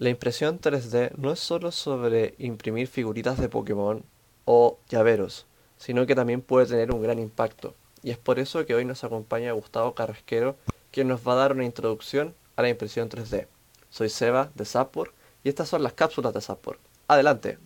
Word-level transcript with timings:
La 0.00 0.08
impresión 0.08 0.58
3D 0.58 1.12
no 1.18 1.30
es 1.30 1.40
solo 1.40 1.70
sobre 1.72 2.34
imprimir 2.38 2.86
figuritas 2.86 3.38
de 3.38 3.50
Pokémon 3.50 4.02
o 4.46 4.78
llaveros, 4.88 5.44
sino 5.76 6.06
que 6.06 6.14
también 6.14 6.40
puede 6.40 6.64
tener 6.64 6.90
un 6.90 7.02
gran 7.02 7.18
impacto. 7.18 7.74
Y 8.02 8.10
es 8.10 8.16
por 8.16 8.38
eso 8.38 8.64
que 8.64 8.74
hoy 8.74 8.86
nos 8.86 9.04
acompaña 9.04 9.52
Gustavo 9.52 9.94
Carrasquero, 9.94 10.56
quien 10.90 11.06
nos 11.06 11.20
va 11.28 11.34
a 11.34 11.36
dar 11.36 11.52
una 11.52 11.66
introducción 11.66 12.32
a 12.56 12.62
la 12.62 12.70
impresión 12.70 13.10
3D. 13.10 13.46
Soy 13.90 14.08
Seba 14.08 14.50
de 14.54 14.64
Sapor 14.64 15.12
y 15.44 15.50
estas 15.50 15.68
son 15.68 15.82
las 15.82 15.92
cápsulas 15.92 16.32
de 16.32 16.40
Sapor. 16.40 16.78
Adelante. 17.06 17.58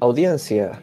Audiencia, 0.00 0.80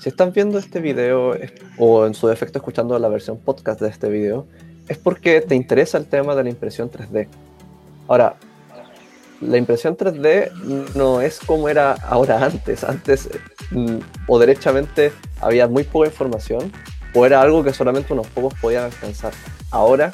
si 0.00 0.10
están 0.10 0.34
viendo 0.34 0.58
este 0.58 0.80
video 0.80 1.34
o 1.78 2.04
en 2.04 2.12
su 2.12 2.28
defecto 2.28 2.58
escuchando 2.58 2.98
la 2.98 3.08
versión 3.08 3.38
podcast 3.38 3.80
de 3.80 3.88
este 3.88 4.10
video, 4.10 4.46
es 4.88 4.98
porque 4.98 5.40
te 5.40 5.54
interesa 5.54 5.98
el 5.98 6.06
tema 6.06 6.34
de 6.34 6.44
la 6.44 6.50
impresión 6.50 6.90
3D. 6.90 7.26
Ahora, 8.08 8.36
la 9.40 9.56
impresión 9.56 9.96
3D 9.96 10.94
no 10.94 11.20
es 11.20 11.38
como 11.40 11.68
era 11.68 11.92
ahora 11.92 12.44
antes. 12.44 12.84
Antes 12.84 13.28
mm, 13.70 13.98
o 14.26 14.38
derechamente 14.38 15.12
había 15.40 15.68
muy 15.68 15.84
poca 15.84 16.06
información 16.06 16.72
o 17.14 17.24
era 17.24 17.40
algo 17.40 17.62
que 17.62 17.72
solamente 17.72 18.12
unos 18.12 18.26
pocos 18.28 18.54
podían 18.60 18.84
alcanzar. 18.84 19.32
Ahora 19.70 20.12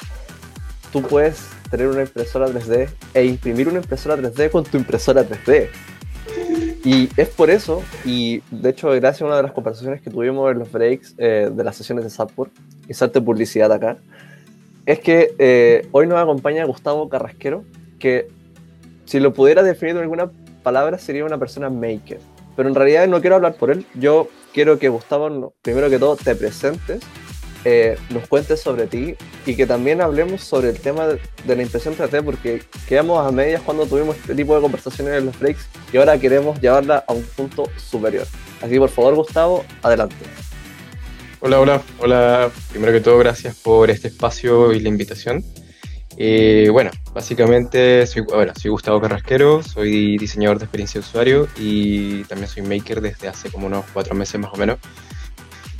tú 0.91 1.01
puedes 1.01 1.47
tener 1.69 1.87
una 1.87 2.01
impresora 2.01 2.47
3D 2.47 2.89
e 3.13 3.25
imprimir 3.25 3.67
una 3.67 3.79
impresora 3.79 4.17
3D 4.17 4.51
con 4.51 4.63
tu 4.63 4.77
impresora 4.77 5.23
3D. 5.23 5.69
Y 6.83 7.09
es 7.15 7.29
por 7.29 7.51
eso, 7.51 7.83
y 8.03 8.41
de 8.49 8.71
hecho 8.71 8.89
gracias 8.89 9.21
a 9.21 9.25
una 9.25 9.37
de 9.37 9.43
las 9.43 9.51
conversaciones 9.51 10.01
que 10.01 10.09
tuvimos 10.09 10.51
en 10.51 10.59
los 10.59 10.71
breaks 10.71 11.13
eh, 11.17 11.51
de 11.53 11.63
las 11.63 11.75
sesiones 11.75 12.03
de 12.03 12.09
Support, 12.09 12.51
y 12.87 12.93
salte 12.93 13.21
publicidad 13.21 13.71
acá, 13.71 13.97
es 14.91 14.99
que 14.99 15.33
eh, 15.39 15.87
hoy 15.91 16.05
nos 16.05 16.19
acompaña 16.19 16.65
Gustavo 16.65 17.07
Carrasquero, 17.07 17.63
que 17.99 18.27
si 19.05 19.19
lo 19.19 19.33
pudiera 19.33 19.63
definir 19.63 19.95
en 19.95 20.01
alguna 20.01 20.31
palabra 20.63 20.97
sería 20.97 21.25
una 21.25 21.37
persona 21.37 21.69
maker. 21.69 22.19
Pero 22.55 22.67
en 22.67 22.75
realidad 22.75 23.07
no 23.07 23.21
quiero 23.21 23.37
hablar 23.37 23.55
por 23.55 23.71
él, 23.71 23.85
yo 23.95 24.27
quiero 24.53 24.79
que 24.79 24.89
Gustavo, 24.89 25.53
primero 25.61 25.89
que 25.89 25.97
todo, 25.97 26.17
te 26.17 26.35
presentes 26.35 27.01
eh, 27.63 27.95
nos 28.09 28.27
cuentes 28.27 28.59
sobre 28.59 28.87
ti 28.87 29.15
y 29.45 29.55
que 29.55 29.67
también 29.67 30.01
hablemos 30.01 30.41
sobre 30.41 30.69
el 30.69 30.79
tema 30.79 31.07
de, 31.07 31.19
la 31.45 31.61
impresión 31.61 31.95
3D, 31.95 32.23
porque 32.23 32.63
quedamos 32.87 33.25
a 33.25 33.31
medias 33.31 33.61
cuando 33.61 33.85
tuvimos 33.85 34.17
este 34.17 34.33
tipo 34.33 34.55
de 34.55 34.61
conversaciones 34.61 35.13
en 35.19 35.27
los 35.27 35.39
breaks 35.39 35.67
y 35.93 35.97
ahora 35.97 36.17
queremos 36.17 36.59
llevarla 36.59 37.05
a 37.07 37.13
un 37.13 37.23
punto 37.23 37.65
superior. 37.77 38.25
Así 38.61 38.73
que 38.73 38.79
por 38.79 38.89
favor, 38.89 39.15
Gustavo, 39.15 39.63
adelante. 39.83 40.15
Hola, 41.43 41.59
hola, 41.59 41.81
hola. 41.97 42.51
Primero 42.69 42.93
que 42.93 42.99
todo, 42.99 43.17
gracias 43.17 43.55
por 43.55 43.89
este 43.89 44.09
espacio 44.09 44.73
y 44.73 44.79
la 44.79 44.89
invitación. 44.89 45.43
Eh, 46.15 46.69
bueno, 46.71 46.91
básicamente 47.15 48.05
soy, 48.05 48.21
bueno, 48.21 48.53
soy 48.55 48.69
Gustavo 48.69 49.01
Carrasquero, 49.01 49.63
soy 49.63 50.19
diseñador 50.19 50.59
de 50.59 50.65
experiencia 50.65 51.01
de 51.01 51.07
usuario 51.07 51.47
y 51.57 52.25
también 52.25 52.47
soy 52.47 52.61
maker 52.61 53.01
desde 53.01 53.27
hace 53.27 53.49
como 53.49 53.65
unos 53.65 53.85
cuatro 53.91 54.13
meses 54.13 54.39
más 54.39 54.53
o 54.53 54.55
menos. 54.55 54.77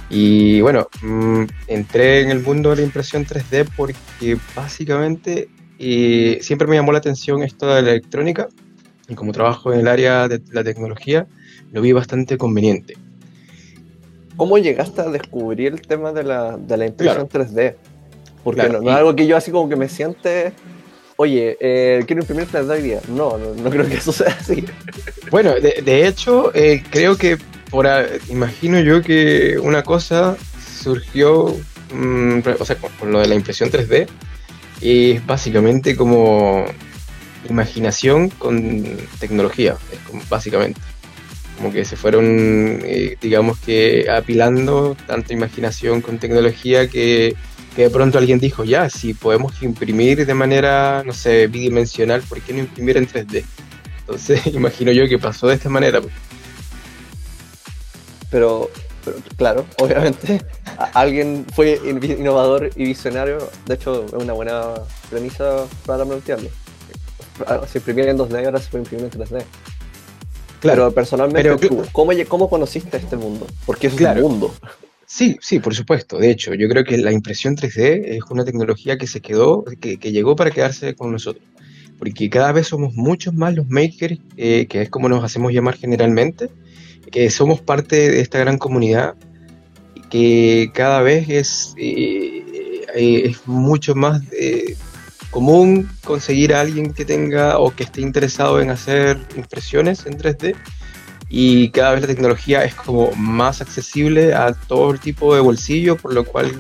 Y 0.10 0.62
bueno, 0.62 0.88
mm, 1.04 1.44
entré 1.68 2.22
en 2.22 2.32
el 2.32 2.40
mundo 2.40 2.72
de 2.72 2.78
la 2.78 2.82
impresión 2.82 3.24
3D 3.24 3.70
porque 3.78 4.40
básicamente 4.56 5.48
eh, 5.78 6.40
siempre 6.42 6.68
me 6.68 6.76
llamó 6.76 6.92
la 6.92 6.98
atención 6.98 7.44
esto 7.44 7.68
de 7.68 7.84
la 7.84 7.92
electrónica 7.92 8.48
y 9.08 9.14
como 9.14 9.32
trabajo 9.32 9.72
en 9.72 9.82
el 9.82 9.88
área 9.88 10.28
de 10.28 10.42
la 10.54 10.64
tecnología, 10.64 11.28
lo 11.72 11.82
vi 11.82 11.92
bastante 11.92 12.40
conveniente. 12.40 12.98
¿Cómo 14.38 14.58
llegaste 14.58 15.02
a 15.02 15.10
descubrir 15.10 15.74
el 15.74 15.82
tema 15.82 16.12
de 16.12 16.24
la, 16.24 16.58
de 16.58 16.78
la 16.78 16.86
impresión 16.86 17.28
3D? 17.28 17.76
Porque 18.44 18.70
no, 18.70 18.82
es 18.82 18.96
algo 18.96 19.16
que 19.16 19.28
yo 19.28 19.38
así 19.38 19.52
como 19.52 19.70
que 19.70 19.76
me 19.76 19.88
siente, 19.88 20.54
oye, 21.18 21.58
eh, 21.60 22.04
quiero 22.08 22.22
imprimir 22.22 22.48
3D 22.48 22.70
hoy 22.70 22.82
día. 22.82 23.02
No, 23.10 23.38
no, 23.38 23.70
creo 23.70 23.88
que 23.88 23.96
eso 23.96 24.12
sea 24.12 24.36
así. 24.40 24.66
Bueno, 25.30 25.54
de, 25.54 25.82
de 25.84 26.08
hecho, 26.08 26.52
eh, 26.56 26.84
creo 26.90 27.18
que 27.18 27.38
por 27.72 27.88
imagino 28.28 28.80
yo 28.82 29.02
que 29.02 29.58
una 29.58 29.82
cosa 29.82 30.36
surgió, 30.62 31.56
mm, 31.94 32.40
o 32.60 32.66
sea, 32.66 32.76
con, 32.76 33.12
lo 33.12 33.20
de 33.20 33.28
la 33.28 33.36
impresión 33.36 33.72
3D, 33.72 34.08
y 34.82 35.12
es 35.12 35.26
básicamente 35.26 35.96
como 35.96 36.66
imaginación 37.50 38.30
con 38.30 38.84
tecnología, 39.20 39.78
es 39.92 40.00
como, 40.00 40.22
básicamente. 40.30 40.82
Como 41.58 41.72
que 41.72 41.86
se 41.86 41.96
fueron, 41.96 42.82
eh, 42.84 43.18
digamos 43.22 43.60
que, 43.60 44.10
apilando 44.10 44.96
tanta 45.06 45.34
imaginación 45.34 46.02
con 46.02 46.18
tecnología 46.18 46.88
que, 46.88 47.36
de 47.76 47.90
pronto 47.90 48.18
alguien 48.18 48.40
dijo, 48.40 48.64
ya, 48.64 48.90
si 48.90 49.14
podemos 49.14 49.62
imprimir 49.62 50.26
de 50.26 50.34
manera, 50.34 51.04
no 51.06 51.14
sé, 51.14 51.48
bidimensional, 51.48 52.22
¿por 52.22 52.42
qué 52.42 52.54
no 52.54 52.60
imprimir 52.60 52.98
en 52.98 53.08
3D? 53.08 53.44
Entonces, 54.02 54.46
imagino 54.54 54.92
yo 54.92 55.08
que 55.08 55.20
pasó 55.20 55.48
de 55.48 55.56
esta 55.56 55.70
manera. 55.70 56.02
Pues. 56.02 56.14
Pero, 58.30 58.70
claro, 59.38 59.66
obviamente 59.80 60.42
alguien 60.94 61.46
fue 61.54 61.80
innovador 61.86 62.70
y 62.76 62.86
visionario. 62.86 63.50
De 63.66 63.76
hecho, 63.76 64.06
es 64.06 64.14
una 64.14 64.34
buena 64.34 64.74
premisa 65.10 65.66
para 65.86 66.06
plantearlo. 66.06 66.50
Ah, 67.48 67.62
se 67.68 67.80
imprimía 67.80 68.10
en 68.10 68.18
2D, 68.18 68.46
ahora 68.46 68.60
se 68.60 68.70
puede 68.70 68.84
imprimir 68.84 69.10
en 69.14 69.22
3D. 69.22 69.44
Claro, 70.62 70.84
pero 70.84 70.92
personalmente, 70.94 71.68
¿cómo, 71.92 72.14
¿cómo, 72.28 72.50
conociste 72.50 72.98
este 72.98 73.18
mundo? 73.18 73.46
Porque 73.66 73.88
es 73.88 73.94
un 73.94 74.22
mundo. 74.22 74.54
Sí, 75.06 75.38
sí, 75.42 75.60
por 75.60 75.76
supuesto. 75.76 76.18
De 76.18 76.30
hecho, 76.30 76.54
yo 76.54 76.70
creo 76.70 76.86
que 76.86 76.98
la 76.98 77.12
impresión 77.12 77.58
3D 77.58 78.04
es 78.06 78.22
una 78.30 78.46
tecnología 78.46 78.98
que 78.98 79.08
se 79.08 79.20
quedó, 79.20 79.66
que, 79.82 79.98
llegó 79.98 80.36
para 80.38 80.52
quedarse 80.52 80.96
con 80.96 81.12
nosotros. 81.12 81.44
Porque 82.00 82.30
cada 82.30 82.54
vez 82.54 82.68
somos 82.68 82.94
muchos 82.94 83.34
más 83.34 83.54
los 83.54 83.68
makers, 83.68 84.20
eh, 84.38 84.68
que 84.68 84.84
es 84.84 84.90
como 84.90 85.10
nos 85.10 85.24
hacemos 85.24 85.52
llamar 85.52 85.76
generalmente, 85.76 86.50
que 87.12 87.30
somos 87.30 87.60
parte 87.60 88.10
de 88.10 88.22
esta 88.22 88.40
gran 88.40 88.58
comunidad 88.58 89.16
que 90.12 90.70
cada 90.74 91.02
vez 91.02 91.30
es, 91.30 91.74
eh, 91.78 92.86
eh, 92.96 93.22
es 93.26 93.48
mucho 93.48 93.96
más 93.96 94.22
eh, 94.34 94.76
común 95.32 95.90
conseguir 96.04 96.54
a 96.54 96.62
alguien 96.62 96.94
que 96.94 97.06
tenga 97.06 97.58
o 97.58 97.74
que 97.74 97.84
esté 97.84 98.02
interesado 98.02 98.62
en 98.62 98.70
hacer 98.70 99.18
impresiones 99.36 100.06
en 100.06 100.18
3D 100.18 100.56
y 101.30 101.70
cada 101.70 101.94
vez 101.94 102.02
la 102.02 102.08
tecnología 102.08 102.66
es 102.66 102.76
como 102.76 103.12
más 103.14 103.62
accesible 103.62 104.34
a 104.34 104.54
todo 104.54 104.94
tipo 104.96 105.34
de 105.34 105.40
bolsillo, 105.40 105.96
por 105.96 106.14
lo 106.14 106.26
cual 106.26 106.52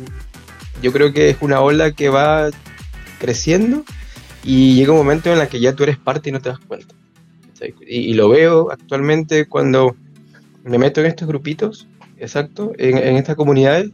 yo 0.81 0.93
creo 0.93 1.11
que 1.11 1.29
es 1.29 1.37
una 1.41 1.59
ola 1.59 1.91
que 1.91 2.07
va 2.07 2.49
creciendo 3.19 3.83
y 4.43 4.75
llega 4.75 4.93
un 4.93 4.97
momento 4.97 5.31
en 5.31 5.39
el 5.39 5.47
que 5.49 5.59
ya 5.59 5.75
tú 5.75 5.83
eres 5.83 5.97
parte 5.97 6.29
y 6.29 6.31
no 6.31 6.39
te 6.39 6.49
das 6.49 6.59
cuenta. 6.59 6.95
y 7.85 8.13
lo 8.13 8.29
veo 8.29 8.71
actualmente 8.71 9.45
cuando 9.45 9.95
me 10.63 10.77
meto 10.77 11.01
en 11.01 11.07
estos 11.07 11.27
grupitos, 11.27 11.87
exacto, 12.17 12.71
en, 12.77 12.97
en 12.97 13.17
estas 13.17 13.35
comunidades 13.35 13.91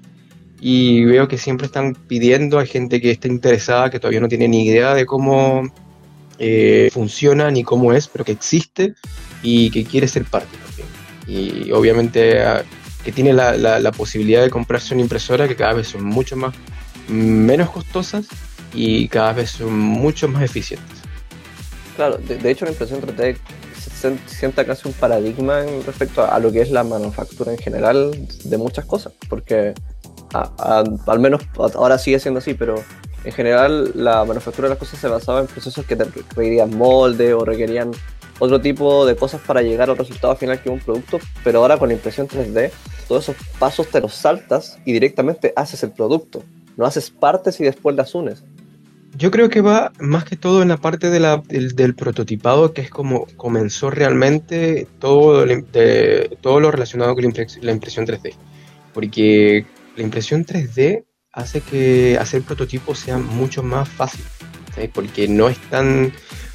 y 0.59 1.06
veo 1.06 1.28
que 1.28 1.38
siempre 1.38 1.68
están 1.68 1.94
pidiendo 1.94 2.59
a 2.59 2.66
gente 2.66 3.00
que 3.00 3.12
está 3.12 3.28
interesada, 3.28 3.90
que 3.90 4.00
todavía 4.00 4.22
no 4.22 4.28
tiene 4.28 4.47
ni 4.47 4.66
idea 4.66 4.94
de 4.94 5.06
cómo 5.06 5.72
eh, 6.40 6.90
funciona 6.91 7.51
ni 7.51 7.63
cómo 7.63 7.94
es, 7.94 8.07
pero 8.07 8.25
que 8.25 8.31
existe 8.31 8.94
y 9.44 9.69
que 9.69 9.84
quiere 9.85 10.07
ser 10.07 10.25
parte 10.25 10.57
también. 10.66 10.88
Y 11.28 11.72
obviamente 11.72 12.41
ah, 12.41 12.63
que 13.03 13.12
tiene 13.12 13.34
la, 13.34 13.56
la, 13.56 13.91
posibilidad 13.91 14.41
de 14.41 14.50
comprarse 14.50 14.94
una 14.94 15.03
impresora 15.03 15.47
que 15.47 15.56
cada 15.56 15.73
vez 15.73 15.88
son 15.88 16.03
mucho 16.03 16.35
más 16.35 16.53
menos 17.07 17.69
costosas 17.69 18.28
y 18.74 19.07
cada 19.07 19.34
vez 19.34 19.51
son 19.51 19.78
mucho 19.78 20.28
más 20.28 20.44
eficientes. 20.44 20.97
Claro, 21.95 22.18
de, 22.18 22.51
hecho 22.51 22.66
la 22.66 22.72
impresión 22.72 23.01
3D 23.01 23.38
se 23.91 24.18
sienta 24.28 24.66
casi 24.66 24.88
un 24.88 24.94
paradigma 24.94 25.63
en 25.63 25.84
respecto 25.84 26.29
a, 26.29 26.38
lo 26.39 26.51
que 26.51 26.62
es 26.62 26.69
la 26.69 26.84
manufactura 26.84 27.51
en 27.51 27.57
general 27.57 28.12
de 28.44 28.57
muchas 28.57 28.85
cosas, 28.85 29.13
porque 29.29 29.74
al 30.33 31.19
menos 31.19 31.41
ahora 31.57 31.97
sigue 31.97 32.19
siendo 32.19 32.39
así, 32.39 32.53
pero 32.53 32.83
en 33.23 33.31
general 33.31 33.91
la 33.95 34.23
manufactura 34.23 34.67
de 34.67 34.75
las 34.75 34.79
cosas 34.79 34.99
se 34.99 35.07
basaba 35.07 35.41
en 35.41 35.47
procesos 35.47 35.85
que 35.85 35.95
requerían 35.95 36.75
molde 36.77 37.33
o 37.33 37.44
requerían 37.44 37.91
otro 38.39 38.62
tipo 38.62 39.06
de 39.06 39.15
cosas 39.15 39.41
para 39.41 39.62
llegar 39.62 39.89
al 39.89 39.97
resultado 39.97 40.35
final 40.35 40.62
que 40.62 40.69
un 40.69 40.79
producto, 40.79 41.19
pero 41.44 41.59
ahora 41.59 41.77
con 41.77 41.91
impresión 41.91 42.27
3D, 42.27 42.71
todos 43.07 43.24
esos 43.29 43.35
pasos 43.59 43.88
te 43.88 44.00
los 44.00 44.13
saltas 44.13 44.79
y 44.85 44.94
directamente 44.94 45.53
haces 45.56 45.83
el 45.83 45.91
producto. 45.91 46.44
No 46.75 46.85
haces 46.85 47.09
partes 47.09 47.59
y 47.59 47.63
después 47.63 47.95
las 47.95 48.13
unes. 48.13 48.44
Yo 49.18 49.31
creo 49.31 49.50
que 49.50 49.62
va 49.62 49.91
más 50.00 50.25
que 50.25 50.35
todo 50.35 50.62
en 50.62 50.68
la 50.68 50.77
parte 50.77 51.09
de 51.09 51.19
la, 51.19 51.41
del, 51.47 51.95
prototipado, 51.95 52.74
que 52.74 52.81
es 52.81 52.91
como 52.91 53.25
comenzó 53.35 53.89
realmente 53.89 54.88
todo, 55.00 55.44
todo 56.41 56.59
lo 56.59 56.69
relacionado 56.69 57.15
con 57.15 57.24
la 57.62 57.71
impresión 57.71 58.06
3D. 58.06 58.35
Porque 58.94 59.65
la 59.97 60.03
impresión 60.03 60.45
3D 60.45 61.03
hace 61.33 61.61
que 61.61 62.17
hacer 62.19 62.44
prototipos 62.44 62.99
sea 62.99 63.17
mucho 63.17 63.63
más 63.63 63.89
fácil. 63.89 64.23
Porque 64.94 65.27
no 65.27 65.49
es 65.49 65.57
tan. 65.69 66.13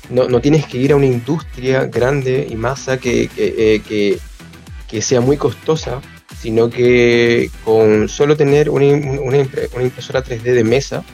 No, 0.08 0.28
no, 0.28 0.40
tienes 0.40 0.66
que 0.66 0.78
ir 0.78 0.92
a 0.92 0.96
una 0.96 1.06
industria 1.06 1.86
grande 1.86 2.46
y 2.48 2.54
masa 2.54 2.98
que, 2.98 3.28
que, 3.28 3.74
eh, 3.74 4.18
que, 4.88 5.02
sea 5.02 5.20
muy 5.20 5.36
costosa, 5.36 6.00
sino 6.40 6.70
que 6.70 7.50
con 7.64 8.08
solo 8.08 8.36
tener 8.36 8.70
una, 8.70 8.84
una, 8.84 9.38
una 9.74 9.82
impresora 9.82 10.22
3D 10.22 10.42
de 10.42 10.64
mesa 10.64 11.04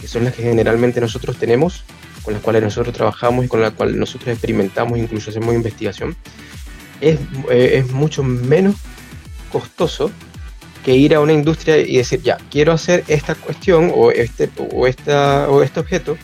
que 0.00 0.08
son 0.08 0.24
las 0.24 0.34
que 0.34 0.42
generalmente 0.42 1.00
nosotros 1.00 1.38
tenemos, 1.38 1.84
con 2.22 2.34
las 2.34 2.42
cuales 2.42 2.62
nosotros 2.62 2.94
trabajamos 2.94 3.46
y 3.46 3.48
con 3.48 3.62
las 3.62 3.72
cuales 3.72 3.96
nosotros 3.96 4.28
experimentamos, 4.28 4.98
incluso 4.98 5.30
hacemos 5.30 5.54
investigación, 5.54 6.14
es, 7.00 7.18
eh, 7.50 7.78
es 7.78 7.90
mucho 7.90 8.22
menos 8.22 8.74
costoso 9.50 10.10
que 10.84 10.94
ir 10.94 11.14
a 11.14 11.20
una 11.20 11.32
industria 11.32 11.78
y 11.78 11.96
decir, 11.96 12.22
ya, 12.22 12.36
quiero 12.50 12.72
hacer 12.72 13.04
esta 13.08 13.34
cuestión 13.34 13.90
o 13.94 14.10
este, 14.10 14.50
o 14.72 14.86
esta, 14.86 15.48
o 15.48 15.62
este 15.62 15.80
objeto, 15.80 16.16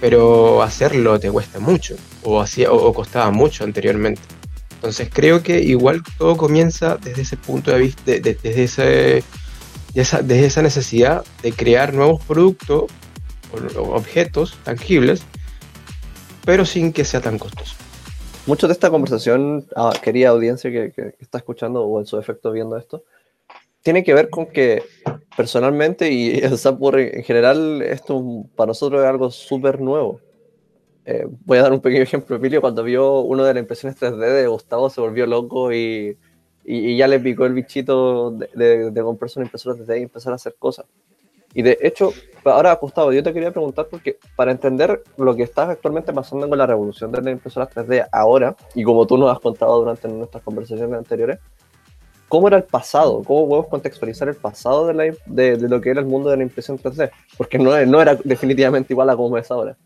pero 0.00 0.60
hacerlo 0.62 1.18
te 1.20 1.30
cuesta 1.30 1.60
mucho 1.60 1.96
o, 2.24 2.40
hacía, 2.40 2.72
o, 2.72 2.92
costaba 2.92 3.30
mucho 3.30 3.62
anteriormente. 3.62 4.20
Entonces 4.74 5.08
creo 5.12 5.44
que 5.44 5.60
igual 5.60 6.02
todo 6.18 6.36
comienza 6.36 6.96
desde 6.96 7.22
ese 7.22 7.36
punto 7.36 7.70
de 7.70 7.78
vista, 7.78 8.02
desde, 8.04 8.64
ese, 8.64 9.22
desde 9.94 10.44
esa 10.46 10.62
necesidad 10.62 11.24
de 11.40 11.52
crear 11.52 11.94
nuevos 11.94 12.24
productos 12.24 12.90
o, 13.76 13.80
objetos 13.94 14.58
tangibles, 14.64 15.22
pero 16.44 16.66
sin 16.66 16.92
que 16.92 17.04
sea 17.04 17.20
tan 17.20 17.38
costoso. 17.38 17.76
Mucho 18.46 18.66
de 18.66 18.72
esta 18.72 18.90
conversación, 18.90 19.68
ah, 19.76 19.92
querida 20.02 20.30
audiencia 20.30 20.72
que, 20.72 20.90
que, 20.90 21.14
está 21.20 21.38
escuchando 21.38 21.82
o 21.84 22.00
en 22.00 22.06
su 22.06 22.18
efecto 22.18 22.50
viendo 22.50 22.76
esto, 22.76 23.04
tiene 23.82 24.04
que 24.04 24.14
ver 24.14 24.30
con 24.30 24.46
que 24.46 24.82
personalmente 25.36 26.10
y 26.10 26.30
el 26.38 26.54
en 26.54 27.24
general, 27.24 27.82
esto 27.82 28.46
para 28.56 28.68
nosotros 28.68 29.02
es 29.02 29.08
algo 29.08 29.30
súper 29.30 29.80
nuevo. 29.80 30.20
Eh, 31.04 31.26
voy 31.44 31.58
a 31.58 31.62
dar 31.62 31.72
un 31.72 31.80
pequeño 31.80 32.02
ejemplo. 32.02 32.36
Emilio, 32.36 32.60
cuando 32.60 32.84
vio 32.84 33.20
uno 33.20 33.44
de 33.44 33.54
las 33.54 33.60
impresiones 33.60 34.00
3D 34.00 34.18
de 34.18 34.46
Gustavo, 34.46 34.88
se 34.88 35.00
volvió 35.00 35.26
loco 35.26 35.72
y, 35.72 36.16
y, 36.64 36.96
ya 36.96 37.08
le 37.08 37.18
picó 37.18 37.44
el 37.44 37.54
bichito 37.54 38.30
de, 38.30 38.48
de, 38.54 38.90
de, 38.92 39.02
comprarse 39.02 39.40
una 39.40 39.46
impresora 39.46 39.76
3D 39.76 39.98
y 39.98 40.02
empezar 40.04 40.32
a 40.32 40.36
hacer 40.36 40.54
cosas. 40.58 40.86
Y 41.54 41.62
de 41.62 41.76
hecho, 41.82 42.12
ahora 42.44 42.74
Gustavo, 42.76 43.12
yo 43.12 43.22
te 43.22 43.32
quería 43.32 43.50
preguntar 43.50 43.88
porque 43.90 44.18
para 44.36 44.52
entender 44.52 45.02
lo 45.18 45.34
que 45.34 45.42
está 45.42 45.68
actualmente 45.70 46.12
pasando 46.12 46.48
con 46.48 46.56
la 46.56 46.66
revolución 46.66 47.12
de 47.12 47.20
las 47.20 47.32
impresoras 47.32 47.68
3D 47.68 48.08
ahora, 48.12 48.56
y 48.74 48.84
como 48.84 49.06
tú 49.06 49.18
nos 49.18 49.30
has 49.32 49.40
contado 49.40 49.78
durante 49.80 50.08
nuestras 50.08 50.42
conversaciones 50.42 50.96
anteriores, 50.96 51.40
cómo 52.32 52.48
era 52.48 52.56
el 52.56 52.64
pasado, 52.64 53.22
cómo 53.24 53.46
podemos 53.46 53.68
contextualizar 53.68 54.26
el 54.26 54.36
pasado 54.36 54.86
de, 54.86 55.68
lo 55.68 55.80
que 55.82 55.90
era 55.90 56.00
el 56.00 56.06
mundo 56.06 56.30
de 56.30 56.38
la 56.38 56.42
impresión 56.42 56.78
3D, 56.78 57.10
porque 57.36 57.58
no, 57.58 57.74
era 57.74 58.14
definitivamente 58.24 58.94
igual 58.94 59.10
a 59.10 59.16
como 59.16 59.36
es 59.36 59.50
ahora. 59.50 59.76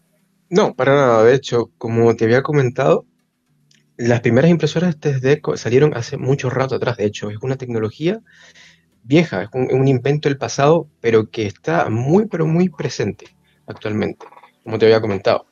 No, 0.49 0.73
para 0.73 0.95
nada. 0.95 1.25
De 1.25 1.35
hecho, 1.35 1.73
como 1.77 2.15
te 2.15 2.25
había 2.25 2.45
comentado, 2.45 3.05
las 3.97 4.21
primeras 4.21 4.49
impresoras 4.49 5.01
3D 5.01 5.57
salieron 5.57 5.97
hace 5.97 6.19
mucho 6.19 6.49
rato 6.49 6.77
atrás. 6.77 6.97
De 6.99 7.07
hecho, 7.07 7.31
es 7.31 7.39
una 7.43 7.57
tecnología 7.57 8.21
vieja, 9.03 9.43
es 9.43 9.49
un, 9.53 9.89
invento 9.89 10.29
del 10.29 10.39
pasado, 10.39 10.87
pero 11.01 11.29
que 11.29 11.47
está 11.47 11.91
muy, 11.91 12.27
pero 12.27 12.47
muy 12.47 12.69
presente 12.69 13.27
actualmente, 13.67 14.25
como 14.63 14.79
te 14.79 14.87
había 14.87 15.01
comentado. 15.01 15.47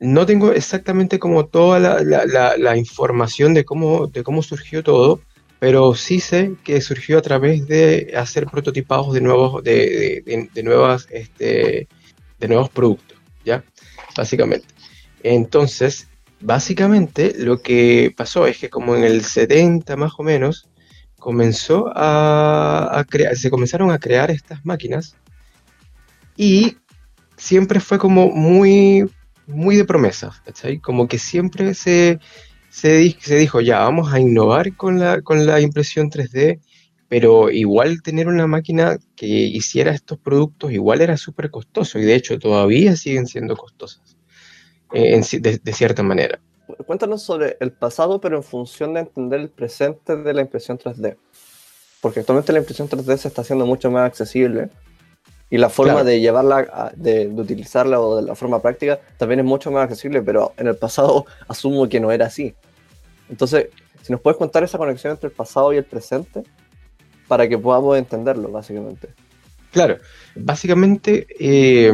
No 0.00 0.24
tengo 0.24 0.52
exactamente 0.52 1.18
como 1.18 1.48
toda 1.48 1.78
la, 1.78 2.76
información 2.78 3.62
cómo, 3.64 4.06
de 4.06 4.22
cómo 4.22 4.42
surgió 4.42 4.82
todo, 4.82 5.20
pero 5.58 5.94
sí 5.94 6.20
sé 6.20 6.54
que 6.64 6.80
surgió 6.80 7.18
a 7.18 7.22
través 7.22 7.66
de 7.66 8.12
hacer 8.16 8.46
prototipados 8.46 9.12
de 9.12 9.20
nuevos, 9.20 9.62
de, 9.64 10.22
de, 10.24 10.48
de 10.52 10.62
nuevas, 10.62 11.08
este, 11.10 11.88
de 12.38 12.48
nuevos 12.48 12.70
productos, 12.70 13.18
¿ya? 13.44 13.64
Básicamente. 14.16 14.66
Entonces, 15.22 16.08
básicamente 16.40 17.34
lo 17.38 17.60
que 17.60 18.12
pasó 18.16 18.46
es 18.46 18.58
que 18.58 18.70
como 18.70 18.94
en 18.94 19.04
el 19.04 19.24
70 19.24 19.96
más 19.96 20.12
o 20.18 20.22
menos, 20.22 20.68
comenzó 21.18 21.90
a, 21.94 22.98
a 22.98 23.04
crear, 23.04 23.36
se 23.36 23.50
comenzaron 23.50 23.90
a 23.90 23.98
crear 23.98 24.30
estas 24.30 24.64
máquinas 24.64 25.16
y 26.36 26.76
siempre 27.36 27.80
fue 27.80 27.98
como 27.98 28.28
muy, 28.30 29.10
muy 29.46 29.76
de 29.76 29.84
promesa, 29.84 30.40
¿cachai? 30.44 30.78
Como 30.78 31.08
que 31.08 31.18
siempre 31.18 31.74
se, 31.74 32.20
se, 32.78 33.16
se, 33.18 33.36
dijo, 33.36 33.60
ya, 33.60 33.80
vamos 33.80 34.12
a 34.12 34.20
innovar 34.20 34.76
con 34.76 35.00
la, 35.00 35.20
con 35.22 35.44
la 35.46 35.60
impresión 35.60 36.10
3D, 36.10 36.60
pero 37.08 37.50
igual 37.50 38.02
tener 38.02 38.28
una 38.28 38.46
máquina 38.46 38.98
que 39.16 39.26
hiciera 39.26 39.90
estos 39.90 40.18
productos 40.18 40.70
igual 40.70 41.00
era 41.00 41.16
súper 41.16 41.50
costoso 41.50 41.98
y 41.98 42.04
de 42.04 42.14
hecho 42.14 42.38
todavía 42.38 42.94
siguen 42.94 43.26
siendo 43.26 43.56
costosas 43.56 44.16
eh, 44.92 45.16
en, 45.16 45.42
de, 45.42 45.58
de, 45.58 45.72
cierta 45.72 46.04
manera. 46.04 46.38
Cuéntanos 46.86 47.22
sobre 47.24 47.56
el 47.58 47.72
pasado, 47.72 48.20
pero 48.20 48.36
en 48.36 48.44
función 48.44 48.94
de 48.94 49.00
entender 49.00 49.40
el 49.40 49.48
presente 49.48 50.16
de 50.16 50.32
la 50.32 50.42
impresión 50.42 50.78
3D. 50.78 51.16
Porque 52.00 52.20
actualmente 52.20 52.52
la 52.52 52.60
impresión 52.60 52.88
3D 52.88 53.16
se 53.16 53.26
está 53.26 53.42
haciendo 53.42 53.66
mucho 53.66 53.90
más 53.90 54.06
accesible 54.06 54.70
y 55.50 55.58
la 55.58 55.68
forma 55.68 55.94
claro. 55.94 56.06
de 56.06 56.20
llevarla, 56.20 56.92
de, 56.94 57.26
de, 57.26 57.42
utilizarla 57.42 57.98
o 57.98 58.20
de 58.20 58.22
la 58.22 58.36
forma 58.36 58.62
práctica 58.62 59.00
también 59.16 59.40
es 59.40 59.46
mucho 59.46 59.72
más 59.72 59.82
accesible, 59.84 60.22
pero 60.22 60.52
en 60.58 60.68
el 60.68 60.76
pasado 60.76 61.26
asumo 61.48 61.88
que 61.88 61.98
no 61.98 62.12
era 62.12 62.26
así. 62.26 62.54
Entonces, 63.28 63.68
si 64.02 64.12
nos 64.12 64.20
puedes 64.20 64.36
contar 64.36 64.64
esa 64.64 64.78
conexión 64.78 65.12
entre 65.12 65.28
el 65.28 65.34
pasado 65.34 65.72
y 65.72 65.76
el 65.76 65.84
presente 65.84 66.42
para 67.26 67.48
que 67.48 67.58
podamos 67.58 67.98
entenderlo, 67.98 68.50
básicamente. 68.50 69.08
Claro, 69.70 69.98
básicamente, 70.34 71.26
eh, 71.38 71.92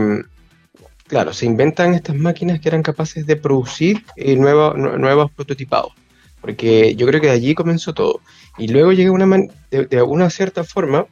claro, 1.09 1.33
se 1.33 1.47
inventan 1.47 1.95
estas 1.95 2.15
máquinas 2.15 2.61
que 2.61 2.69
eran 2.69 2.83
capaces 2.83 3.27
de 3.27 3.37
producir 3.37 4.05
eh, 4.17 4.37
nuevos, 4.37 5.31
prototipados, 5.33 5.93
porque 6.41 6.95
yo 6.95 7.07
creo 7.07 7.21
que 7.21 7.27
de 7.27 7.33
allí 7.33 7.55
comenzó 7.55 7.93
todo. 7.95 8.21
Y 8.59 8.69
luego 8.69 8.93
llega 8.93 9.11
una 9.11 9.27
de, 9.71 9.87
de 9.87 10.03
una 10.03 10.31
cierta 10.31 10.63
forma, 10.63 11.07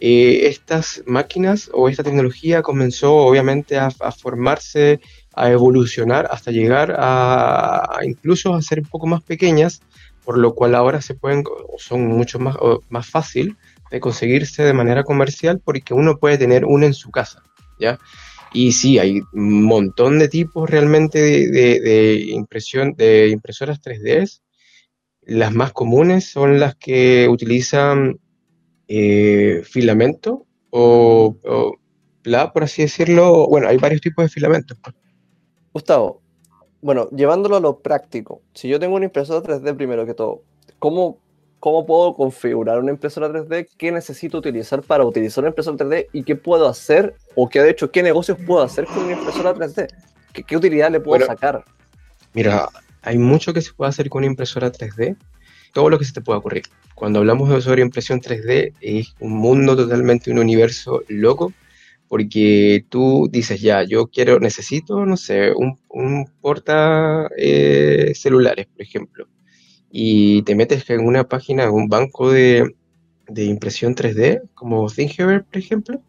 eh, 0.00 0.46
estas 0.46 1.02
máquinas 1.06 1.68
o 1.72 1.88
esta 1.88 2.04
tecnología 2.04 2.62
comenzó 2.62 3.16
obviamente 3.16 3.76
a, 3.78 3.90
formarse, 4.12 5.00
a 5.34 5.50
evolucionar 5.50 6.28
hasta 6.30 6.50
llegar 6.50 6.94
a, 6.98 8.00
incluso 8.02 8.54
a 8.54 8.62
ser 8.62 8.80
un 8.80 8.86
poco 8.86 9.06
más 9.06 9.22
pequeñas, 9.22 9.80
por 10.24 10.38
lo 10.38 10.54
cual 10.54 10.74
ahora 10.74 11.00
se 11.00 11.14
pueden, 11.14 11.44
son 11.78 12.06
mucho 12.06 12.38
más, 12.38 12.56
más 12.88 13.06
fácil 13.06 13.56
de 13.90 14.00
conseguirse 14.00 14.62
de 14.62 14.72
manera 14.72 15.04
comercial 15.04 15.60
porque 15.64 15.94
uno 15.94 16.18
puede 16.18 16.38
tener 16.38 16.64
una 16.64 16.86
en 16.86 16.94
su 16.94 17.10
casa, 17.10 17.42
¿ya? 17.78 17.98
Y 18.52 18.72
sí, 18.72 18.98
hay 18.98 19.20
un 19.32 19.62
montón 19.62 20.18
de 20.18 20.28
tipos 20.28 20.68
realmente 20.68 21.20
de, 21.20 22.26
impresión, 22.30 22.94
de 22.94 23.28
impresoras 23.28 23.80
3D. 23.80 24.40
Las 25.22 25.52
más 25.52 25.72
comunes 25.72 26.30
son 26.30 26.58
las 26.58 26.74
que 26.74 27.28
utilizan 27.28 28.18
eh, 28.88 29.62
filamento 29.64 30.46
o, 30.70 31.36
o 31.44 31.76
por 32.52 32.64
así 32.64 32.82
decirlo. 32.82 33.46
Bueno, 33.48 33.68
hay 33.68 33.76
varios 33.76 34.00
tipos 34.00 34.24
de 34.24 34.30
filamentos. 34.30 34.78
Gustavo, 35.78 36.20
bueno, 36.82 37.08
llevándolo 37.10 37.56
a 37.56 37.60
lo 37.60 37.78
práctico, 37.78 38.42
si 38.52 38.68
yo 38.68 38.80
tengo 38.80 38.96
una 38.96 39.04
impresora 39.04 39.40
3D 39.46 39.76
primero 39.76 40.04
que 40.06 40.12
todo, 40.12 40.42
¿cómo, 40.80 41.18
¿cómo 41.60 41.86
puedo 41.86 42.16
configurar 42.16 42.80
una 42.80 42.90
impresora 42.90 43.28
3D? 43.28 43.68
¿Qué 43.78 43.92
necesito 43.92 44.38
utilizar 44.38 44.82
para 44.82 45.04
utilizar 45.04 45.42
una 45.42 45.50
impresora 45.50 45.76
3D? 45.76 46.08
¿Y 46.12 46.24
qué 46.24 46.34
puedo 46.34 46.66
hacer? 46.68 47.14
O 47.36 47.48
qué 47.48 47.62
de 47.62 47.70
hecho, 47.70 47.92
¿qué 47.92 48.02
negocios 48.02 48.38
puedo 48.44 48.62
hacer 48.62 48.86
con 48.86 49.04
una 49.04 49.12
impresora 49.12 49.54
3D? 49.54 49.88
¿Qué, 50.32 50.42
qué 50.42 50.56
utilidad 50.56 50.90
le 50.90 50.98
puedo 50.98 51.20
bueno, 51.20 51.26
sacar? 51.26 51.64
Mira, 52.34 52.68
hay 53.02 53.18
mucho 53.18 53.54
que 53.54 53.62
se 53.62 53.72
puede 53.72 53.90
hacer 53.90 54.08
con 54.08 54.20
una 54.20 54.26
impresora 54.26 54.72
3D, 54.72 55.16
todo 55.72 55.90
lo 55.90 55.98
que 56.00 56.04
se 56.04 56.12
te 56.12 56.20
pueda 56.20 56.40
ocurrir. 56.40 56.64
Cuando 56.96 57.20
hablamos 57.20 57.48
de 57.50 57.60
sobre 57.60 57.82
impresión 57.82 58.20
3D 58.20 58.74
es 58.80 59.14
un 59.20 59.34
mundo 59.34 59.76
totalmente, 59.76 60.32
un 60.32 60.40
universo 60.40 61.02
loco, 61.06 61.52
porque 62.08 62.84
tú 62.88 63.28
dices, 63.30 63.60
ya, 63.60 63.82
yo 63.84 64.08
quiero, 64.08 64.40
necesito, 64.40 65.04
no 65.06 65.16
sé, 65.16 65.52
un, 65.52 65.78
un 65.88 66.26
porta 66.40 67.28
eh, 67.36 68.12
celulares, 68.14 68.66
por 68.66 68.82
ejemplo, 68.82 69.28
y 69.90 70.42
te 70.42 70.54
metes 70.54 70.88
en 70.90 71.00
una 71.06 71.28
página, 71.28 71.64
en 71.64 71.70
un 71.70 71.88
banco 71.88 72.30
de, 72.30 72.74
de 73.28 73.44
impresión 73.44 73.94
3D, 73.94 74.42
como 74.54 74.88
Thingiver, 74.90 75.44
por 75.44 75.58
ejemplo, 75.58 76.02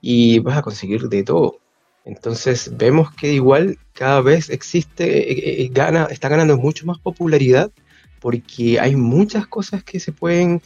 y 0.00 0.40
vas 0.40 0.58
a 0.58 0.62
conseguir 0.62 1.08
de 1.08 1.22
todo. 1.22 1.60
Entonces 2.04 2.70
vemos 2.76 3.12
que 3.14 3.32
igual 3.32 3.78
cada 3.92 4.20
vez 4.20 4.50
existe, 4.50 5.32
eh, 5.32 5.62
eh, 5.64 5.70
gana, 5.72 6.06
está 6.10 6.28
ganando 6.28 6.56
mucho 6.56 6.86
más 6.86 6.98
popularidad 6.98 7.72
porque 8.20 8.78
hay 8.80 8.96
muchas 8.96 9.46
cosas 9.46 9.82
que 9.82 10.00
se 10.00 10.12
pueden 10.12 10.62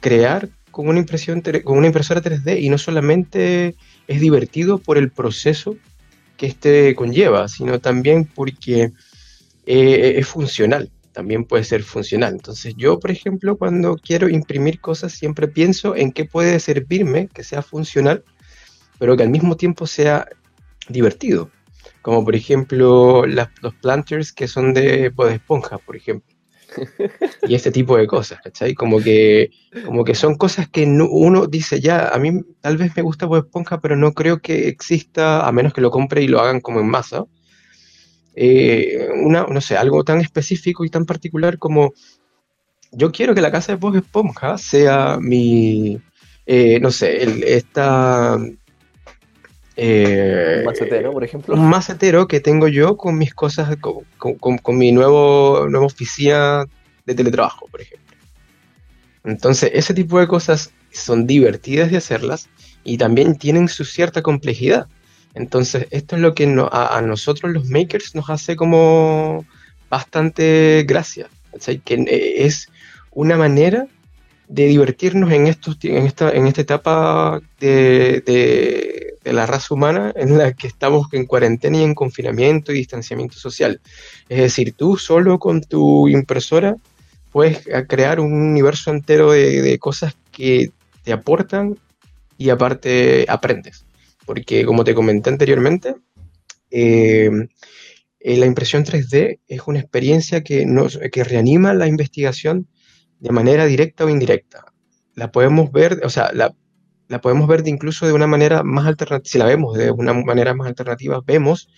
crear 0.00 0.50
con 0.70 0.88
una 0.88 0.98
impresión 0.98 1.42
con 1.64 1.78
una 1.78 1.86
impresora 1.86 2.22
3D 2.22 2.60
y 2.60 2.68
no 2.68 2.78
solamente 2.78 3.76
es 4.06 4.20
divertido 4.20 4.78
por 4.78 4.98
el 4.98 5.10
proceso 5.10 5.76
que 6.36 6.46
este 6.46 6.94
conlleva, 6.94 7.48
sino 7.48 7.80
también 7.80 8.24
porque 8.24 8.92
eh, 9.66 10.14
es 10.16 10.26
funcional, 10.26 10.90
también 11.12 11.44
puede 11.44 11.64
ser 11.64 11.82
funcional. 11.82 12.32
Entonces 12.32 12.74
yo, 12.76 12.98
por 12.98 13.10
ejemplo, 13.10 13.56
cuando 13.56 13.96
quiero 13.96 14.28
imprimir 14.28 14.80
cosas, 14.80 15.12
siempre 15.12 15.48
pienso 15.48 15.94
en 15.96 16.12
qué 16.12 16.24
puede 16.24 16.58
servirme, 16.60 17.28
que 17.28 17.44
sea 17.44 17.62
funcional, 17.62 18.24
pero 18.98 19.16
que 19.16 19.22
al 19.22 19.30
mismo 19.30 19.56
tiempo 19.56 19.86
sea 19.86 20.26
divertido. 20.88 21.50
Como 22.02 22.24
por 22.24 22.34
ejemplo 22.34 23.26
las, 23.26 23.48
los 23.60 23.74
planters 23.74 24.32
que 24.32 24.48
son 24.48 24.72
de, 24.72 25.10
pues, 25.10 25.34
esponja, 25.34 25.78
por 25.78 25.96
ejemplo. 25.96 26.29
y 27.48 27.54
este 27.54 27.70
tipo 27.70 27.96
de 27.96 28.06
cosas, 28.06 28.40
¿cachai? 28.42 28.74
Como 28.74 29.00
que, 29.00 29.50
como 29.84 30.04
que 30.04 30.14
son 30.14 30.36
cosas 30.36 30.68
que 30.68 30.84
uno 30.84 31.46
dice, 31.46 31.80
ya, 31.80 32.08
a 32.08 32.18
mí 32.18 32.42
tal 32.60 32.76
vez 32.76 32.96
me 32.96 33.02
gusta 33.02 33.26
Bob 33.26 33.44
Esponja, 33.44 33.80
pero 33.80 33.96
no 33.96 34.12
creo 34.12 34.40
que 34.40 34.68
exista, 34.68 35.46
a 35.46 35.52
menos 35.52 35.72
que 35.72 35.80
lo 35.80 35.90
compre 35.90 36.22
y 36.22 36.28
lo 36.28 36.40
hagan 36.40 36.60
como 36.60 36.80
en 36.80 36.88
masa, 36.88 37.24
eh, 38.34 39.08
una, 39.22 39.44
no 39.44 39.60
sé, 39.60 39.76
algo 39.76 40.04
tan 40.04 40.20
específico 40.20 40.84
y 40.84 40.90
tan 40.90 41.04
particular 41.04 41.58
como 41.58 41.92
yo 42.92 43.12
quiero 43.12 43.34
que 43.34 43.40
la 43.40 43.52
casa 43.52 43.72
de 43.72 43.78
Bob 43.78 43.96
Esponja 43.96 44.58
sea 44.58 45.18
mi, 45.20 46.00
eh, 46.46 46.80
no 46.80 46.90
sé, 46.90 47.22
el, 47.22 47.42
esta... 47.44 48.38
Eh, 49.82 50.56
un 50.58 50.64
macetero, 50.66 51.10
por 51.10 51.24
ejemplo. 51.24 51.54
Un 51.54 51.70
macetero 51.70 52.28
que 52.28 52.40
tengo 52.40 52.68
yo 52.68 52.98
con 52.98 53.16
mis 53.16 53.32
cosas, 53.32 53.78
con, 53.78 54.58
con, 54.58 54.76
mi 54.76 54.92
nuevo, 54.92 55.66
nueva 55.70 55.86
oficina 55.86 56.66
de 57.06 57.14
teletrabajo, 57.14 57.66
por 57.66 57.80
ejemplo. 57.80 58.14
Entonces, 59.24 59.70
ese 59.72 59.94
tipo 59.94 60.20
de 60.20 60.28
cosas 60.28 60.74
son 60.92 61.26
divertidas 61.26 61.90
de 61.90 61.96
hacerlas 61.96 62.50
y 62.84 62.98
también 62.98 63.38
tienen 63.38 63.68
su 63.68 63.86
cierta 63.86 64.20
complejidad. 64.20 64.86
Entonces, 65.32 65.86
esto 65.90 66.16
es 66.16 66.20
lo 66.20 66.34
que 66.34 66.44
a, 66.70 67.00
nosotros 67.00 67.50
los 67.50 67.64
makers 67.70 68.14
nos 68.14 68.28
hace 68.28 68.56
como 68.56 69.46
bastante 69.88 70.84
gracia. 70.86 71.30
Que 71.86 71.94
eh, 71.94 72.44
es 72.44 72.68
una 73.12 73.38
manera 73.38 73.86
de 74.46 74.66
divertirnos 74.66 75.32
en, 75.32 75.46
estos, 75.46 75.78
en, 75.84 76.04
esta, 76.04 76.32
en 76.32 76.46
esta 76.46 76.60
etapa 76.60 77.40
de, 77.60 78.22
de, 78.26 79.09
la 79.24 79.46
raza 79.46 79.74
humana 79.74 80.12
en 80.16 80.38
la 80.38 80.52
que 80.52 80.66
estamos 80.66 81.06
en 81.12 81.26
cuarentena 81.26 81.78
y 81.78 81.82
en 81.82 81.94
confinamiento 81.94 82.72
y 82.72 82.76
distanciamiento 82.76 83.36
social. 83.36 83.80
Es 84.28 84.38
decir, 84.38 84.72
tú 84.72 84.96
solo 84.96 85.38
con 85.38 85.60
tu 85.62 86.08
impresora 86.08 86.76
puedes 87.32 87.62
crear 87.88 88.20
un 88.20 88.32
universo 88.32 88.90
entero 88.90 89.32
de, 89.32 89.62
de 89.62 89.78
cosas 89.78 90.16
que 90.32 90.72
te 91.04 91.12
aportan 91.12 91.78
y 92.38 92.50
aparte 92.50 93.26
aprendes 93.28 93.84
porque 94.30 94.64
como 94.64 94.84
te 94.84 94.94
comenté 94.94 95.28
anteriormente, 95.28 95.96
eh, 96.70 97.28
eh, 98.20 98.36
la 98.36 98.46
impresión 98.46 98.84
3D 98.84 99.40
es 99.48 99.62
una 99.66 99.80
experiencia 99.80 100.44
que, 100.44 100.64
nos, 100.66 101.00
que 101.10 101.24
reanima 101.24 101.74
la 101.74 101.88
investigación 101.88 102.68
de 103.18 103.30
manera 103.32 103.66
directa 103.66 104.04
o 104.04 104.08
indirecta. 104.08 104.66
La 105.16 105.32
podemos 105.32 105.72
ver, 105.72 106.02
o 106.04 106.10
sea, 106.10 106.30
la, 106.32 106.54
la 107.10 107.20
podemos 107.20 107.48
ver 107.48 107.64
de 107.64 107.70
incluso 107.70 108.06
de 108.06 108.12
una 108.12 108.28
manera 108.28 108.62
más 108.62 108.86
alternativa, 108.86 109.28
si 109.28 109.38
la 109.38 109.44
vemos 109.44 109.76
de 109.76 109.90
una 109.90 110.14
manera 110.14 110.54
más 110.54 110.68
alternativa, 110.68 111.20
vemos 111.26 111.68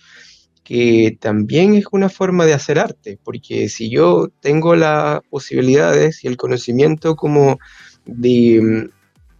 que 0.63 1.17
también 1.19 1.73
es 1.73 1.85
una 1.91 2.07
forma 2.07 2.45
de 2.45 2.53
hacer 2.53 2.77
arte, 2.77 3.17
porque 3.23 3.67
si 3.67 3.89
yo 3.89 4.29
tengo 4.41 4.75
las 4.75 5.21
posibilidades 5.31 6.23
y 6.23 6.27
el 6.27 6.37
conocimiento 6.37 7.15
como 7.15 7.57
de, 8.05 8.89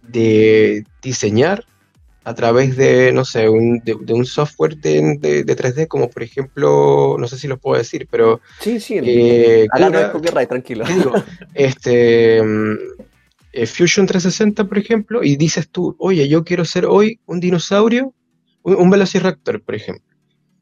de 0.02 0.84
diseñar 1.00 1.64
a 2.24 2.34
través 2.34 2.76
de, 2.76 3.12
no 3.12 3.24
sé, 3.24 3.48
un, 3.48 3.80
de, 3.84 3.94
un 3.94 4.24
software 4.24 4.76
de, 4.78 5.18
de, 5.44 5.56
3D, 5.56 5.86
como 5.86 6.08
por 6.08 6.22
ejemplo, 6.22 7.16
no 7.18 7.28
sé 7.28 7.38
si 7.38 7.46
lo 7.46 7.58
puedo 7.58 7.78
decir, 7.78 8.08
pero... 8.10 8.40
Sí, 8.60 8.80
sí, 8.80 8.98
eh, 9.00 9.66
copyright, 10.10 10.48
tranquilo. 10.48 10.84
este, 11.54 12.42
mm, 12.42 12.76
eh, 13.54 13.66
Fusion 13.66 14.06
360, 14.06 14.64
por 14.64 14.78
ejemplo, 14.78 15.22
y 15.22 15.36
dices 15.36 15.68
tú, 15.68 15.94
oye, 15.98 16.28
yo 16.28 16.44
quiero 16.44 16.64
ser 16.64 16.86
hoy 16.86 17.20
un 17.26 17.38
dinosaurio, 17.38 18.12
un, 18.62 18.90
velociraptor, 18.90 19.62
por 19.62 19.74
ejemplo. 19.76 20.04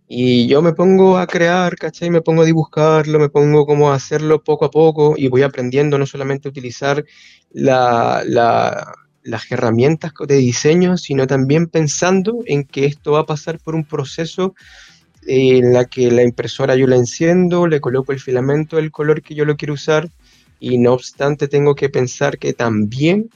Y 0.07 0.47
yo 0.47 0.61
me 0.61 0.75
pongo 0.75 1.17
a 1.17 1.27
crear, 1.27 1.77
¿cachai? 1.77 2.11
Me 2.11 2.21
pongo 2.21 2.43
a 2.43 2.45
dibujarlo, 2.45 3.19
me 3.19 3.31
pongo 3.31 3.65
como 3.65 3.91
a 3.91 3.95
hacerlo 3.95 4.43
poco 4.45 4.67
a 4.67 4.71
poco 4.71 5.15
y 5.17 5.29
voy 5.29 5.43
aprendiendo 5.43 5.97
no 5.97 6.05
solamente 6.05 6.49
a 6.49 6.51
utilizar 6.51 7.03
la, 7.51 8.23
la 8.27 8.95
las 9.25 9.51
herramientas 9.51 10.13
de 10.27 10.37
diseño, 10.37 10.97
sino 10.97 11.27
también 11.27 11.69
pensando 11.69 12.41
en 12.45 12.65
que 12.65 12.87
esto 12.87 13.13
va 13.13 13.21
a 13.21 13.27
pasar 13.27 13.59
por 13.61 13.75
un 13.75 13.85
proceso 13.85 14.55
eh, 15.27 15.59
en 15.59 15.73
la 15.73 15.85
que 15.85 16.11
la 16.11 16.23
impresora 16.23 16.75
yo 16.75 16.87
la 16.87 16.97
enciendo, 16.97 17.67
le 17.67 17.81
coloco 17.81 18.13
el 18.13 18.21
filamento 18.21 18.77
del 18.77 18.91
color 18.91 19.23
que 19.23 19.35
yo 19.35 19.45
lo 19.45 19.57
quiero 19.57 19.75
usar 19.75 20.11
y 20.63 20.79
no 20.79 20.93
obstante 20.93 21.49
tengo 21.49 21.75
que 21.75 21.89
pensar 21.89 22.39
que 22.39 22.53
también 22.53 23.31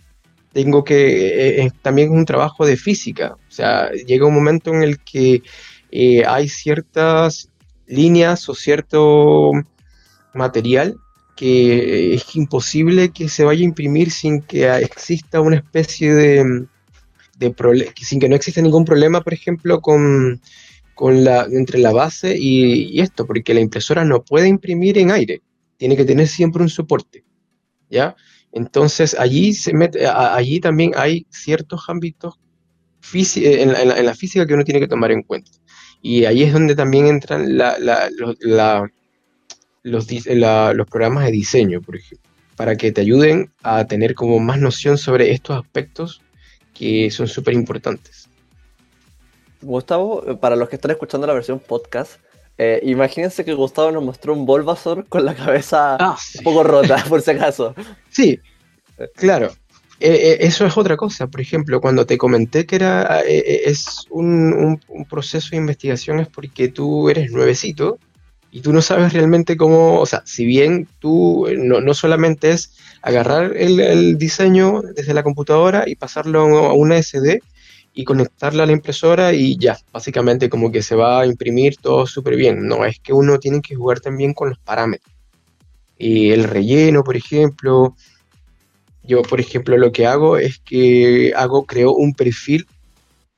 tengo 0.53 0.85
que, 0.85 1.65
eh, 1.65 1.73
también 1.83 2.13
es 2.13 2.15
un 2.15 2.25
trabajo 2.25 2.65
de 2.65 2.77
física, 2.77 3.35
o 3.35 3.51
sea, 3.51 3.91
llega 3.91 4.27
un 4.27 4.35
momento 4.35 4.73
en 4.73 4.85
el 4.85 5.01
que 5.01 5.43
eh, 5.91 6.25
hay 6.25 6.49
ciertas 6.49 7.51
líneas 7.89 8.49
o 8.49 8.55
cierto 8.55 9.51
material 10.35 10.97
que 11.37 12.15
es 12.15 12.37
imposible 12.37 13.11
que 13.11 13.29
se 13.29 13.45
vaya 13.45 13.61
a 13.61 13.65
imprimir 13.65 14.13
sin 14.13 14.41
que 14.41 14.73
exista 14.79 15.41
una 15.41 15.57
especie 15.57 16.15
de, 16.15 16.67
de 17.39 17.55
sin 18.01 18.21
que 18.21 18.29
no 18.29 18.37
exista 18.37 18.63
ningún 18.63 18.85
problema, 18.85 19.21
por 19.21 19.35
ejemplo, 19.35 19.81
con, 19.81 20.41
con 20.95 21.25
la, 21.25 21.47
entre 21.51 21.81
la 21.81 21.93
base 21.93 22.37
y, 22.39 23.01
esto, 23.01 23.27
porque 23.27 23.53
la 23.53 23.61
impresora 23.61 24.05
no 24.05 24.23
puede 24.23 24.47
imprimir 24.47 24.97
en 24.97 25.11
aire, 25.11 25.43
tiene 25.77 25.97
que 25.97 26.05
tener 26.05 26.29
siempre 26.29 26.63
un 26.63 26.69
soporte, 26.69 27.25
¿ya? 27.91 28.17
Entonces 28.53 29.17
allí, 29.19 29.53
se 29.53 29.75
mete, 29.75 30.07
allí 30.07 30.61
también 30.61 30.93
hay 30.97 31.27
ciertos 31.31 31.89
ámbitos 31.89 32.39
en 33.13 33.73
la, 33.73 33.99
en, 33.99 34.07
la, 34.07 34.15
física 34.15 34.47
que 34.47 34.55
uno 34.55 34.65
tiene 34.65 34.81
que 34.81 34.89
tomar 34.89 35.13
en 35.13 35.23
cuenta. 35.23 35.51
Y 36.03 36.25
ahí 36.25 36.43
es 36.43 36.53
donde 36.53 36.75
también 36.75 37.07
entran 37.07 37.59
los, 37.59 38.37
los 39.85 40.87
programas 40.89 41.25
de 41.25 41.31
diseño, 41.31 41.81
por 41.81 41.97
ejemplo, 41.97 42.31
para 42.57 42.77
que 42.77 42.93
te 42.93 43.01
ayuden 43.01 43.53
a 43.63 43.87
tener 43.87 44.15
como 44.15 44.39
más 44.39 44.59
noción 44.59 44.99
sobre 44.99 45.33
estos 45.33 45.59
aspectos 45.59 46.23
que 46.75 47.11
son 47.11 47.29
súper 47.29 47.55
importantes. 47.55 48.29
Gustavo, 49.63 50.39
para 50.39 50.57
los 50.57 50.69
que 50.69 50.77
están 50.77 50.91
escuchando 50.91 51.27
la 51.27 51.33
versión 51.33 51.59
podcast, 51.59 52.21
eh, 52.59 52.81
imagínense 52.85 53.45
que 53.45 53.55
Gustavo 53.55 53.91
nos 53.91 54.05
mostró 54.05 54.33
un 54.33 54.47
Bulbasaur 54.47 55.07
con 55.09 55.25
la 55.25 55.35
cabeza 55.35 55.97
ah, 56.01 56.17
un 56.39 56.45
poco 56.45 56.63
rota, 56.63 57.03
por 57.09 57.23
si 57.23 57.33
acaso. 57.33 57.75
Sí, 58.11 58.41
claro. 59.15 59.53
Eh, 59.99 60.11
eh, 60.11 60.37
eso 60.41 60.67
es 60.67 60.77
otra 60.77 60.97
cosa. 60.97 61.27
Por 61.27 61.41
ejemplo, 61.41 61.81
cuando 61.81 62.07
te 62.07 62.19
comenté 62.19 62.67
que 62.67 62.77
era 62.77 63.21
es 63.21 64.07
un, 64.11 64.79
un, 64.89 65.05
proceso 65.07 65.51
de 65.51 65.57
investigación 65.57 66.21
es 66.21 66.29
porque 66.29 66.69
tú 66.69 67.09
eres 67.09 67.31
nuevecito 67.31 67.99
y 68.57 68.63
tú 68.63 68.73
no 68.73 68.81
sabes 68.81 69.13
realmente 69.13 69.59
cómo, 69.59 70.01
o 70.01 70.07
sea, 70.07 70.23
si 70.25 70.47
bien 70.47 70.89
tú 70.99 71.47
eh, 71.47 71.57
no, 71.59 71.93
solamente 71.93 72.53
es 72.53 72.75
agarrar 73.03 73.55
el, 73.55 74.17
diseño 74.17 74.81
desde 74.95 75.13
la 75.13 75.23
computadora 75.23 75.85
y 75.87 75.97
pasarlo 75.97 76.41
a 76.41 76.73
una 76.73 76.97
SD 76.97 77.43
y 77.99 78.05
conectarla 78.05 78.65
a 78.65 78.67
la 78.67 78.73
impresora 78.73 79.33
y 79.33 79.57
ya, 79.57 79.79
básicamente 79.91 80.51
como 80.51 80.71
que 80.71 80.83
se 80.83 80.95
va 80.95 81.23
a 81.23 81.27
imprimir 81.27 81.79
todo 81.79 82.07
súper 82.07 82.37
bien. 82.37 82.69
No, 82.69 82.85
es 82.85 83.01
que 83.01 83.15
uno 83.15 83.39
tiene 83.39 83.63
que 83.63 83.75
jugar 83.75 84.01
también 84.01 84.35
con 84.35 84.51
los 84.51 84.59
parámetros. 84.59 85.13
Y 85.97 86.31
el 86.31 86.45
relleno, 86.45 87.03
por 87.03 87.17
ejemplo, 87.17 87.97
yo, 89.03 89.23
por 89.23 89.41
ejemplo, 89.41 89.79
lo 89.79 89.93
que 89.93 90.07
hago 90.07 90.37
es 90.37 90.59
que 90.59 91.33
hago, 91.35 91.65
creo 91.65 91.95
un 91.95 92.13
perfil 92.13 92.67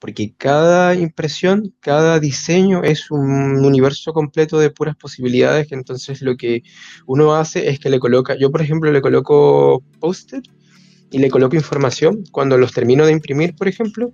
porque 0.00 0.34
cada 0.36 0.96
impresión, 0.96 1.72
cada 1.78 2.18
diseño 2.18 2.82
es 2.82 3.12
un 3.12 3.64
universo 3.64 4.12
completo 4.12 4.58
de 4.58 4.70
puras 4.70 4.96
posibilidades, 4.96 5.70
entonces 5.70 6.20
lo 6.20 6.36
que 6.36 6.62
uno 7.06 7.34
hace 7.34 7.68
es 7.68 7.78
que 7.78 7.90
le 7.90 7.98
coloca, 8.00 8.36
yo 8.36 8.50
por 8.50 8.62
ejemplo 8.62 8.92
le 8.92 9.00
coloco 9.00 9.82
post-it 10.00 10.46
y 11.10 11.18
le 11.18 11.30
coloco 11.30 11.56
información 11.56 12.24
cuando 12.30 12.58
los 12.58 12.72
termino 12.72 13.06
de 13.06 13.12
imprimir, 13.12 13.54
por 13.56 13.68
ejemplo, 13.68 14.12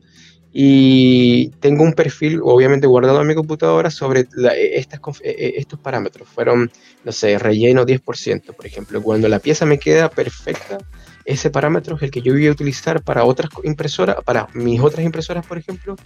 y 0.56 1.48
tengo 1.58 1.82
un 1.82 1.94
perfil 1.94 2.40
obviamente 2.44 2.86
guardado 2.86 3.20
en 3.20 3.26
mi 3.26 3.34
computadora 3.34 3.90
sobre 3.90 4.20
e, 4.20 4.78
estas, 4.78 5.00
e, 5.20 5.30
e, 5.30 5.54
estos 5.56 5.80
parámetros. 5.80 6.28
Fueron, 6.28 6.70
no 7.02 7.10
sé, 7.10 7.36
relleno 7.40 7.84
10%, 7.84 8.54
por 8.54 8.64
ejemplo. 8.64 9.02
Cuando 9.02 9.28
la 9.28 9.40
pieza 9.40 9.66
me 9.66 9.80
queda 9.80 10.08
perfecta, 10.08 10.78
ese 11.24 11.50
parámetro 11.50 11.96
es 11.96 12.02
el 12.02 12.12
que 12.12 12.22
yo 12.22 12.34
voy 12.34 12.46
a 12.46 12.52
utilizar 12.52 13.02
para 13.02 13.24
otras 13.24 13.50
impresoras, 13.64 14.22
para 14.24 14.46
mis 14.54 14.80
otras 14.80 15.04
impresoras, 15.04 15.44
por 15.44 15.58
ejemplo, 15.58 15.96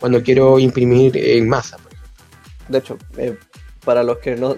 cuando 0.00 0.20
quiero 0.20 0.58
imprimir 0.58 1.16
en 1.16 1.48
masa. 1.48 1.76
De 2.68 2.78
hecho, 2.78 2.98
eh, 3.16 3.36
para 3.84 4.02
los 4.02 4.18
que 4.18 4.34
no, 4.34 4.56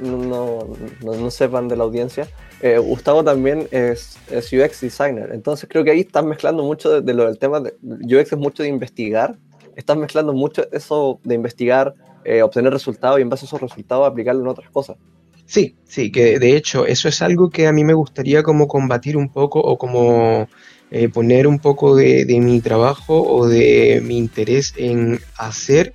sepan 1.30 1.68
de 1.68 1.76
la 1.76 1.84
audiencia, 1.84 2.28
eh, 2.64 2.78
Gustavo 2.78 3.22
también 3.22 3.68
es, 3.72 4.16
UX 4.30 4.80
designer, 4.80 5.32
entonces 5.34 5.68
creo 5.68 5.84
que 5.84 5.90
ahí 5.90 6.00
estás 6.00 6.24
mezclando 6.24 6.62
mucho 6.62 7.02
de, 7.02 7.12
lo 7.12 7.26
del 7.26 7.38
tema 7.38 7.60
de 7.60 7.74
UX 7.82 8.32
es 8.32 8.38
mucho 8.38 8.62
de 8.62 8.70
investigar, 8.70 9.36
estás 9.76 9.98
mezclando 9.98 10.32
mucho 10.32 10.66
eso 10.72 11.20
de 11.24 11.34
investigar, 11.34 11.94
eh, 12.24 12.40
obtener 12.40 12.72
resultados 12.72 13.18
y 13.18 13.22
en 13.22 13.28
base 13.28 13.44
a 13.44 13.48
esos 13.48 13.60
resultados 13.60 14.08
aplicarlo 14.08 14.40
en 14.40 14.48
otras 14.48 14.70
cosas. 14.70 14.96
Sí, 15.44 15.76
sí, 15.84 16.10
que 16.10 16.38
de 16.38 16.56
hecho 16.56 16.86
eso 16.86 17.06
es 17.06 17.20
algo 17.20 17.50
que 17.50 17.66
a 17.66 17.72
mí 17.72 17.84
me 17.84 17.92
gustaría 17.92 18.42
como 18.42 18.66
combatir 18.66 19.18
un 19.18 19.28
poco 19.28 19.60
o 19.60 19.76
como 19.76 20.48
eh, 20.90 21.10
poner 21.10 21.46
un 21.46 21.58
poco 21.58 21.94
de, 21.94 22.24
mi 22.40 22.62
trabajo 22.62 23.22
o 23.22 23.46
de 23.46 24.00
mi 24.02 24.16
interés 24.16 24.72
en 24.78 25.20
hacer 25.36 25.92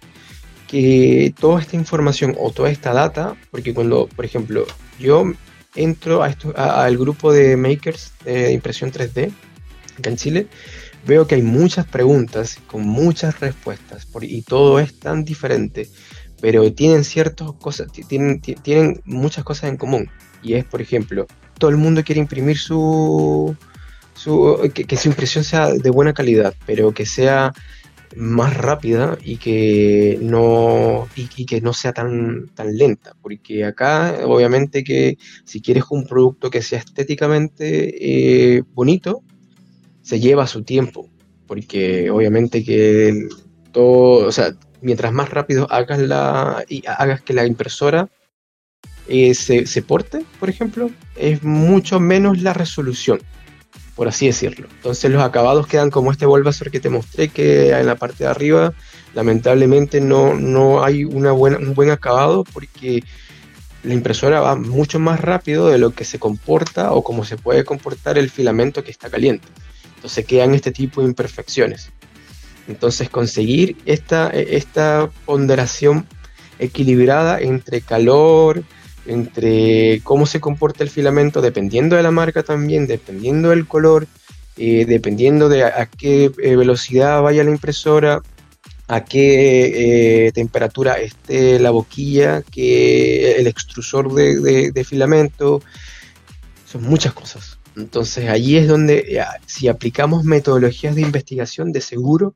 que 0.68 1.34
toda 1.40 1.62
esta 1.62 1.76
información 1.76 2.36
o 2.40 2.52
toda 2.52 2.70
esta 2.70 2.94
data, 2.94 3.36
porque 3.50 3.74
cuando, 3.74 4.06
por 4.06 4.24
ejemplo, 4.24 4.68
yo 5.00 5.34
entro 5.76 6.24
a 6.24 6.30
esto, 6.30 6.54
al 6.56 6.98
grupo 6.98 7.32
de 7.32 7.58
makers 7.58 8.14
de 8.24 8.52
impresión 8.52 8.92
3D 8.92 9.32
acá 9.98 10.10
en 10.10 10.18
Chile, 10.18 10.48
veo 11.06 11.28
que 11.28 11.36
hay 11.36 11.42
muchas 11.42 11.86
preguntas 11.86 12.58
con 12.68 12.82
muchas 12.88 13.40
respuestas 13.40 14.08
y 14.22 14.42
todo 14.42 14.80
es 14.80 15.00
tan 15.00 15.24
diferente, 15.24 15.90
pero 16.42 16.72
tienen 16.74 17.04
ciertas 17.04 17.52
cosas, 17.54 17.92
tienen, 17.92 18.42
tienen 18.42 19.02
muchas 19.06 19.44
cosas 19.44 19.70
en 19.70 19.78
común. 19.78 20.10
Y 20.42 20.54
es, 20.54 20.64
por 20.66 20.82
ejemplo, 20.82 21.28
todo 21.58 21.70
el 21.70 21.78
mundo 21.78 22.04
quiere 22.04 22.22
imprimir 22.22 22.58
su, 22.58 23.56
su 24.14 24.72
que, 24.74 24.98
su 24.98 25.10
impresión 25.10 25.44
sea 25.44 25.70
de 25.74 25.90
buena 25.90 26.14
calidad, 26.14 26.54
pero 26.66 26.94
que 26.94 27.06
sea 27.06 27.54
más 28.16 28.56
rápida 28.58 29.18
y 29.24 29.38
que 29.38 30.18
no 30.22 31.08
y, 31.16 31.46
que 31.46 31.62
no 31.62 31.74
sea 31.74 31.94
tan 31.94 32.48
tan 32.56 32.78
lenta 32.78 33.16
porque 33.22 33.66
acá 33.66 34.20
obviamente 34.26 34.84
que 34.84 35.18
si 35.46 35.62
quieres 35.62 35.84
un 35.90 36.08
producto 36.08 36.50
que 36.50 36.62
sea 36.62 36.80
estéticamente 36.80 38.58
eh, 38.58 38.64
bonito 38.74 39.24
se 40.10 40.20
lleva 40.20 40.48
su 40.48 40.64
tiempo, 40.64 41.08
porque 41.46 42.10
obviamente 42.10 42.64
que 42.64 43.28
todo, 43.72 44.28
o 44.28 44.32
sea, 44.32 44.56
mientras 44.82 45.14
más 45.14 45.30
rápido 45.30 45.68
hagas, 45.72 46.00
la, 46.00 46.66
y 46.68 46.84
hagas 46.88 47.22
que 47.22 47.34
la 47.34 47.46
impresora 47.46 48.10
eh, 49.08 49.36
se, 49.36 49.68
se, 49.68 49.84
porte, 49.84 50.26
por 50.40 50.50
ejemplo, 50.50 50.90
es 51.16 51.44
mucho 51.44 52.00
menos 52.00 52.42
la 52.42 52.54
resolución, 52.54 53.20
por 54.00 54.08
así 54.08 54.28
decirlo. 54.28 54.70
Entonces 54.78 55.12
los 55.12 55.22
acabados 55.22 55.68
quedan 55.68 55.92
como 55.92 56.14
este 56.14 56.26
Bulbasaur 56.26 56.72
que 56.72 56.80
te 56.80 56.90
mostré, 56.90 57.28
que 57.28 57.72
en 57.72 57.86
la 57.86 57.96
parte 57.96 58.24
de 58.24 58.30
arriba 58.30 58.74
lamentablemente 59.14 60.00
no, 60.00 60.36
no 60.36 60.86
hay 60.86 61.04
una 61.04 61.34
buena, 61.34 61.58
un 61.58 61.74
buen 61.74 61.90
acabado 61.90 62.46
porque 62.46 63.04
la 63.84 63.94
impresora 63.94 64.40
va 64.40 64.56
mucho 64.56 65.00
más 65.00 65.20
rápido 65.20 65.68
de 65.68 65.80
lo 65.80 65.92
que 65.92 66.06
se 66.06 66.18
comporta 66.18 66.94
o 66.94 67.04
como 67.04 67.26
se 67.26 67.36
puede 67.36 67.66
comportar 67.66 68.18
el 68.18 68.30
filamento 68.30 68.86
que 68.86 68.92
está 68.92 69.10
caliente. 69.10 69.46
Entonces 69.98 70.26
quedan 70.26 70.56
este 70.56 70.72
tipo 70.72 71.02
de 71.02 71.08
imperfecciones. 71.08 71.92
Entonces 72.70 73.10
conseguir 73.10 73.76
esta, 73.86 74.30
esta 74.30 75.10
ponderación 75.26 76.08
equilibrada 76.58 77.42
entre 77.42 77.82
calor, 77.82 78.64
entre 79.10 80.02
cómo 80.04 80.28
se 80.28 80.40
comporta 80.40 80.84
el 80.84 80.90
filamento, 80.92 81.42
dependiendo 81.42 81.96
de 81.96 82.04
la 82.04 82.12
marca 82.12 82.44
también, 82.44 82.86
dependiendo 82.86 83.50
del 83.50 83.68
color, 83.68 84.08
eh, 84.56 84.86
dependiendo 84.86 85.50
de 85.50 85.64
a, 85.64 85.88
qué 85.88 86.26
eh, 86.26 86.56
velocidad 86.56 87.22
vaya 87.24 87.44
la 87.44 87.50
impresora, 87.50 88.22
a 88.88 89.06
qué 89.06 90.28
eh, 90.28 90.32
temperatura 90.32 91.00
esté 91.00 91.60
la 91.60 91.72
boquilla, 91.72 92.44
que 92.44 93.38
el 93.38 93.48
extrusor 93.48 94.14
de 94.14 94.84
filamento, 94.84 95.62
son 96.66 96.84
muchas 96.84 97.14
cosas. 97.14 97.58
Entonces 97.76 98.30
allí 98.30 98.58
es 98.58 98.68
donde 98.68 99.24
si 99.48 99.70
aplicamos 99.70 100.24
metodologías 100.24 100.94
de 100.94 101.02
investigación 101.02 101.72
de 101.72 101.82
seguro, 101.82 102.36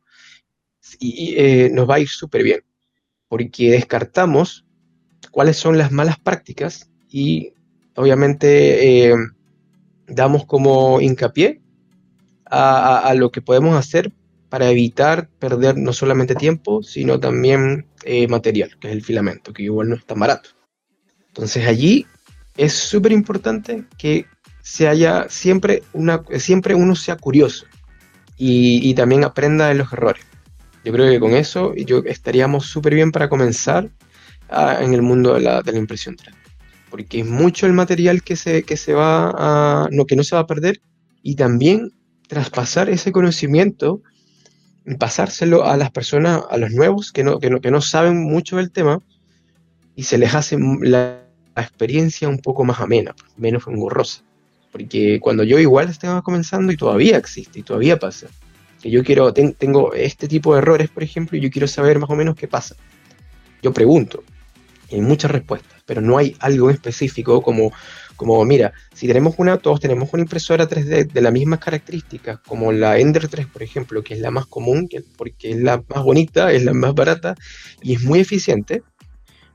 nos 1.72 1.90
va 1.90 1.96
a 1.96 2.00
ir 2.00 2.10
súper 2.10 2.42
bien, 2.42 2.64
porque 3.28 3.70
descartamos 3.70 4.66
cuáles 5.34 5.58
son 5.58 5.80
las 5.80 5.92
malas 5.92 6.20
prácticas 6.20 6.92
y 7.10 7.54
obviamente 7.96 9.10
eh, 9.10 9.16
damos 10.06 10.46
como 10.46 11.02
hincapié 11.02 11.60
a, 12.46 13.12
lo 13.16 13.32
que 13.32 13.42
podemos 13.42 13.76
hacer 13.76 14.12
para 14.50 14.70
evitar 14.70 15.28
perder 15.40 15.76
no 15.76 15.92
solamente 15.92 16.36
tiempo, 16.36 16.84
sino 16.84 17.20
también 17.20 17.88
eh, 18.04 18.28
material, 18.28 18.78
que 18.80 18.90
es 18.90 18.94
el 18.94 19.02
filamento, 19.02 19.52
que 19.54 19.64
igual 19.64 19.90
no 19.90 19.96
es 19.96 20.06
tan 20.06 20.20
barato. 20.20 20.52
Entonces 21.30 21.66
allí 21.66 22.06
es 22.56 22.74
súper 22.74 23.12
importante 23.12 23.86
que 23.98 24.28
se 24.62 24.88
haya 24.88 25.26
siempre, 25.30 25.82
una, 25.94 26.24
siempre 26.38 26.76
uno 26.76 26.96
sea 26.96 27.18
curioso 27.18 27.66
y, 28.38 28.94
también 28.94 29.24
aprenda 29.24 29.68
de 29.68 29.74
los 29.74 29.92
errores. 29.92 30.24
Yo 30.86 30.94
creo 30.94 31.10
que 31.10 31.20
con 31.20 31.34
eso 31.34 31.74
yo 31.74 32.04
estaríamos 32.06 32.68
súper 32.68 32.94
bien 32.94 33.12
para 33.12 33.30
comenzar 33.30 33.90
ah, 34.50 34.80
en 34.82 34.94
el 34.94 35.02
mundo 35.02 35.34
de 35.34 35.42
la, 35.42 35.62
de 35.62 35.72
la, 35.72 35.80
impresión 35.80 36.16
3D. 36.16 36.34
Porque 36.90 37.22
es 37.22 37.26
mucho 37.26 37.66
el 37.66 37.74
material 37.74 38.24
que 38.24 38.36
se, 38.36 38.64
que 38.64 38.78
se 38.78 38.94
va 38.94 39.32
a, 39.36 39.90
no, 39.92 40.06
que 40.06 40.16
no 40.16 40.24
se 40.24 40.36
va 40.36 40.42
a 40.42 40.48
perder 40.48 40.80
y 41.22 41.36
también 41.36 41.92
traspasar 42.28 42.90
ese 42.90 43.12
conocimiento 43.12 44.02
y 44.86 44.96
pasárselo 44.96 45.66
a 45.66 45.78
las 45.78 45.92
personas, 45.92 46.44
a 46.50 46.58
los 46.58 46.72
nuevos 46.72 47.12
que 47.12 47.24
no, 47.24 47.40
que 47.40 47.50
no, 47.50 47.62
que 47.62 47.72
no 47.72 47.82
saben 47.82 48.22
mucho 48.24 48.58
del 48.58 48.72
tema 48.72 49.00
y 49.96 50.04
se 50.04 50.18
les 50.18 50.34
hace 50.34 50.58
la, 50.82 51.20
experiencia 51.56 52.28
un 52.28 52.40
poco 52.40 52.64
más 52.64 52.80
amena, 52.80 53.14
menos 53.38 53.68
engorrosa. 53.68 54.24
Porque 54.72 55.20
cuando 55.20 55.44
yo 55.44 55.60
igual 55.60 55.88
estaba 55.88 56.24
comenzando 56.24 56.72
y 56.72 56.78
todavía 56.78 57.16
existe 57.18 57.60
y 57.60 57.62
todavía 57.62 58.00
pasa, 58.00 58.26
que 58.82 58.90
yo 58.90 59.04
quiero, 59.04 59.32
tengo 59.32 59.94
este 59.94 60.28
tipo 60.28 60.54
de 60.54 60.62
errores, 60.62 60.90
por 60.90 61.04
ejemplo, 61.04 61.38
y 61.38 61.42
yo 61.42 61.52
quiero 61.52 61.68
saber 61.68 62.00
más 62.00 62.10
o 62.10 62.16
menos 62.16 62.36
qué 62.36 62.48
pasa. 62.48 62.76
Yo 63.62 63.72
pregunto, 63.72 64.24
hay 64.92 65.02
muchas 65.02 65.32
respuestas, 65.32 65.82
pero 65.86 66.02
no 66.02 66.18
hay 66.18 66.36
algo 66.40 66.70
específico 66.70 67.42
como, 67.42 67.72
como, 68.16 68.44
mira, 68.46 68.74
si 68.94 69.08
tenemos 69.08 69.36
una, 69.38 69.58
todos 69.58 69.80
tenemos 69.80 70.10
una 70.14 70.24
impresora 70.24 70.68
3D 70.68 71.12
de 71.12 71.22
las 71.22 71.34
mismas 71.34 71.60
características, 71.60 72.40
como 72.40 72.72
la 72.72 73.00
Ender 73.00 73.28
3, 73.28 73.48
por 73.48 73.64
ejemplo, 73.64 74.04
que 74.04 74.14
es 74.14 74.20
la 74.20 74.32
más 74.32 74.46
común, 74.46 74.90
porque 75.18 75.52
es 75.52 75.58
la 75.58 75.84
más 75.88 76.04
bonita, 76.04 76.52
es 76.52 76.64
la 76.64 76.74
más 76.74 76.94
barata 76.94 77.36
y 77.82 77.96
es 77.96 78.04
muy 78.04 78.20
eficiente. 78.20 78.84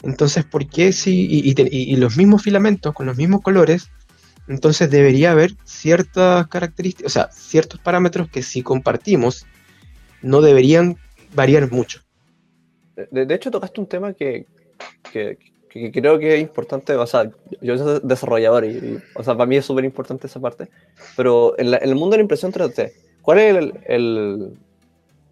Entonces, 0.03 0.45
¿por 0.45 0.69
qué 0.69 0.93
si, 0.93 1.27
y 1.29 1.97
los 1.97 2.17
mismos 2.17 2.43
filamentos 2.43 2.95
con 2.95 3.07
los 3.07 3.17
mismos 3.17 3.43
colores, 3.43 3.91
entonces 4.49 4.91
debería 4.91 5.33
haber 5.33 5.53
ciertas 5.65 6.49
características, 6.49 7.13
o 7.13 7.13
sea, 7.13 7.29
ciertos 7.31 7.81
parámetros 7.81 8.31
que 8.31 8.43
si 8.43 8.63
compartimos 8.63 9.47
no 10.23 10.41
deberían 10.41 10.97
variar 11.35 11.71
mucho. 11.71 12.01
De, 13.11 13.33
hecho, 13.33 13.51
tocaste 13.51 13.81
un 13.81 13.87
tema 13.87 14.13
que, 14.15 14.47
creo 15.13 16.19
que 16.19 16.35
es 16.35 16.41
importante, 16.41 16.95
o 16.95 17.07
sea, 17.07 17.31
yo 17.61 17.79
soy 17.79 18.01
desarrollador 18.03 18.65
y, 18.65 18.99
o 19.15 19.23
sea, 19.23 19.35
para 19.35 19.47
mí 19.47 19.57
es 19.57 19.65
súper 19.65 19.85
importante 19.85 20.27
esa 20.27 20.41
parte, 20.41 20.69
pero 21.17 21.55
en, 21.59 21.75
el 21.75 21.95
mundo 21.95 22.13
de 22.13 22.19
la 22.19 22.23
impresión 22.23 22.53
3D, 22.53 22.93
¿cuál 23.23 23.39
es 23.39 23.73
el, 23.87 24.53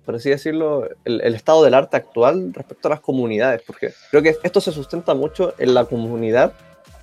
por 0.05 0.15
así 0.15 0.31
decirlo, 0.31 0.89
el, 1.05 1.21
el, 1.23 1.35
estado 1.35 1.65
del 1.65 1.75
arte 1.75 1.97
actual 1.97 2.53
respecto 2.53 2.89
a 2.89 2.91
las 2.91 3.01
comunidades? 3.01 3.63
Porque 3.67 3.93
creo 4.11 4.23
que 4.23 4.37
esto 4.43 4.61
se 4.61 4.73
sustenta 4.73 5.15
mucho 5.15 5.55
en 5.59 5.75
la 5.75 5.85
comunidad 5.85 6.53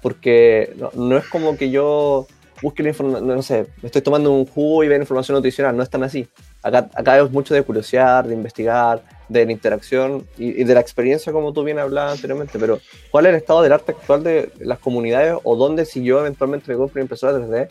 porque 0.03 0.75
no, 0.93 1.17
es 1.17 1.27
como 1.29 1.57
que 1.57 1.71
yo 1.71 2.27
busque 2.61 2.83
la 2.83 2.89
información, 2.89 3.27
no, 3.27 3.41
sé, 3.41 3.67
me 3.81 3.87
estoy 3.87 4.01
tomando 4.01 4.31
un 4.31 4.45
jugo 4.45 4.83
y 4.83 4.87
veo 4.87 4.99
información 4.99 5.35
nutricional, 5.35 5.75
no 5.75 5.83
es 5.83 5.89
tan 5.89 6.03
así. 6.03 6.27
Acá, 6.61 6.89
acá 6.93 7.19
es 7.19 7.31
mucho 7.31 7.53
de 7.53 7.63
curiosear, 7.63 8.27
de 8.27 8.33
investigar, 8.33 9.03
de 9.29 9.45
la 9.45 9.51
interacción 9.51 10.27
y, 10.37 10.63
de 10.63 10.73
la 10.73 10.79
experiencia 10.79 11.31
como 11.33 11.53
tú 11.53 11.63
bien 11.63 11.79
hablabas 11.79 12.13
anteriormente, 12.13 12.59
pero 12.59 12.79
¿cuál 13.11 13.25
es 13.25 13.31
el 13.31 13.35
estado 13.35 13.61
del 13.61 13.73
arte 13.73 13.93
actual 13.93 14.23
de 14.23 14.51
las 14.59 14.79
comunidades 14.79 15.35
o 15.43 15.55
dónde 15.55 15.85
si 15.85 16.03
yo 16.03 16.19
eventualmente 16.19 16.71
me 16.71 16.77
compro 16.77 16.99
una 16.99 17.03
impresora 17.03 17.37
3D 17.37 17.69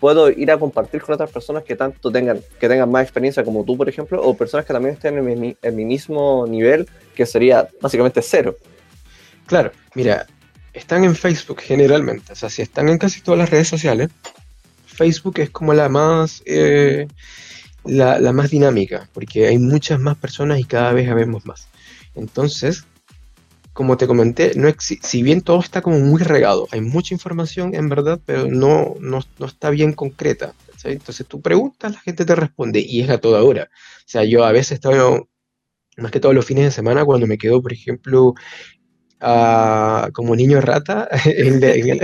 puedo 0.00 0.28
ir 0.28 0.50
a 0.50 0.58
compartir 0.58 1.00
con 1.00 1.14
otras 1.14 1.30
personas 1.30 1.62
que 1.62 1.76
tanto 1.76 2.10
tengan, 2.10 2.40
que 2.60 2.68
tengan 2.68 2.90
más 2.90 3.04
experiencia 3.04 3.42
como 3.42 3.64
tú, 3.64 3.76
por 3.76 3.88
ejemplo, 3.88 4.20
o 4.22 4.36
personas 4.36 4.66
que 4.66 4.72
también 4.72 4.96
estén 4.96 5.16
en 5.16 5.40
mi, 5.40 5.56
en 5.62 5.76
mi 5.76 5.84
mismo 5.84 6.46
nivel, 6.46 6.86
que 7.14 7.24
sería 7.24 7.68
básicamente 7.80 8.20
cero? 8.20 8.56
Claro, 9.46 9.70
mira, 9.94 10.26
están 10.74 11.04
en 11.04 11.14
Facebook 11.14 11.60
generalmente, 11.60 12.32
o 12.32 12.36
sea, 12.36 12.50
si 12.50 12.60
están 12.60 12.88
en 12.88 12.98
casi 12.98 13.20
todas 13.20 13.38
las 13.38 13.50
redes 13.50 13.68
sociales, 13.68 14.10
Facebook 14.86 15.38
es 15.38 15.50
como 15.50 15.72
la 15.72 15.88
más, 15.88 16.42
eh, 16.46 17.06
la, 17.84 18.32
más 18.32 18.50
dinámica, 18.50 19.08
porque 19.12 19.46
hay 19.46 19.58
muchas 19.58 20.00
más 20.00 20.16
personas 20.16 20.58
y 20.58 20.64
cada 20.64 20.92
vez 20.92 21.12
vemos 21.14 21.46
más. 21.46 21.68
Entonces, 22.14 22.84
como 23.72 23.96
te 23.96 24.06
comenté, 24.06 24.52
no 24.56 24.68
si 24.78 25.22
bien 25.22 25.42
todo 25.42 25.60
está 25.60 25.82
como 25.82 25.98
muy 25.98 26.22
regado, 26.22 26.68
hay 26.70 26.80
mucha 26.80 27.14
información 27.14 27.74
en 27.74 27.88
verdad, 27.88 28.20
pero 28.24 28.46
no, 28.46 28.94
no, 29.00 29.20
está 29.46 29.70
bien 29.70 29.92
concreta. 29.92 30.54
Entonces 30.84 31.26
tú 31.26 31.40
preguntas, 31.40 31.92
la 31.92 32.00
gente 32.00 32.26
te 32.26 32.34
responde 32.34 32.80
y 32.80 33.00
es 33.00 33.08
a 33.08 33.18
toda 33.18 33.42
hora. 33.42 33.70
O 33.72 34.08
sea, 34.08 34.22
yo 34.24 34.44
a 34.44 34.52
veces 34.52 34.72
estoy, 34.72 34.98
más 35.96 36.12
que 36.12 36.20
todos 36.20 36.34
los 36.34 36.44
fines 36.44 36.64
de 36.64 36.70
semana, 36.70 37.04
cuando 37.04 37.26
me 37.26 37.38
quedo, 37.38 37.62
por 37.62 37.72
ejemplo, 37.72 38.34
como 40.12 40.36
niño 40.36 40.60
rata 40.60 41.08
en, 41.24 41.62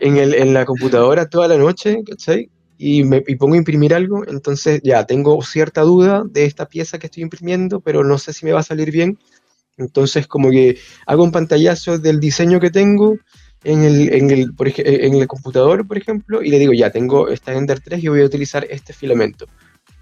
en, 0.00 0.54
la 0.54 0.64
computadora 0.64 1.28
toda 1.28 1.48
la 1.48 1.58
noche, 1.58 2.02
¿cachai? 2.08 2.50
Y 2.78 3.02
me 3.04 3.22
pongo 3.22 3.54
a 3.54 3.58
imprimir 3.58 3.92
algo, 3.92 4.24
entonces 4.26 4.80
ya 4.84 5.04
tengo 5.04 5.42
cierta 5.42 5.82
duda 5.82 6.22
de 6.24 6.44
esta 6.44 6.68
pieza 6.68 6.98
que 6.98 7.06
estoy 7.06 7.24
imprimiendo, 7.24 7.80
pero 7.80 8.04
no 8.04 8.18
sé 8.18 8.32
si 8.32 8.46
me 8.46 8.52
va 8.52 8.60
a 8.60 8.64
salir 8.64 8.92
bien. 8.92 9.18
Entonces 9.76 10.26
como 10.26 10.50
que 10.50 10.78
hago 11.06 11.24
un 11.24 11.32
pantallazo 11.32 11.98
del 11.98 12.20
diseño 12.20 12.60
que 12.60 12.70
tengo 12.70 13.16
en 13.64 13.82
el, 13.82 14.14
en 14.14 14.30
el, 14.30 14.52
en 14.76 15.14
el 15.14 15.26
computador, 15.26 15.86
por 15.86 15.98
ejemplo, 15.98 16.42
y 16.42 16.50
le 16.50 16.58
digo, 16.58 16.72
ya 16.72 16.90
tengo 16.90 17.28
esta 17.28 17.52
Ender 17.52 17.80
3 17.80 18.02
y 18.04 18.08
voy 18.08 18.22
a 18.22 18.26
utilizar 18.26 18.64
este 18.70 18.92
filamento. 18.92 19.46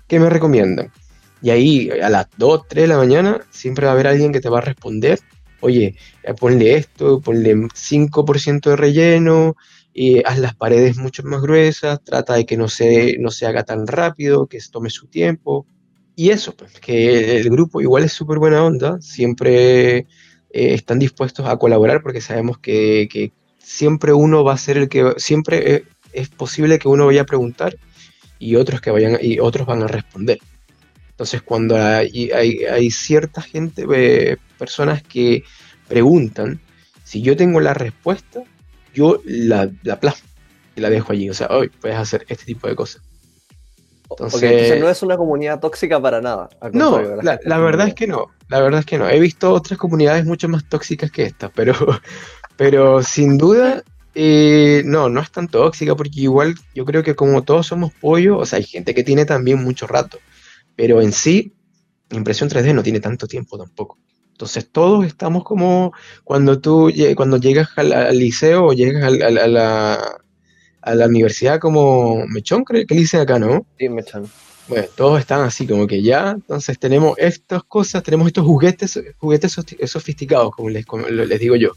¿Qué 0.07 0.21
me 0.21 0.29
recomiendan? 0.29 0.93
Y 1.43 1.51
ahí 1.51 1.91
a 1.91 2.11
las 2.11 2.27
2, 2.37 2.69
3 2.69 2.83
de 2.85 2.89
la 2.89 2.99
mañana 2.99 3.41
siempre 3.51 3.87
va 3.87 3.93
a 3.93 3.95
haber 3.95 4.07
alguien 4.07 4.33
que 4.33 4.41
te 4.41 4.49
va 4.49 4.59
a 4.59 4.63
responder 4.63 5.19
oye, 5.61 5.97
eh, 6.23 6.35
ponle 6.35 6.77
esto, 6.77 7.21
ponle 7.21 7.55
5% 7.75 8.71
de 8.71 8.77
relleno, 8.77 9.57
y 9.99 10.23
haz 10.27 10.39
las 10.39 10.55
paredes 10.55 10.99
mucho 10.99 11.23
más 11.23 11.41
gruesas, 11.41 12.05
trata 12.05 12.35
de 12.35 12.45
que 12.45 12.59
no 12.59 12.69
se, 12.69 13.17
no 13.19 13.31
se 13.31 13.47
haga 13.47 13.65
tan 13.65 13.87
rápido, 13.87 14.47
que 14.47 14.59
tome 14.71 14.91
su 14.91 15.07
tiempo. 15.07 15.67
Y 16.15 16.31
eso, 16.31 16.55
pues, 16.55 16.79
que 16.81 17.39
el 17.39 17.49
grupo 17.49 17.81
igual 17.81 18.05
es 18.05 18.13
súper 18.13 18.39
buena 18.39 18.63
onda, 18.63 19.01
siempre 19.01 19.97
eh, 19.99 20.07
están 20.51 20.99
dispuestos 20.99 21.47
a 21.47 21.57
colaborar 21.57 22.03
porque 22.03 22.21
sabemos 22.21 22.59
que, 22.59 23.33
siempre 23.59 24.13
uno 24.13 24.45
va 24.45 24.53
a 24.53 24.59
ser 24.59 24.77
el 24.77 24.89
que, 24.91 25.15
siempre 25.17 25.75
eh, 25.75 25.85
es 26.13 26.29
posible 26.29 26.79
que 26.79 26.89
uno 26.89 27.07
vaya 27.07 27.23
a 27.23 27.27
preguntar 27.27 27.77
y 28.39 28.57
otros 28.57 28.81
que 28.81 28.91
vayan 28.91 29.19
y 29.21 29.39
otros 29.41 29.67
van 29.67 29.83
a 29.83 29.87
responder. 29.87 30.39
Entonces, 31.17 31.41
cuando 31.41 31.77
hay, 31.77 32.31
hay, 32.31 32.91
cierta 32.91 33.41
gente, 33.41 33.87
eh, 33.95 34.37
personas 34.59 35.03
que 35.03 35.45
preguntan, 35.89 36.61
si 37.05 37.23
yo 37.23 37.37
tengo 37.37 37.59
la 37.61 37.73
respuesta, 37.73 38.43
yo 38.93 39.23
la, 39.25 39.71
la 39.83 39.99
plasmo 39.99 40.29
y 40.75 40.83
la 40.83 40.91
dejo 40.91 41.13
allí. 41.13 41.31
O 41.31 41.35
sea, 41.35 41.47
hoy 41.49 41.71
puedes 41.71 41.97
hacer 41.97 42.27
este 42.29 42.45
tipo 42.45 42.69
de 42.69 42.77
cosas. 42.77 43.01
Entonces, 44.11 44.79
no 44.79 44.91
es 44.91 45.03
una 45.03 45.17
comunidad 45.17 45.59
tóxica 45.59 46.01
para 46.01 46.21
nada. 46.21 46.51
No, 46.73 47.01
la, 47.01 47.41
la 47.43 47.59
verdad 47.59 47.89
es 47.89 47.95
que 47.95 48.07
no. 48.07 48.27
La 48.49 48.61
verdad 48.61 48.81
es 48.81 48.87
que 48.87 48.99
no. 48.99 49.09
He 49.09 49.19
visto 49.19 49.53
otras 49.53 49.79
comunidades 49.79 50.27
mucho 50.27 50.51
más 50.51 50.69
tóxicas 50.69 51.11
que 51.11 51.25
esta, 51.25 51.49
pero, 51.49 51.75
pero 52.57 53.03
sin 53.03 53.39
duda 53.39 53.83
eh, 54.19 54.83
no, 54.87 55.11
no 55.11 55.21
es 55.21 55.31
tan 55.31 55.47
tóxica 55.47 55.95
porque 55.95 56.21
igual 56.21 56.55
yo 56.75 56.87
creo 56.87 57.03
que 57.03 57.15
como 57.15 57.43
todos 57.43 57.67
somos 57.67 57.93
pollo, 57.93 58.39
o 58.39 58.47
sea, 58.47 58.59
hay 58.59 58.65
gente 58.65 58.95
que 58.95 59.05
tiene 59.05 59.27
también 59.27 59.63
mucho 59.63 59.87
rato, 59.87 60.19
pero 60.77 61.01
en 61.01 61.13
sí, 61.13 61.55
impresión 62.11 62.49
3D 62.49 62.75
no 62.75 62.83
tiene 62.83 63.01
tanto 63.01 63.27
tiempo 63.27 63.59
tampoco. 63.59 63.99
Entonces 64.33 64.69
todos 64.71 65.07
estamos 65.07 65.45
como 65.45 65.93
cuando 66.23 66.61
tú 66.61 66.93
cuando 67.17 67.39
llegas 67.39 67.69
al, 67.77 68.19
liceo 68.19 68.67
o 68.67 68.73
llegas 68.75 69.05
a, 69.05 69.11
la, 69.11 70.21
a 70.83 70.95
la 70.95 71.07
universidad 71.07 71.59
como 71.59 72.27
Mechón, 72.27 72.63
creo 72.65 72.87
que 72.87 72.95
le 72.95 73.01
dicen 73.01 73.21
acá, 73.21 73.39
¿no? 73.39 73.67
Sí, 73.79 73.89
Mechón. 73.89 74.31
Bueno, 74.69 74.87
todos 74.95 75.21
están 75.21 75.43
así 75.43 75.67
como 75.67 75.87
que 75.87 76.03
ya, 76.03 76.33
entonces 76.33 76.79
tenemos 76.79 77.17
estas 77.19 77.63
cosas, 77.63 78.03
tenemos 78.03 78.27
estos 78.27 78.45
juguetes, 78.45 79.01
juguetes 79.17 79.57
sofisticados, 79.87 80.51
como 80.55 80.69
les, 80.69 80.85
como 80.85 81.07
les 81.07 81.41
digo 81.41 81.57
yo 81.57 81.73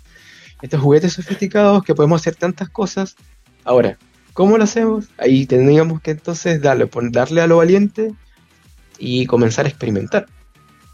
estos 0.61 0.81
juguetes 0.81 1.13
sofisticados 1.13 1.83
que 1.83 1.95
podemos 1.95 2.21
hacer 2.21 2.35
tantas 2.35 2.69
cosas. 2.69 3.15
Ahora, 3.63 3.97
¿cómo 4.33 4.57
lo 4.57 4.63
hacemos? 4.63 5.05
Ahí 5.17 5.45
tendríamos 5.45 6.01
que 6.01 6.11
entonces 6.11 6.61
darle, 6.61 6.89
darle 7.11 7.41
a 7.41 7.47
lo 7.47 7.57
valiente 7.57 8.13
y 8.99 9.25
comenzar 9.25 9.65
a 9.65 9.69
experimentar. 9.69 10.27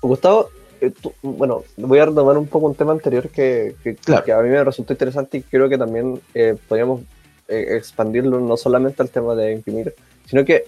Gustavo, 0.01 0.49
eh, 0.81 0.91
bueno, 1.21 1.63
voy 1.77 1.99
a 1.99 2.05
retomar 2.05 2.37
un 2.37 2.47
poco 2.47 2.67
un 2.67 2.75
tema 2.75 2.91
anterior 2.91 3.29
que, 3.29 3.75
a 4.07 4.41
mí 4.41 4.49
me 4.49 4.63
resultó 4.63 4.93
interesante 4.93 5.39
y 5.39 5.41
creo 5.41 5.67
que 5.67 5.77
también 5.77 6.21
eh, 6.33 6.55
podríamos 6.67 7.01
eh, 7.47 7.65
expandirlo 7.71 8.39
no 8.39 8.57
solamente 8.57 9.01
al 9.01 9.09
tema 9.09 9.35
de 9.35 9.53
imprimir, 9.53 9.93
sino 10.25 10.45
que 10.45 10.65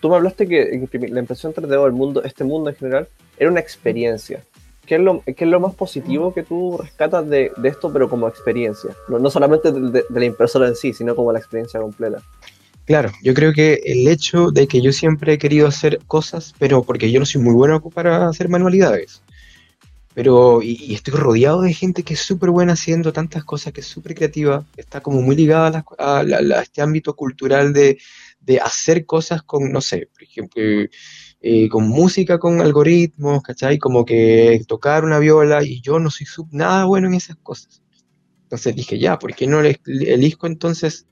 tú 0.00 0.08
me 0.08 0.16
hablaste 0.16 0.46
que 0.46 0.88
la 1.08 1.20
impresión 1.20 1.54
3D 1.54 1.76
o 1.76 1.86
el 1.86 1.92
mundo, 1.92 2.22
este 2.24 2.44
mundo 2.44 2.70
en 2.70 2.76
general, 2.76 3.08
era 3.38 3.50
una 3.50 3.60
experiencia. 3.60 4.42
¿Qué 4.86 4.94
es, 4.94 5.00
lo, 5.00 5.20
¿Qué 5.24 5.44
es 5.44 5.50
lo 5.50 5.58
más 5.58 5.74
positivo 5.74 6.32
que 6.32 6.44
tú 6.44 6.78
rescatas 6.78 7.28
de, 7.28 7.50
de 7.56 7.68
esto, 7.68 7.92
pero 7.92 8.08
como 8.08 8.28
experiencia? 8.28 8.90
No, 9.08 9.18
no 9.18 9.30
solamente 9.30 9.72
de, 9.72 10.04
la 10.08 10.24
impresora 10.24 10.68
en 10.68 10.76
sí, 10.76 10.92
sino 10.92 11.16
como 11.16 11.32
la 11.32 11.40
experiencia 11.40 11.80
completa. 11.80 12.22
Claro, 12.86 13.10
yo 13.20 13.34
creo 13.34 13.52
que 13.52 13.80
el 13.84 14.06
hecho 14.06 14.52
de 14.52 14.68
que 14.68 14.80
yo 14.80 14.92
siempre 14.92 15.32
he 15.32 15.38
querido 15.38 15.66
hacer 15.66 15.98
cosas, 16.06 16.54
pero 16.56 16.84
porque 16.84 17.10
yo 17.10 17.18
no 17.18 17.26
soy 17.26 17.42
muy 17.42 17.52
bueno 17.52 17.80
para 17.80 18.28
hacer 18.28 18.48
manualidades, 18.48 19.22
pero 20.14 20.62
y, 20.62 20.94
estoy 20.94 21.14
rodeado 21.14 21.62
de 21.62 21.74
gente 21.74 22.04
que 22.04 22.14
es 22.14 22.20
súper 22.20 22.50
buena 22.50 22.74
haciendo 22.74 23.12
tantas 23.12 23.44
cosas, 23.44 23.72
que 23.72 23.80
es 23.80 23.88
súper 23.88 24.14
creativa, 24.14 24.64
está 24.76 25.00
como 25.00 25.20
muy 25.20 25.34
ligada 25.34 25.84
a, 25.98 26.22
este 26.62 26.80
ámbito 26.80 27.16
cultural 27.16 27.72
de, 27.72 27.98
hacer 28.62 29.04
cosas 29.04 29.42
con, 29.42 29.72
no 29.72 29.80
sé, 29.80 30.08
por 30.12 30.22
ejemplo, 30.22 30.62
eh, 31.40 31.68
con 31.68 31.88
música, 31.88 32.38
con 32.38 32.60
algoritmos, 32.60 33.42
¿cachai? 33.42 33.78
Como 33.78 34.04
que 34.04 34.62
tocar 34.68 35.04
una 35.04 35.18
viola 35.18 35.64
y 35.64 35.80
yo 35.80 35.98
no 35.98 36.10
soy 36.10 36.26
nada 36.52 36.84
bueno 36.84 37.08
en 37.08 37.14
esas 37.14 37.36
cosas. 37.42 37.82
Entonces 38.44 38.76
dije, 38.76 38.98
ya, 39.00 39.18
¿por 39.18 39.34
qué 39.34 39.48
no 39.48 39.60
elijo 39.60 40.46
entonces 40.46 41.06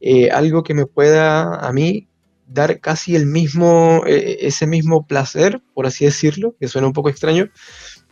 eh, 0.00 0.30
algo 0.30 0.62
que 0.62 0.74
me 0.74 0.86
pueda 0.86 1.54
a 1.54 1.72
mí 1.72 2.08
dar 2.46 2.80
casi 2.80 3.14
el 3.14 3.26
mismo, 3.26 4.02
e, 4.06 4.38
ese 4.46 4.66
mismo 4.66 5.06
placer, 5.06 5.60
por 5.74 5.86
así 5.86 6.04
decirlo, 6.04 6.56
que 6.58 6.68
suena 6.68 6.86
un 6.86 6.92
poco 6.92 7.10
extraño, 7.10 7.50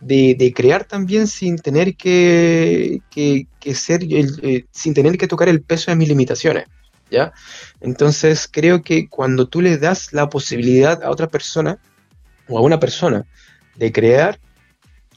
de, 0.00 0.52
crear 0.54 0.84
también 0.84 1.26
sin 1.26 1.56
tener 1.56 1.96
que, 1.96 3.00
ser, 3.74 4.02
eh, 4.02 4.64
sin 4.70 4.94
tener 4.94 5.16
que 5.16 5.26
tocar 5.26 5.48
el 5.48 5.62
peso 5.62 5.90
de 5.90 5.96
mis 5.96 6.08
limitaciones. 6.08 6.66
¿ya? 7.10 7.32
Entonces 7.80 8.48
creo 8.50 8.82
que 8.82 9.08
cuando 9.08 9.48
tú 9.48 9.62
le 9.62 9.78
das 9.78 10.12
la 10.12 10.28
posibilidad 10.28 11.02
a 11.02 11.10
otra 11.10 11.28
persona 11.28 11.78
o 12.48 12.58
a 12.58 12.62
una 12.62 12.78
persona 12.78 13.24
de 13.76 13.92
crear 13.92 14.38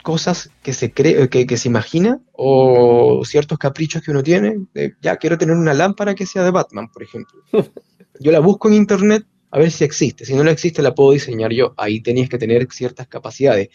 cosas 0.10 0.50
que 0.64 0.74
se 0.74 0.92
cree, 0.92 1.30
que, 1.30 1.56
se 1.56 1.68
imagina 1.68 2.20
o 2.32 3.22
ciertos 3.24 3.60
caprichos 3.60 4.02
que 4.02 4.10
uno 4.10 4.24
tiene, 4.24 4.58
ya 5.04 5.18
quiero 5.18 5.38
tener 5.38 5.56
una 5.56 5.76
lámpara 5.76 6.16
que 6.16 6.26
sea 6.26 6.44
de 6.44 6.50
Batman, 6.50 6.90
por 6.92 7.04
ejemplo. 7.04 7.44
Yo 8.20 8.32
la 8.32 8.40
busco 8.40 8.70
en 8.70 8.74
internet 8.74 9.28
a 9.52 9.60
ver 9.60 9.70
si 9.70 9.84
existe, 9.84 10.26
si 10.26 10.34
no 10.34 10.44
la 10.44 10.50
existe 10.50 10.82
la 10.82 10.96
puedo 10.96 11.12
diseñar 11.12 11.52
yo, 11.54 11.76
ahí 11.78 12.02
tenías 12.02 12.28
que 12.28 12.40
tener 12.40 12.68
ciertas 12.72 13.08
capacidades. 13.08 13.70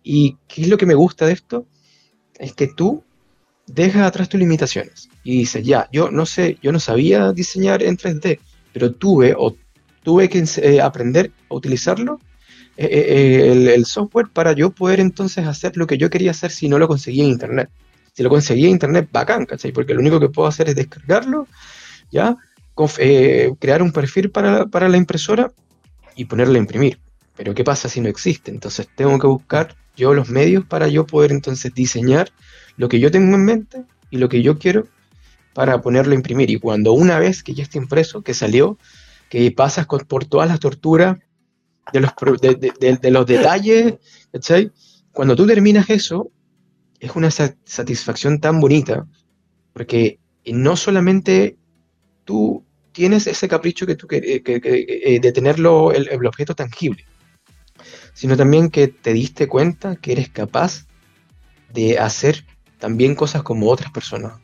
¿Y 0.00 0.36
qué 0.46 0.62
es 0.62 0.68
lo 0.68 0.76
que 0.76 0.86
me 0.86 0.94
gusta 0.94 1.26
de 1.26 1.32
esto? 1.32 1.66
Es 2.38 2.54
que 2.54 2.68
tú 2.68 3.02
dejas 3.66 4.06
atrás 4.06 4.28
tus 4.28 4.38
limitaciones 4.38 5.08
y 5.24 5.38
dices, 5.38 5.64
ya, 5.64 5.88
yo 5.90 6.12
no 6.12 6.24
sé, 6.24 6.56
yo 6.62 6.70
no 6.70 6.78
sabía 6.78 7.32
diseñar 7.32 7.82
en 7.82 7.96
3D, 7.96 8.38
pero 8.72 8.92
tuve 8.92 9.34
o 9.36 9.56
tuve 10.04 10.28
que 10.28 10.44
eh, 10.62 10.80
aprender 10.80 11.32
a 11.50 11.54
utilizarlo, 11.56 12.20
eh, 12.86 13.50
eh, 13.50 13.74
el, 13.74 13.84
software, 13.84 14.28
para 14.32 14.52
yo 14.52 14.70
poder 14.70 15.00
entonces 15.00 15.46
hacer 15.46 15.76
lo 15.76 15.86
que 15.86 15.98
yo 15.98 16.08
quería 16.08 16.30
hacer 16.30 16.50
si 16.50 16.68
no 16.68 16.78
lo 16.78 16.88
conseguía 16.88 17.24
en 17.24 17.30
Internet. 17.30 17.68
Si 18.14 18.22
lo 18.22 18.30
conseguía 18.30 18.66
en 18.66 18.72
Internet, 18.72 19.08
bacán, 19.12 19.44
¿cachai? 19.44 19.72
Porque 19.72 19.92
lo 19.92 20.00
único 20.00 20.18
que 20.18 20.28
puedo 20.28 20.48
hacer 20.48 20.68
es 20.68 20.74
descargarlo, 20.74 21.46
¿ya? 22.10 22.36
crear 23.58 23.82
un 23.82 23.92
perfil 23.92 24.30
para, 24.30 24.64
para 24.64 24.88
la 24.88 24.96
impresora 24.96 25.52
y 26.16 26.24
ponerla 26.24 26.54
a 26.54 26.60
imprimir. 26.60 26.98
Pero 27.36 27.54
¿qué 27.54 27.62
pasa 27.64 27.90
si 27.90 28.00
no 28.00 28.08
existe? 28.08 28.50
Entonces 28.50 28.88
tengo 28.96 29.18
que 29.18 29.26
buscar 29.26 29.76
yo 29.94 30.14
los 30.14 30.30
medios 30.30 30.64
para 30.64 30.88
yo 30.88 31.06
poder 31.06 31.32
entonces 31.32 31.74
diseñar 31.74 32.30
lo 32.78 32.88
que 32.88 32.98
yo 32.98 33.10
tengo 33.10 33.36
en 33.36 33.44
mente 33.44 33.84
y 34.10 34.16
lo 34.16 34.30
que 34.30 34.40
yo 34.40 34.58
quiero 34.58 34.86
para 35.52 35.82
ponerlo 35.82 36.12
a 36.12 36.14
imprimir. 36.14 36.50
Y 36.50 36.58
cuando 36.58 36.94
una 36.94 37.18
vez 37.18 37.42
que 37.42 37.52
ya 37.52 37.62
está 37.62 37.76
impreso, 37.76 38.22
que 38.22 38.32
salió, 38.32 38.78
que 39.28 39.50
pasas 39.50 39.86
por 39.86 40.24
todas 40.24 40.48
las 40.48 40.60
torturas 40.60 41.18
de 41.92 42.00
los, 42.00 42.12
de, 42.40 43.10
los 43.10 43.26
detalles, 43.26 43.94
¿cachai? 44.32 44.70
Cuando 45.12 45.36
tú 45.36 45.46
terminas 45.46 45.90
eso, 45.90 46.30
es 46.98 47.14
una 47.16 47.30
satisfacción 47.30 48.40
tan 48.40 48.60
bonita, 48.60 49.06
porque 49.72 50.18
no 50.46 50.76
solamente 50.76 51.56
tú 52.24 52.64
tienes 52.92 53.26
ese 53.26 53.48
capricho 53.48 53.86
que 53.86 53.96
tú 53.96 54.06
que, 54.06 54.20
eh, 54.22 55.20
de 55.20 55.32
tenerlo 55.32 55.92
el, 55.92 56.08
el, 56.08 56.26
objeto 56.26 56.54
tangible, 56.54 57.04
sino 58.12 58.36
también 58.36 58.70
que 58.70 58.88
te 58.88 59.12
diste 59.12 59.48
cuenta 59.48 59.96
que 59.96 60.12
eres 60.12 60.28
capaz 60.28 60.86
de 61.72 61.98
hacer 61.98 62.44
también 62.78 63.14
cosas 63.14 63.42
como 63.42 63.68
otras 63.70 63.92
personas 63.92 64.34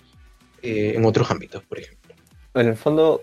eh, 0.62 0.94
en 0.96 1.04
otros 1.04 1.30
ámbitos, 1.30 1.62
por 1.64 1.78
ejemplo. 1.78 2.14
En 2.54 2.68
el 2.68 2.76
fondo, 2.76 3.22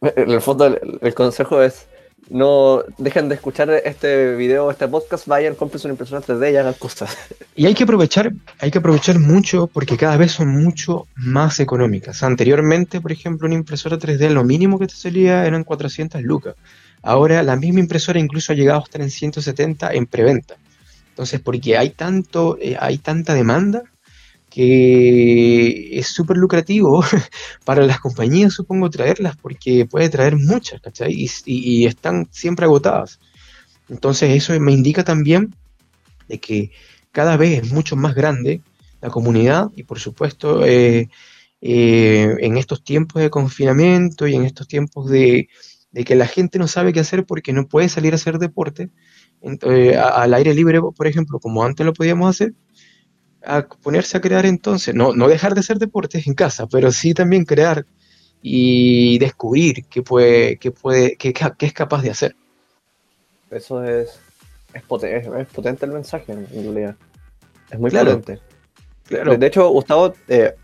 en 0.00 0.30
el 0.30 0.40
fondo 0.40 0.66
el, 0.66 1.14
consejo 1.14 1.62
es 1.62 1.88
no 2.30 2.82
dejen 2.98 3.28
de 3.28 3.36
escuchar 3.36 3.70
este 3.70 4.36
video, 4.36 4.70
este 4.70 4.86
podcast, 4.86 5.26
vayan, 5.26 5.54
compren 5.54 5.80
una 5.84 5.92
impresora 5.92 6.20
3D 6.20 6.52
y 6.52 6.56
hagan 6.56 6.74
cosas. 6.74 7.16
Y 7.58 7.66
hay 7.66 7.74
que 7.74 7.82
aprovechar, 7.82 8.30
hay 8.60 8.70
que 8.70 8.78
aprovechar 8.78 9.18
mucho 9.18 9.66
porque 9.66 9.96
cada 9.96 10.16
vez 10.16 10.30
son 10.30 10.46
mucho 10.46 11.08
más 11.16 11.58
económicas. 11.58 12.22
Anteriormente, 12.22 13.00
por 13.00 13.10
ejemplo, 13.10 13.46
una 13.46 13.56
impresora 13.56 13.98
3D 13.98 14.30
lo 14.30 14.44
mínimo 14.44 14.78
que 14.78 14.86
te 14.86 14.94
salía 14.94 15.44
eran 15.44 15.64
400 15.64 16.22
lucas. 16.22 16.54
Ahora 17.02 17.42
la 17.42 17.56
misma 17.56 17.80
impresora 17.80 18.20
incluso 18.20 18.52
ha 18.52 18.54
llegado 18.54 18.80
hasta 18.80 19.02
en 19.02 19.10
170 19.10 19.92
en 19.92 20.06
preventa. 20.06 20.54
Entonces, 21.10 21.40
porque 21.40 21.76
hay 21.76 21.90
tanto, 21.90 22.56
eh, 22.60 22.76
hay 22.78 22.98
tanta 22.98 23.34
demanda, 23.34 23.82
que 24.50 25.98
es 25.98 26.08
súper 26.08 26.36
lucrativo 26.36 27.04
para 27.64 27.84
las 27.86 28.00
compañías, 28.00 28.54
supongo, 28.54 28.90
traerlas, 28.90 29.36
porque 29.36 29.86
puede 29.86 30.08
traer 30.08 30.36
muchas, 30.36 30.80
¿cachai? 30.80 31.28
Y, 31.44 31.86
están 31.86 32.28
siempre 32.30 32.64
agotadas. 32.64 33.20
Entonces 33.88 34.30
eso 34.30 34.58
me 34.60 34.72
indica 34.72 35.04
también 35.04 35.54
de 36.28 36.38
que 36.38 36.70
cada 37.12 37.36
vez 37.36 37.62
es 37.62 37.72
mucho 37.72 37.96
más 37.96 38.14
grande 38.14 38.60
la 39.00 39.10
comunidad 39.10 39.70
y 39.76 39.84
por 39.84 39.98
supuesto 39.98 40.64
eh, 40.64 41.08
eh, 41.60 42.36
en 42.40 42.56
estos 42.56 42.84
tiempos 42.84 43.22
de 43.22 43.30
confinamiento 43.30 44.26
y 44.26 44.34
en 44.34 44.44
estos 44.44 44.68
tiempos 44.68 45.08
de, 45.08 45.48
que 46.04 46.14
la 46.14 46.26
gente 46.26 46.58
no 46.58 46.68
sabe 46.68 46.92
qué 46.92 47.00
hacer 47.00 47.24
porque 47.24 47.52
no 47.52 47.66
puede 47.66 47.88
salir 47.88 48.12
a 48.12 48.16
hacer 48.16 48.38
deporte 48.38 48.90
eh, 49.42 49.96
al 49.96 50.34
aire 50.34 50.54
libre, 50.54 50.80
por 50.80 51.06
ejemplo, 51.06 51.40
como 51.40 51.64
antes 51.64 51.84
lo 51.86 51.92
podíamos 51.92 52.28
hacer, 52.28 52.54
a 53.48 53.66
ponerse 53.66 54.16
a 54.16 54.20
crear 54.20 54.44
entonces, 54.44 54.94
no, 54.94 55.14
no 55.14 55.26
dejar 55.26 55.54
de 55.54 55.60
hacer 55.60 55.78
deportes 55.78 56.26
en 56.26 56.34
casa, 56.34 56.66
pero 56.66 56.92
sí 56.92 57.14
también 57.14 57.46
crear 57.46 57.86
y 58.42 59.18
descubrir 59.18 59.86
qué 59.86 60.02
puede, 60.02 60.58
qué 60.58 60.70
puede, 60.70 61.16
qué, 61.16 61.32
qué 61.32 61.66
es 61.66 61.72
capaz 61.72 62.02
de 62.02 62.10
hacer. 62.10 62.36
Eso 63.50 63.82
es, 63.82 64.20
es, 64.74 64.82
potente, 64.82 65.40
es 65.40 65.48
potente 65.48 65.86
el 65.86 65.92
mensaje, 65.92 66.30
en 66.32 66.46
realidad. 66.50 66.96
Es 67.70 67.78
muy 67.78 67.90
potente. 67.90 68.38
De 69.08 69.46
hecho, 69.46 69.70
Gustavo, 69.70 70.14
eh, 70.28 70.54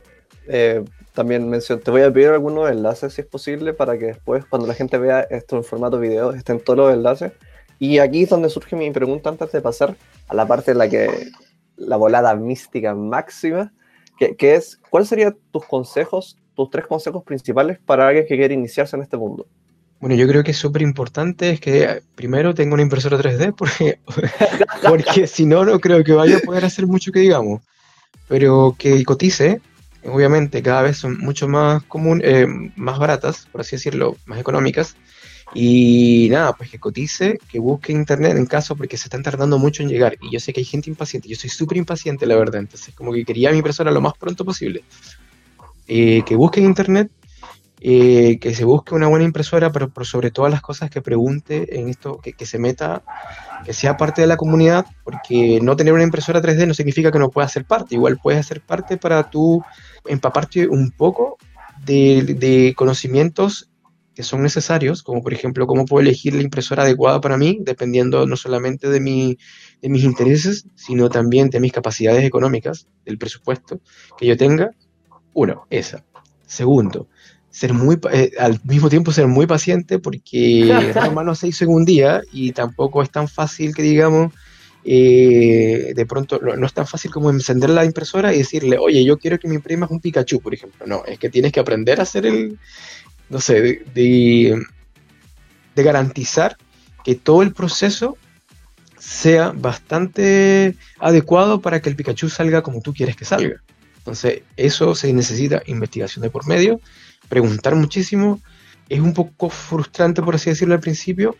eh, 0.47 0.85
también 1.15 1.49
mencionó, 1.49 1.81
te 1.81 1.91
voy 1.91 2.03
a 2.03 2.13
pedir 2.13 2.29
algunos 2.29 2.71
enlaces 2.71 3.15
si 3.15 3.23
es 3.23 3.27
posible 3.27 3.73
para 3.73 3.99
que 3.99 4.07
después, 4.07 4.45
cuando 4.45 4.69
la 4.69 4.75
gente 4.75 4.99
vea 4.99 5.23
esto 5.23 5.57
en 5.57 5.65
formato 5.65 5.99
video, 5.99 6.33
estén 6.35 6.61
todos 6.61 6.77
los 6.77 6.93
enlaces. 6.93 7.33
Y 7.79 7.99
aquí 7.99 8.25
es 8.25 8.29
donde 8.29 8.51
surge 8.51 8.77
mi 8.77 8.91
pregunta 8.91 9.31
antes 9.31 9.51
de 9.53 9.63
pasar 9.63 9.97
a 10.29 10.35
la 10.35 10.47
parte 10.47 10.73
en 10.73 10.79
la 10.79 10.89
que 10.89 11.31
la 11.77 11.97
volada 11.97 12.35
mística 12.35 12.95
máxima, 12.95 13.73
que, 14.19 14.37
que 14.37 14.55
es, 14.55 14.81
¿cuáles 14.91 15.09
serían 15.09 15.37
tus 15.51 15.65
consejos, 15.67 16.39
tus 16.55 16.71
tres 16.71 16.87
consejos 16.87 17.25
principales 17.25 17.79
para 17.85 18.09
alguien 18.09 18.27
que 18.27 18.37
quiere 18.37 18.55
iniciarse 18.55 18.97
en 18.97 19.03
este 19.03 19.17
mundo? 19.17 19.47
Bueno, 20.05 20.17
yo 20.17 20.29
creo 20.29 20.45
que 20.45 20.51
es 20.51 20.59
súper 20.59 20.83
importante 20.83 21.49
es 21.49 21.61
que 21.61 22.03
primero 22.15 22.53
tenga 22.53 22.75
una 22.75 22.83
impresora 22.83 23.17
3D 23.17 23.55
porque, 23.57 24.01
porque 24.87 25.27
si 25.27 25.47
no, 25.47 25.65
no 25.65 25.81
creo 25.81 26.05
que 26.05 26.13
vaya 26.13 26.37
a 26.37 26.41
poder 26.41 26.65
hacer 26.67 26.87
mucho 26.87 27.11
que 27.11 27.21
digamos. 27.21 27.63
Pero 28.29 28.77
que 28.79 29.03
cotice, 29.05 29.63
obviamente 30.05 30.63
cada 30.63 30.83
vez 30.83 30.99
son 30.99 31.19
mucho 31.19 31.49
más 31.49 31.83
común, 31.85 32.21
eh, 32.23 32.47
más 32.77 32.99
baratas, 32.99 33.49
por 33.51 33.63
así 33.63 33.77
decirlo, 33.77 34.17
más 34.27 34.39
económicas. 34.39 34.95
Y 35.55 36.29
nada, 36.31 36.53
pues 36.55 36.71
que 36.71 36.81
cotice, 36.81 37.39
que 37.49 37.59
busque 37.59 37.93
internet 37.93 38.37
en 38.37 38.47
caso 38.47 38.77
porque 38.77 38.97
se 38.97 39.05
están 39.05 39.23
tardando 39.23 39.59
mucho 39.59 39.83
en 39.83 39.89
llegar. 39.89 40.17
Y 40.21 40.33
yo 40.33 40.41
sé 40.41 40.53
que 40.53 40.61
hay 40.61 40.65
gente 40.65 40.91
impaciente, 40.91 41.29
yo 41.29 41.37
soy 41.37 41.51
súper 41.51 41.79
impaciente, 41.79 42.27
la 42.27 42.37
verdad. 42.37 42.61
Entonces, 42.61 42.95
como 42.95 43.13
que 43.13 43.25
quería 43.25 43.51
mi 43.51 43.59
impresora 43.59 43.91
lo 43.93 44.01
más 44.01 44.15
pronto 44.19 44.45
posible. 44.45 44.83
Eh, 45.87 46.23
que 46.27 46.35
busque 46.35 46.61
internet 46.61 47.11
eh, 47.87 48.39
que 48.39 48.55
se 48.55 48.65
busque 48.65 48.95
una 48.95 49.09
buena 49.09 49.27
impresora, 49.27 49.71
pero 49.71 49.93
sobre 50.05 50.31
todas 50.31 50.51
las 50.51 50.63
cosas 50.63 50.89
que 50.89 51.03
pregunte 51.03 51.79
en 51.79 51.91
esto, 51.91 52.19
que, 52.19 52.47
se 52.47 52.59
meta, 52.59 53.03
que 53.63 53.75
sea 53.75 53.99
parte 53.99 54.23
de 54.23 54.27
la 54.27 54.39
comunidad, 54.39 54.87
porque 55.05 55.61
no 55.61 55.77
tener 55.77 55.93
una 55.93 56.03
impresora 56.03 56.41
3D 56.41 56.67
no 56.67 56.73
significa 56.73 57.13
que 57.13 57.19
no 57.19 57.29
puedas 57.29 57.53
ser 57.53 57.67
parte, 57.67 57.95
igual 57.95 58.19
puedes 58.23 58.41
hacer 58.41 58.63
parte 58.63 58.97
para 58.97 59.29
tú 59.29 59.63
empaparte 60.07 60.67
un 60.67 60.93
poco 60.93 61.37
de, 61.85 62.73
conocimientos 62.75 63.69
que 64.15 64.23
son 64.23 64.43
necesarios, 64.43 65.03
como 65.03 65.23
por 65.23 65.33
ejemplo 65.33 65.67
cómo 65.67 65.85
puedo 65.85 66.03
elegir 66.03 66.35
la 66.35 66.43
impresora 66.43 66.85
adecuada 66.85 67.21
para 67.21 67.37
mí, 67.37 67.59
dependiendo 67.61 68.27
no 68.27 68.37
solamente 68.37 68.89
de, 68.89 69.01
mi, 69.01 69.39
de 69.83 69.89
mis 69.89 70.05
intereses, 70.05 70.67
sino 70.75 71.09
también 71.09 71.51
de 71.51 71.61
mis 71.61 71.73
capacidades 71.73 72.25
económicas, 72.25 72.87
del 73.05 73.19
presupuesto 73.19 73.81
que 74.17 74.27
yo 74.27 74.37
tenga. 74.37 74.71
Uno, 75.33 75.67
esa. 75.71 76.05
Segundo, 76.47 77.09
ser 77.51 77.73
muy, 77.73 77.99
eh, 78.13 78.33
al 78.39 78.61
mismo 78.65 78.89
tiempo 78.89 79.13
ser 79.13 79.27
muy 79.27 79.47
paciente 79.47 79.99
porque 79.99 80.65
no 81.25 81.35
se 81.35 81.49
hizo 81.49 81.65
en 81.65 81.71
un 81.71 81.85
día 81.85 82.23
y 82.33 82.53
tampoco 82.53 83.03
es 83.03 83.11
tan 83.11 83.29
fácil 83.29 83.75
que 83.75 83.83
digamos, 83.83 84.33
eh, 84.85 85.93
de 85.95 86.07
pronto 86.07 86.39
no, 86.39 86.67
es 86.67 86.75
tan 86.75 86.87
fácil 86.87 87.11
como 87.11 87.31
encender 87.31 87.71
la 87.71 87.85
impresora 87.85 88.35
y 88.35 88.39
decirle, 88.39 88.77
oye, 88.79 89.05
yo 89.05 89.19
quiero 89.19 89.39
que 89.39 89.49
me 89.49 89.55
imprimas 89.55 89.91
un 89.91 90.01
Pikachu, 90.01 90.41
por 90.41 90.53
ejemplo. 90.53 90.87
No, 90.87 91.05
es 91.07 91.19
que 91.19 91.31
tienes 91.31 91.53
que 91.53 91.61
aprender 91.61 92.01
a 92.01 92.03
hacer 92.03 92.27
el, 92.27 92.59
no 93.35 93.41
sé, 93.41 93.61
de, 93.61 94.63
de 95.75 95.83
garantizar 95.83 96.57
que 97.05 97.17
todo 97.17 97.43
el 97.43 97.53
proceso 97.53 98.17
sea 98.97 99.51
bastante 99.51 100.77
adecuado 101.01 101.61
para 101.61 101.83
que 101.83 101.91
el 101.91 101.97
Pikachu 101.97 102.29
salga 102.29 102.63
como 102.63 102.81
tú 102.81 102.95
quieres 102.95 103.17
que 103.17 103.25
salga. 103.25 103.61
Entonces, 103.99 104.43
eso 104.57 104.95
se 104.95 105.13
necesita 105.13 105.65
investigación 105.67 106.23
de 106.23 106.31
por 106.31 106.47
medio 106.47 106.81
preguntar 107.29 107.75
muchísimo. 107.75 108.41
Es 108.89 109.01
un 109.01 109.13
poco 109.13 109.51
frustrante, 109.51 110.23
por 110.23 110.37
así 110.37 110.51
decirlo, 110.51 110.75
al 110.75 110.81
principio. 110.81 111.37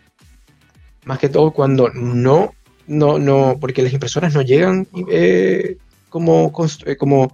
Más 1.05 1.17
que 1.17 1.29
todo 1.29 1.51
cuando 1.51 1.91
no, 1.93 2.53
no, 2.87 3.19
no, 3.19 3.57
porque 3.61 3.83
las 3.83 3.93
impresoras 3.93 4.33
no 4.33 4.41
llegan 4.41 4.85
eh, 5.09 5.77
como, 6.09 6.51
eh, 6.85 6.97
como 6.97 7.31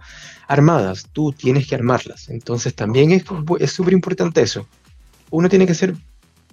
armadas. 0.48 1.08
Tú 1.12 1.32
tienes 1.32 1.68
que 1.68 1.76
armarlas. 1.76 2.30
Entonces 2.30 2.76
también 2.76 3.12
es 3.12 3.72
súper 3.72 3.94
importante 3.94 4.42
eso. 4.42 4.68
Uno 5.30 5.50
tiene 5.50 5.66
que 5.66 5.74
ser 5.74 5.96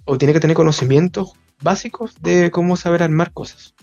o 0.05 0.17
tiene 0.17 0.33
que 0.33 0.39
tener 0.39 0.55
conocimientos 0.55 1.33
básicos 1.61 2.15
de 2.21 2.49
cómo 2.51 2.77
saber 2.77 3.03
armar 3.03 3.31
cosas. 3.31 3.75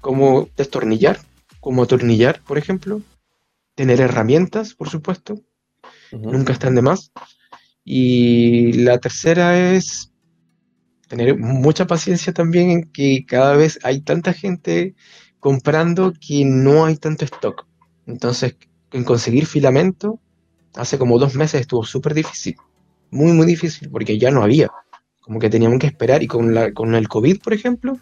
Como 0.00 0.48
destornillar, 0.56 1.20
como 1.60 1.84
atornillar, 1.84 2.40
por 2.42 2.58
ejemplo. 2.58 3.02
Tener 3.74 4.00
herramientas, 4.00 4.74
por 4.74 4.88
supuesto. 4.90 5.40
Nunca 6.10 6.52
están 6.52 6.74
de 6.74 6.82
más. 6.82 7.12
Y 7.84 8.72
la 8.84 8.98
tercera 8.98 9.72
es 9.72 10.12
tener 11.08 11.38
mucha 11.38 11.86
paciencia 11.86 12.32
también 12.32 12.70
en 12.70 12.90
que 12.90 13.24
cada 13.26 13.54
vez 13.56 13.78
hay 13.82 14.00
tanta 14.00 14.32
gente 14.32 14.94
comprando 15.42 16.12
que 16.24 16.44
no 16.44 16.84
hay 16.84 16.96
tanto 16.96 17.24
stock. 17.24 17.66
Entonces, 18.06 18.54
en 18.92 19.02
conseguir 19.02 19.46
filamento, 19.46 20.20
hace 20.76 20.98
como 20.98 21.18
dos 21.18 21.34
meses 21.34 21.62
estuvo 21.62 21.84
súper 21.84 22.14
difícil. 22.14 22.54
Muy, 23.10 23.32
muy 23.32 23.44
difícil, 23.44 23.90
porque 23.90 24.20
ya 24.20 24.30
no 24.30 24.44
había. 24.44 24.70
Como 25.20 25.40
que 25.40 25.50
teníamos 25.50 25.80
que 25.80 25.88
esperar. 25.88 26.22
Y 26.22 26.28
con, 26.28 26.54
la, 26.54 26.72
con 26.72 26.94
el 26.94 27.08
COVID, 27.08 27.40
por 27.40 27.54
ejemplo, 27.54 27.98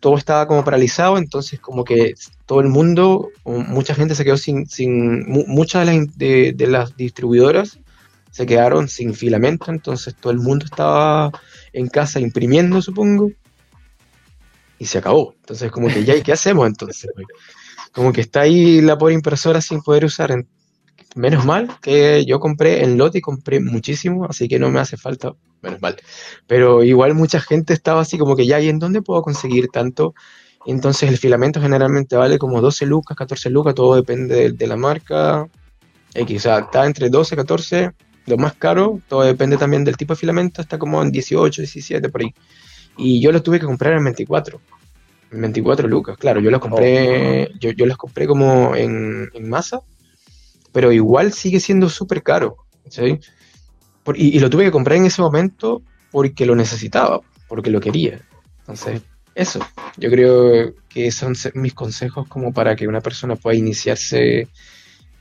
todo 0.00 0.16
estaba 0.16 0.48
como 0.48 0.64
paralizado. 0.64 1.16
Entonces, 1.16 1.60
como 1.60 1.84
que 1.84 2.14
todo 2.44 2.58
el 2.58 2.70
mundo, 2.70 3.28
mucha 3.44 3.94
gente 3.94 4.16
se 4.16 4.24
quedó 4.24 4.36
sin. 4.36 4.66
sin 4.66 5.28
muchas 5.28 5.86
de, 6.16 6.54
de 6.56 6.66
las 6.66 6.96
distribuidoras 6.96 7.78
se 8.32 8.46
quedaron 8.46 8.88
sin 8.88 9.14
filamento, 9.14 9.70
entonces 9.70 10.16
todo 10.16 10.32
el 10.32 10.40
mundo 10.40 10.64
estaba 10.64 11.30
en 11.72 11.86
casa 11.86 12.18
imprimiendo, 12.18 12.82
supongo, 12.82 13.30
y 14.84 14.86
se 14.86 14.98
acabó. 14.98 15.34
Entonces, 15.40 15.72
como 15.72 15.88
que 15.88 16.04
ya, 16.04 16.22
¿qué 16.22 16.32
hacemos 16.32 16.66
entonces? 16.66 17.10
Como 17.90 18.12
que 18.12 18.20
está 18.20 18.42
ahí 18.42 18.82
la 18.82 18.98
pobre 18.98 19.14
impresora 19.14 19.62
sin 19.62 19.80
poder 19.80 20.04
usar. 20.04 20.44
Menos 21.14 21.46
mal 21.46 21.78
que 21.80 22.24
yo 22.26 22.38
compré 22.38 22.84
en 22.84 22.98
lote 22.98 23.18
y 23.18 23.20
compré 23.22 23.60
muchísimo, 23.60 24.26
así 24.26 24.46
que 24.46 24.58
no 24.58 24.70
me 24.70 24.80
hace 24.80 24.98
falta, 24.98 25.32
menos 25.62 25.80
mal. 25.80 25.96
Pero 26.46 26.82
igual 26.82 27.14
mucha 27.14 27.40
gente 27.40 27.72
estaba 27.72 28.02
así 28.02 28.18
como 28.18 28.36
que 28.36 28.46
ya, 28.46 28.60
¿y 28.60 28.68
en 28.68 28.78
dónde 28.78 29.00
puedo 29.00 29.22
conseguir 29.22 29.68
tanto? 29.68 30.14
Entonces 30.66 31.08
el 31.08 31.16
filamento 31.16 31.62
generalmente 31.62 32.16
vale 32.16 32.38
como 32.38 32.60
12 32.60 32.84
lucas, 32.84 33.16
14 33.16 33.48
lucas, 33.48 33.74
todo 33.74 33.94
depende 33.96 34.52
de, 34.52 34.66
la 34.66 34.76
marca. 34.76 35.48
X, 36.12 36.36
o 36.36 36.40
sea, 36.40 36.58
está 36.58 36.84
entre 36.84 37.08
12, 37.08 37.36
14 37.36 37.90
lo 38.26 38.36
más 38.36 38.54
caro, 38.54 39.00
todo 39.08 39.22
depende 39.22 39.56
también 39.56 39.84
del 39.84 39.96
tipo 39.96 40.14
de 40.14 40.20
filamento, 40.20 40.62
está 40.62 40.78
como 40.78 41.02
en 41.02 41.10
18, 41.10 41.62
17 41.62 42.08
por 42.10 42.20
ahí. 42.22 42.34
Y 42.96 43.20
yo 43.20 43.32
los 43.32 43.42
tuve 43.42 43.60
que 43.60 43.66
comprar 43.66 43.94
en 43.94 44.04
24. 44.04 44.60
En 45.32 45.40
24 45.40 45.88
lucas, 45.88 46.16
claro, 46.16 46.40
yo 46.40 46.50
los 46.50 46.60
compré, 46.60 47.44
oh. 47.44 47.58
yo, 47.58 47.70
yo 47.72 47.86
los 47.86 47.96
compré 47.96 48.26
como 48.26 48.76
en, 48.76 49.28
masa, 49.40 49.80
pero 50.70 50.92
igual 50.92 51.32
sigue 51.32 51.58
siendo 51.58 51.88
súper 51.88 52.22
caro. 52.22 52.56
¿sí? 52.88 53.18
y, 54.14 54.38
lo 54.38 54.50
tuve 54.50 54.64
que 54.64 54.70
comprar 54.70 54.98
en 54.98 55.06
ese 55.06 55.22
momento 55.22 55.82
porque 56.12 56.46
lo 56.46 56.54
necesitaba, 56.54 57.20
porque 57.48 57.70
lo 57.70 57.80
quería. 57.80 58.20
Entonces, 58.60 59.02
eso, 59.34 59.60
yo 59.96 60.10
creo 60.10 60.74
que 60.88 61.10
son 61.10 61.34
mis 61.54 61.74
consejos 61.74 62.28
como 62.28 62.52
para 62.52 62.76
que 62.76 62.86
una 62.86 63.00
persona 63.00 63.34
pueda 63.34 63.56
iniciarse 63.56 64.48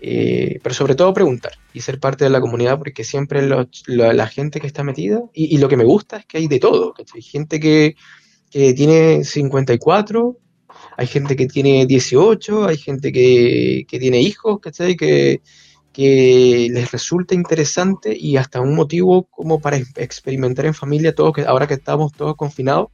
eh, 0.06 0.60
pero 0.62 0.76
sobre 0.76 0.96
todo 0.96 1.14
preguntar 1.14 1.54
y 1.72 1.80
ser 1.80 1.98
parte 1.98 2.26
de 2.26 2.30
la 2.30 2.42
comunidad 2.42 2.78
porque 2.78 3.06
siempre 3.06 3.48
la 3.88 4.28
gente 4.28 4.60
que 4.60 4.68
está 4.68 4.84
metida, 4.84 5.22
y, 5.34 5.58
lo 5.60 5.70
que 5.70 5.78
me 5.78 5.86
gusta 5.86 6.18
es 6.18 6.26
que 6.26 6.40
hay 6.40 6.50
de 6.50 6.60
todo, 6.60 6.94
Hay 7.16 7.22
gente 7.22 7.58
que, 7.58 7.96
tiene 8.52 9.24
54, 9.24 10.38
hay 10.98 11.08
gente 11.08 11.38
que 11.38 11.48
tiene 11.48 11.86
18, 11.86 12.66
hay 12.66 12.78
gente 12.78 13.14
que, 13.14 13.86
tiene 13.88 14.20
hijos, 14.20 14.60
¿cachai? 14.60 14.98
Que, 14.98 15.42
que 15.94 16.68
les 16.70 16.92
resulta 16.92 17.34
interesante 17.34 18.14
y 18.14 18.36
hasta 18.36 18.60
un 18.60 18.76
motivo 18.76 19.24
como 19.32 19.62
para 19.62 19.78
experimentar 19.78 20.66
en 20.66 20.74
familia, 20.74 21.16
todo 21.16 21.32
que 21.32 21.44
ahora 21.44 21.66
que 21.66 21.76
estamos 21.76 22.12
todos 22.12 22.36
confinados, 22.36 22.90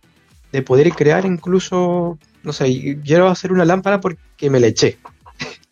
de 0.52 0.62
poder 0.62 0.91
crear 0.91 1.26
incluso, 1.26 2.19
no 2.43 2.54
sé, 2.54 3.00
quiero 3.04 3.30
hacer 3.30 3.52
una 3.52 3.65
lámpara 3.65 4.00
porque 4.00 4.52
me 4.52 4.60
la 4.60 4.67
eché. 4.67 5.00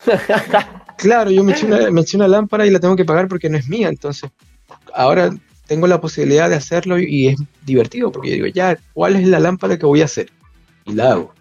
Claro, 0.98 1.30
yo 1.30 1.44
me 1.44 1.52
eché, 1.52 1.64
una, 1.64 1.90
me 1.90 2.00
eché 2.00 2.16
una 2.16 2.26
lámpara 2.26 2.66
y 2.66 2.70
la 2.70 2.80
tengo 2.80 2.96
que 2.96 3.04
pagar 3.04 3.28
porque 3.28 3.48
no 3.48 3.56
es 3.56 3.68
mía, 3.68 3.88
entonces 3.88 4.30
ahora 4.92 5.30
tengo 5.68 5.86
la 5.86 6.00
posibilidad 6.00 6.50
de 6.50 6.56
hacerlo 6.56 6.98
y 6.98 7.28
es 7.28 7.40
divertido 7.64 8.10
porque 8.10 8.30
yo 8.30 8.34
digo, 8.34 8.46
ya, 8.48 8.76
¿cuál 8.94 9.14
es 9.14 9.28
la 9.28 9.38
lámpara 9.38 9.78
que 9.78 9.86
voy 9.86 10.02
a 10.02 10.06
hacer? 10.06 10.30
Y 10.86 10.94
la 10.94 11.12
hago. 11.12 11.32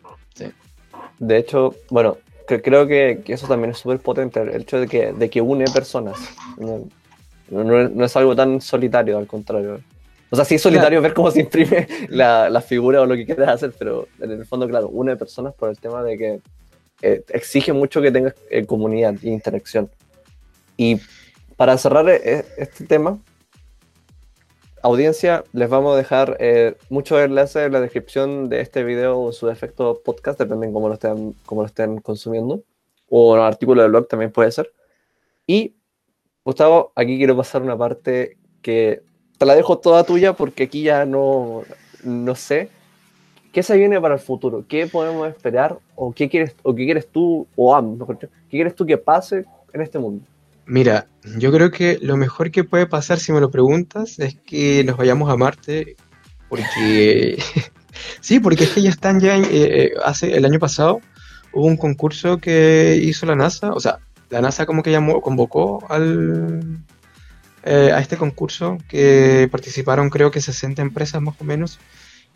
De 1.19 1.37
hecho, 1.37 1.73
bueno, 1.89 2.17
creo 2.45 2.85
que, 2.85 3.23
eso 3.25 3.47
también 3.47 3.71
es 3.71 3.79
súper 3.79 3.99
potente, 3.99 4.39
el 4.39 4.61
hecho 4.61 4.79
de 4.79 4.87
que, 4.87 5.11
de 5.11 5.29
que 5.29 5.41
une 5.41 5.65
personas. 5.65 6.17
No, 7.49 8.05
es 8.05 8.15
algo 8.15 8.35
tan 8.35 8.61
solitario, 8.61 9.17
al 9.17 9.25
contrario. 9.25 9.79
O 10.29 10.35
sea, 10.35 10.45
sí 10.45 10.55
es 10.55 10.61
solitario 10.61 11.01
ver 11.01 11.15
cómo 11.15 11.31
se 11.31 11.39
imprime 11.39 11.87
la, 12.09 12.49
la, 12.49 12.61
figura 12.61 13.01
o 13.01 13.07
lo 13.07 13.15
que 13.15 13.25
quieras 13.25 13.49
hacer, 13.49 13.73
pero 13.79 14.07
en 14.19 14.31
el 14.31 14.45
fondo, 14.45 14.67
claro, 14.67 14.89
une 14.89 15.15
personas 15.15 15.55
por 15.55 15.69
el 15.69 15.79
tema 15.79 16.03
de 16.03 16.17
que 16.17 16.41
eh, 17.01 17.23
exige 17.29 17.73
mucho 17.73 18.01
que 18.01 18.11
tengas 18.11 18.35
eh, 18.49 18.65
comunidad 18.65 19.15
e 19.23 19.29
interacción. 19.29 19.89
Y 20.75 20.99
para 21.55 21.77
cerrar 21.77 22.07
este 22.09 22.85
tema, 22.85 23.19
audiencia, 24.83 25.43
les 25.53 25.69
vamos 25.69 25.95
a 25.95 25.97
dejar 25.97 26.37
muchos 26.89 27.19
enlaces 27.19 27.65
en 27.65 27.73
la 27.73 27.81
descripción 27.81 28.47
de 28.47 28.61
este 28.61 28.83
video 28.83 29.19
o 29.19 29.31
su 29.31 29.47
defecto 29.47 30.01
podcast, 30.05 30.37
dependen 30.37 30.71
cómo 30.71 30.87
lo 30.87 30.93
estén, 30.93 31.33
cómo 31.47 31.61
lo 31.61 31.67
estén 31.67 31.99
consumiendo, 31.99 32.63
o 33.09 33.33
un 33.33 33.39
artículo 33.39 33.81
del 33.81 33.89
blog 33.89 34.07
también 34.07 34.31
puede 34.31 34.51
ser. 34.51 34.71
Y, 35.47 35.75
Gustavo, 36.45 36.91
aquí 36.95 37.17
quiero 37.17 37.35
pasar 37.35 37.63
una 37.63 37.77
parte 37.77 38.37
que 38.61 39.01
te 39.37 39.45
la 39.45 39.55
dejo 39.55 39.77
toda 39.77 40.03
tuya 40.03 40.33
porque 40.33 40.63
aquí 40.63 40.83
ya 40.83 41.05
no, 41.05 41.63
no 42.03 42.35
sé. 42.35 42.69
¿Qué 43.51 43.63
se 43.63 43.77
viene 43.77 43.99
para 43.99 44.15
el 44.15 44.19
futuro? 44.19 44.65
¿Qué 44.67 44.87
podemos 44.87 45.27
esperar? 45.27 45.79
¿O 45.95 46.11
qué 46.11 46.29
quieres, 46.29 46.55
o 46.63 46.75
qué 46.75 46.85
quieres 46.85 47.07
tú, 47.07 47.47
o 47.55 47.75
Am, 47.75 47.97
¿qué 48.19 48.27
quieres 48.49 48.75
tú 48.75 48.85
que 48.85 48.97
pase 48.97 49.45
en 49.73 49.81
este 49.81 49.99
mundo? 49.99 50.25
Mira, 50.65 51.07
yo 51.37 51.51
creo 51.51 51.71
que 51.71 51.97
lo 52.01 52.17
mejor 52.17 52.51
que 52.51 52.65
puede 52.65 52.87
pasar, 52.87 53.19
si 53.19 53.31
me 53.31 53.39
lo 53.39 53.49
preguntas, 53.49 54.19
es 54.19 54.35
que 54.45 54.83
nos 54.83 54.97
vayamos 54.97 55.29
a 55.29 55.37
Marte, 55.37 55.95
porque 56.49 57.41
sí, 58.19 58.39
porque 58.41 58.65
es 58.65 58.71
que 58.71 58.81
ya 58.81 58.89
están 58.89 59.19
ya, 59.21 59.37
eh, 59.37 59.45
eh, 59.51 59.93
hace 60.03 60.35
el 60.35 60.43
año 60.43 60.59
pasado 60.59 60.99
hubo 61.53 61.65
un 61.65 61.77
concurso 61.77 62.37
que 62.37 62.99
hizo 63.01 63.25
la 63.25 63.35
NASA, 63.35 63.71
o 63.71 63.79
sea, 63.79 63.99
la 64.29 64.41
NASA 64.41 64.65
como 64.65 64.83
que 64.83 64.91
llamó, 64.91 65.21
convocó 65.21 65.85
al, 65.89 66.83
eh, 67.63 67.91
a 67.93 67.99
este 67.99 68.17
concurso 68.17 68.77
que 68.89 69.47
participaron 69.49 70.09
creo 70.09 70.31
que 70.31 70.41
60 70.41 70.81
empresas 70.81 71.21
más 71.21 71.35
o 71.39 71.45
menos, 71.45 71.79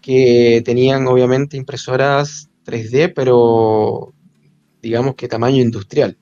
que 0.01 0.61
tenían 0.65 1.07
obviamente 1.07 1.57
impresoras 1.57 2.49
3D, 2.65 3.13
pero 3.15 4.13
digamos 4.81 5.15
que 5.15 5.27
tamaño 5.27 5.61
industrial. 5.61 6.17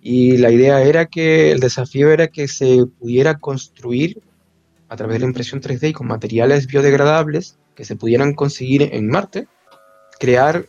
Y 0.00 0.36
la 0.36 0.50
idea 0.50 0.82
era 0.82 1.06
que 1.06 1.50
el 1.50 1.60
desafío 1.60 2.10
era 2.10 2.28
que 2.28 2.48
se 2.48 2.86
pudiera 2.86 3.38
construir 3.38 4.20
a 4.88 4.96
través 4.96 5.14
de 5.14 5.20
la 5.20 5.26
impresión 5.26 5.60
3D 5.60 5.90
y 5.90 5.92
con 5.92 6.06
materiales 6.06 6.66
biodegradables 6.66 7.58
que 7.74 7.84
se 7.84 7.96
pudieran 7.96 8.34
conseguir 8.34 8.82
en 8.92 9.08
Marte, 9.08 9.48
crear 10.18 10.66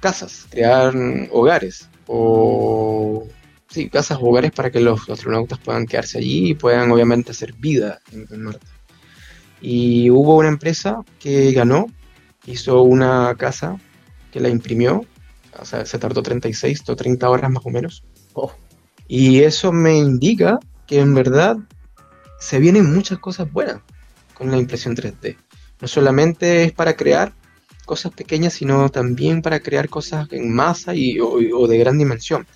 casas, 0.00 0.46
crear 0.50 0.94
hogares 1.30 1.88
o 2.06 3.26
sí, 3.68 3.88
casas 3.88 4.18
hogares 4.20 4.50
para 4.50 4.70
que 4.70 4.80
los 4.80 5.08
astronautas 5.08 5.58
puedan 5.58 5.86
quedarse 5.86 6.18
allí 6.18 6.50
y 6.50 6.54
puedan 6.54 6.90
obviamente 6.90 7.32
hacer 7.32 7.52
vida 7.54 8.00
en, 8.12 8.42
Marte. 8.42 8.66
Y 9.60 10.10
hubo 10.10 10.36
una 10.36 10.48
empresa 10.48 10.98
que 11.18 11.52
ganó, 11.52 11.86
hizo 12.46 12.82
una 12.82 13.34
casa 13.36 13.78
que 14.30 14.40
la 14.40 14.48
imprimió, 14.48 15.04
o 15.58 15.64
sea, 15.64 15.86
se 15.86 15.98
tardó 15.98 16.22
36 16.22 16.82
o 16.88 16.96
30 16.96 17.30
horas 17.30 17.50
más 17.50 17.64
o 17.64 17.70
menos. 17.70 18.04
Oh. 18.34 18.52
Y 19.06 19.42
eso 19.42 19.72
me 19.72 19.96
indica 19.96 20.58
que 20.86 21.00
en 21.00 21.14
verdad 21.14 21.56
se 22.40 22.58
vienen 22.58 22.92
muchas 22.92 23.18
cosas 23.18 23.50
buenas 23.50 23.80
con 24.34 24.50
la 24.50 24.58
impresión 24.58 24.96
3D. 24.96 25.36
No 25.80 25.88
solamente 25.88 26.64
es 26.64 26.72
para 26.72 26.94
crear 26.94 27.32
cosas 27.84 28.12
pequeñas, 28.12 28.54
sino 28.54 28.88
también 28.88 29.42
para 29.42 29.60
crear 29.60 29.88
cosas 29.88 30.26
en 30.32 30.52
masa 30.52 30.94
y, 30.94 31.18
o 31.20 31.66
de 31.66 31.78
gran 31.78 31.98
dimensión. 31.98 32.46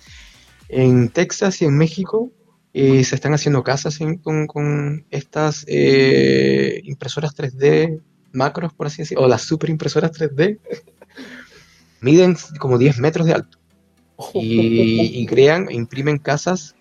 En 0.67 1.09
Texas 1.09 1.61
y 1.61 1.65
en 1.65 1.77
México 1.77 2.31
eh, 2.73 3.03
se 3.03 3.15
están 3.15 3.33
haciendo 3.33 3.63
casas 3.63 3.99
con, 4.21 5.05
estas 5.09 5.65
eh, 5.67 6.81
impresoras 6.83 7.35
3D 7.35 8.01
macros, 8.31 8.73
por 8.73 8.87
así 8.87 9.01
decirlo, 9.01 9.25
o 9.25 9.27
las 9.27 9.41
super 9.41 9.69
impresoras 9.69 10.11
3D. 10.11 10.59
Miden 12.01 12.37
como 12.59 12.77
10 12.77 12.99
metros 12.99 13.27
de 13.27 13.33
alto. 13.33 13.57
Y, 14.33 15.25
crean 15.27 15.67
e 15.69 15.75
imprimen 15.75 16.17
casas 16.17 16.75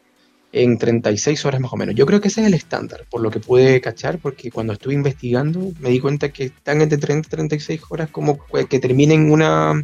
en 0.52 0.78
36 0.78 1.44
horas 1.44 1.60
más 1.60 1.72
o 1.72 1.76
menos. 1.76 1.94
Yo 1.94 2.06
creo 2.06 2.20
que 2.20 2.28
ese 2.28 2.40
es 2.40 2.46
el 2.48 2.54
estándar, 2.54 3.06
por 3.10 3.20
lo 3.20 3.30
que 3.30 3.38
pude 3.38 3.80
cachar, 3.80 4.18
porque 4.18 4.50
cuando 4.50 4.72
estuve 4.72 4.94
investigando 4.94 5.72
me 5.78 5.90
di 5.90 6.00
cuenta 6.00 6.30
que 6.30 6.44
están 6.44 6.80
entre 6.80 6.98
30 6.98 7.26
y 7.26 7.30
36 7.30 7.80
horas 7.90 8.10
como 8.10 8.38
que 8.68 8.78
terminen 8.78 9.30
una, 9.30 9.82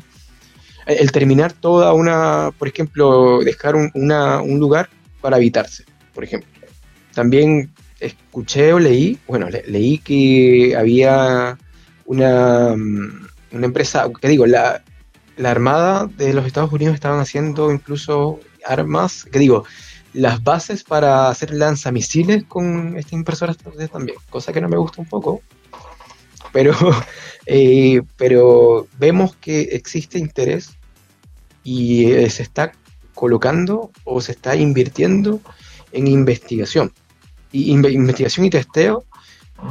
el 0.86 1.12
terminar 1.12 1.52
toda 1.52 1.92
una, 1.92 2.50
por 2.58 2.68
ejemplo, 2.68 3.40
dejar 3.40 3.74
un, 3.76 4.58
lugar 4.58 4.88
para 5.20 5.36
habitarse, 5.36 5.84
por 6.14 6.24
ejemplo. 6.24 6.48
También 7.14 7.70
escuché 8.00 8.72
o 8.72 8.78
leí, 8.78 9.18
bueno, 9.26 9.48
leí 9.66 9.98
que 9.98 10.74
había 10.76 11.58
una, 12.06 12.74
mm, 12.76 13.26
una 13.52 13.66
empresa, 13.66 14.08
que 14.20 14.28
digo, 14.28 14.46
la, 14.46 14.82
la 15.36 15.50
Armada 15.50 16.06
de 16.06 16.32
los 16.32 16.46
Estados 16.46 16.72
Unidos 16.72 16.94
estaban 16.94 17.20
haciendo 17.20 17.72
incluso 17.72 18.40
armas, 18.64 19.24
que 19.30 19.38
digo, 19.38 19.64
las 20.12 20.42
bases 20.42 20.84
para 20.84 21.28
hacer 21.28 21.52
lanzamisiles 21.52 22.44
con 22.44 22.96
estas 22.96 23.12
impresoras 23.14 23.56
también, 23.56 24.16
cosa 24.30 24.52
que 24.52 24.60
no 24.60 24.68
me 24.68 24.76
gusta 24.76 25.00
un 25.00 25.08
poco, 25.08 25.42
pero, 26.52 26.72
eh, 27.46 28.00
pero 28.16 28.86
vemos 28.98 29.34
que 29.36 29.62
existe 29.62 30.18
interés 30.18 30.70
y 31.64 32.12
eh, 32.12 32.30
se 32.30 32.42
está 32.42 32.72
colocando 33.14 33.90
o 34.04 34.20
se 34.20 34.32
está 34.32 34.54
invirtiendo 34.56 35.40
en 35.94 36.06
investigación. 36.06 36.92
Y 37.52 37.70
investigación 37.72 38.46
y 38.46 38.50
testeo 38.50 39.04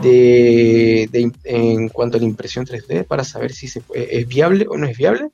de, 0.01 1.09
en 1.43 1.89
cuanto 1.89 2.17
a 2.17 2.19
la 2.19 2.25
impresión 2.25 2.65
3D 2.65 3.05
para 3.05 3.23
saber 3.23 3.51
si 3.51 3.67
se 3.67 3.81
es 3.93 4.27
viable 4.27 4.65
o 4.69 4.77
no 4.77 4.87
es 4.87 4.97
viable 4.97 5.31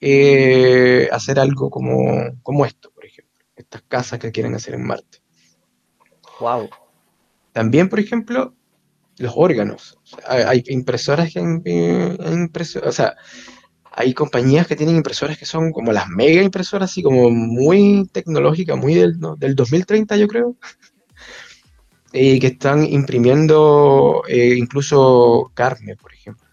eh, 0.00 1.08
hacer 1.12 1.38
algo 1.38 1.70
como, 1.70 2.02
como 2.42 2.64
esto, 2.64 2.90
por 2.92 3.04
ejemplo, 3.06 3.40
estas 3.54 3.82
casas 3.82 4.18
que 4.18 4.32
quieren 4.32 4.54
hacer 4.54 4.74
en 4.74 4.84
Marte. 4.84 5.18
Wow. 6.40 6.68
También, 7.52 7.88
por 7.88 8.00
ejemplo, 8.00 8.54
los 9.18 9.32
órganos. 9.36 9.98
hay 10.26 10.64
impresoras 10.68 11.32
que 11.32 11.38
han, 11.38 11.62
o 12.84 12.92
sea, 12.92 13.14
hay 13.94 14.14
compañías 14.14 14.66
que 14.66 14.76
tienen 14.76 14.96
impresoras 14.96 15.38
que 15.38 15.46
son 15.46 15.72
como 15.72 15.92
las 15.92 16.08
mega 16.08 16.42
impresoras, 16.42 16.90
así 16.90 17.02
como 17.02 17.30
muy 17.30 18.08
tecnológicas, 18.12 18.76
muy 18.76 18.94
del, 18.94 19.18
del 19.38 19.54
2030 19.54 20.16
yo 20.16 20.28
creo, 20.28 20.56
y 22.12 22.40
que 22.40 22.48
están 22.48 22.84
imprimiendo 22.84 24.22
eh, 24.28 24.54
incluso 24.56 25.50
carne, 25.54 25.96
por 25.96 26.12
ejemplo. 26.12 26.46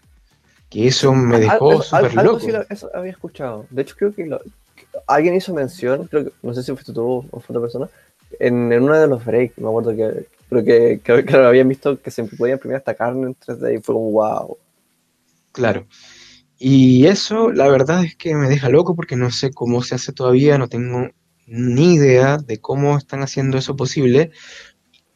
Que 0.68 0.86
eso 0.86 1.12
me 1.12 1.40
dejó 1.40 1.82
súper 1.82 2.14
loco. 2.14 2.38
Sí 2.40 2.52
eso 2.68 2.90
había 2.94 3.10
escuchado. 3.10 3.66
De 3.70 3.82
hecho, 3.82 3.96
creo 3.98 4.14
que 4.14 4.30
alguien 5.06 5.34
hizo 5.34 5.52
mención, 5.52 6.06
creo 6.06 6.26
que, 6.26 6.32
no 6.42 6.54
sé 6.54 6.62
si 6.62 6.72
fuiste 6.72 6.92
tú 6.92 7.26
o 7.28 7.40
fue 7.40 7.56
otra 7.56 7.62
persona, 7.62 7.88
en, 8.38 8.72
en 8.72 8.84
uno 8.84 8.96
de 8.96 9.08
los 9.08 9.24
breaks, 9.24 9.58
me 9.58 9.68
acuerdo 9.68 9.96
que 9.96 10.26
creo 10.48 10.64
que, 10.64 11.24
que, 11.24 11.36
habían 11.36 11.68
visto 11.68 12.00
que 12.00 12.10
se 12.10 12.24
podía 12.24 12.54
imprimir 12.54 12.78
esta 12.78 12.94
carne 12.94 13.26
en 13.26 13.36
3D 13.36 13.78
y 13.78 13.82
fue 13.82 13.94
como 13.94 14.10
wow. 14.12 14.56
Claro. 15.52 15.86
Y 16.62 17.06
eso, 17.06 17.50
la 17.52 17.68
verdad 17.68 18.04
es 18.04 18.16
que 18.16 18.34
me 18.34 18.48
deja 18.50 18.68
loco 18.68 18.94
porque 18.94 19.16
no 19.16 19.30
sé 19.30 19.50
cómo 19.50 19.82
se 19.82 19.94
hace 19.94 20.12
todavía, 20.12 20.58
no 20.58 20.68
tengo 20.68 21.08
ni 21.46 21.94
idea 21.94 22.36
de 22.36 22.60
cómo 22.60 22.98
están 22.98 23.22
haciendo 23.22 23.56
eso 23.56 23.76
posible. 23.76 24.30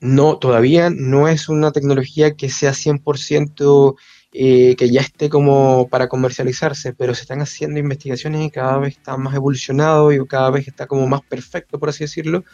No, 0.00 0.38
todavía 0.38 0.88
no 0.90 1.28
es 1.28 1.50
una 1.50 1.70
tecnología 1.70 2.34
que 2.34 2.48
sea 2.48 2.72
100% 2.72 3.96
eh, 4.32 4.74
que 4.76 4.90
ya 4.90 5.02
esté 5.02 5.28
como 5.28 5.88
para 5.90 6.08
comercializarse, 6.08 6.94
pero 6.94 7.14
se 7.14 7.22
están 7.22 7.42
haciendo 7.42 7.78
investigaciones 7.78 8.46
y 8.46 8.50
cada 8.50 8.78
vez 8.78 8.96
está 8.96 9.18
más 9.18 9.34
evolucionado 9.34 10.12
y 10.12 10.26
cada 10.26 10.50
vez 10.50 10.66
está 10.66 10.86
como 10.86 11.06
más 11.06 11.20
perfecto, 11.22 11.78
por 11.78 11.90
así 11.90 12.04
decirlo, 12.04 12.44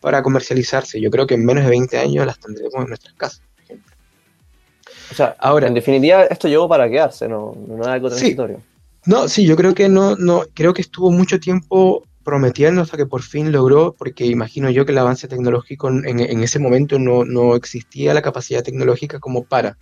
para 0.00 0.22
comercializarse. 0.22 1.00
Yo 1.00 1.10
creo 1.10 1.28
que 1.28 1.34
en 1.34 1.44
menos 1.44 1.64
de 1.64 1.70
20 1.70 1.96
años 1.98 2.26
las 2.26 2.40
tendremos 2.40 2.74
en 2.82 2.88
nuestras 2.88 3.14
casas. 3.14 3.42
O 5.10 5.14
sea, 5.14 5.36
ahora, 5.38 5.68
en 5.68 5.74
definitiva, 5.74 6.24
esto 6.24 6.48
llegó 6.48 6.68
para 6.68 6.88
quedarse, 6.88 7.28
no, 7.28 7.56
no 7.66 7.82
es 7.82 7.88
algo 7.88 8.08
transitorio. 8.08 8.60
No, 9.04 9.28
sí, 9.28 9.44
yo 9.44 9.56
creo 9.56 9.74
que 9.74 9.88
no, 9.88 10.16
no, 10.16 10.44
creo 10.54 10.72
que 10.72 10.82
estuvo 10.82 11.10
mucho 11.10 11.40
tiempo 11.40 12.04
prometiendo 12.22 12.82
hasta 12.82 12.96
que 12.96 13.06
por 13.06 13.22
fin 13.22 13.50
logró, 13.50 13.94
porque 13.98 14.26
imagino 14.26 14.70
yo 14.70 14.86
que 14.86 14.92
el 14.92 14.98
avance 14.98 15.26
tecnológico 15.26 15.88
en, 15.88 16.20
en 16.20 16.42
ese 16.42 16.60
momento 16.60 16.98
no, 16.98 17.24
no, 17.24 17.56
existía 17.56 18.14
la 18.14 18.22
capacidad 18.22 18.62
tecnológica 18.62 19.18
como 19.18 19.42
para 19.42 19.76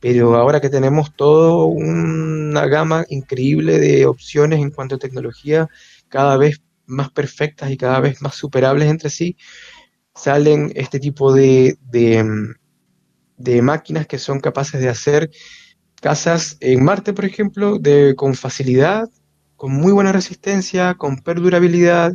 pero 0.00 0.36
ahora 0.36 0.60
que 0.60 0.70
tenemos 0.70 1.14
toda 1.14 1.64
una 1.64 2.66
gama 2.66 3.04
increíble 3.08 3.78
de 3.78 4.06
opciones 4.06 4.60
en 4.60 4.70
cuanto 4.70 4.96
a 4.96 4.98
tecnología, 4.98 5.68
cada 6.08 6.36
vez 6.36 6.62
más 6.86 7.10
perfectas 7.10 7.70
y 7.70 7.76
cada 7.76 8.00
vez 8.00 8.22
más 8.22 8.34
superables 8.34 8.88
entre 8.88 9.10
sí, 9.10 9.36
salen 10.14 10.72
este 10.74 11.00
tipo 11.00 11.32
de, 11.32 11.78
de, 11.90 12.24
máquinas 13.62 14.06
que 14.06 14.18
son 14.18 14.40
capaces 14.40 14.80
de 14.80 14.88
hacer 14.88 15.30
casas 16.00 16.56
en 16.60 16.84
Marte, 16.84 17.12
por 17.12 17.24
ejemplo, 17.24 17.78
de, 17.78 18.14
con 18.16 18.34
facilidad, 18.34 19.08
con 19.56 19.72
muy 19.72 19.92
buena 19.92 20.12
resistencia, 20.12 20.94
con 20.94 21.18
perdurabilidad, 21.18 22.12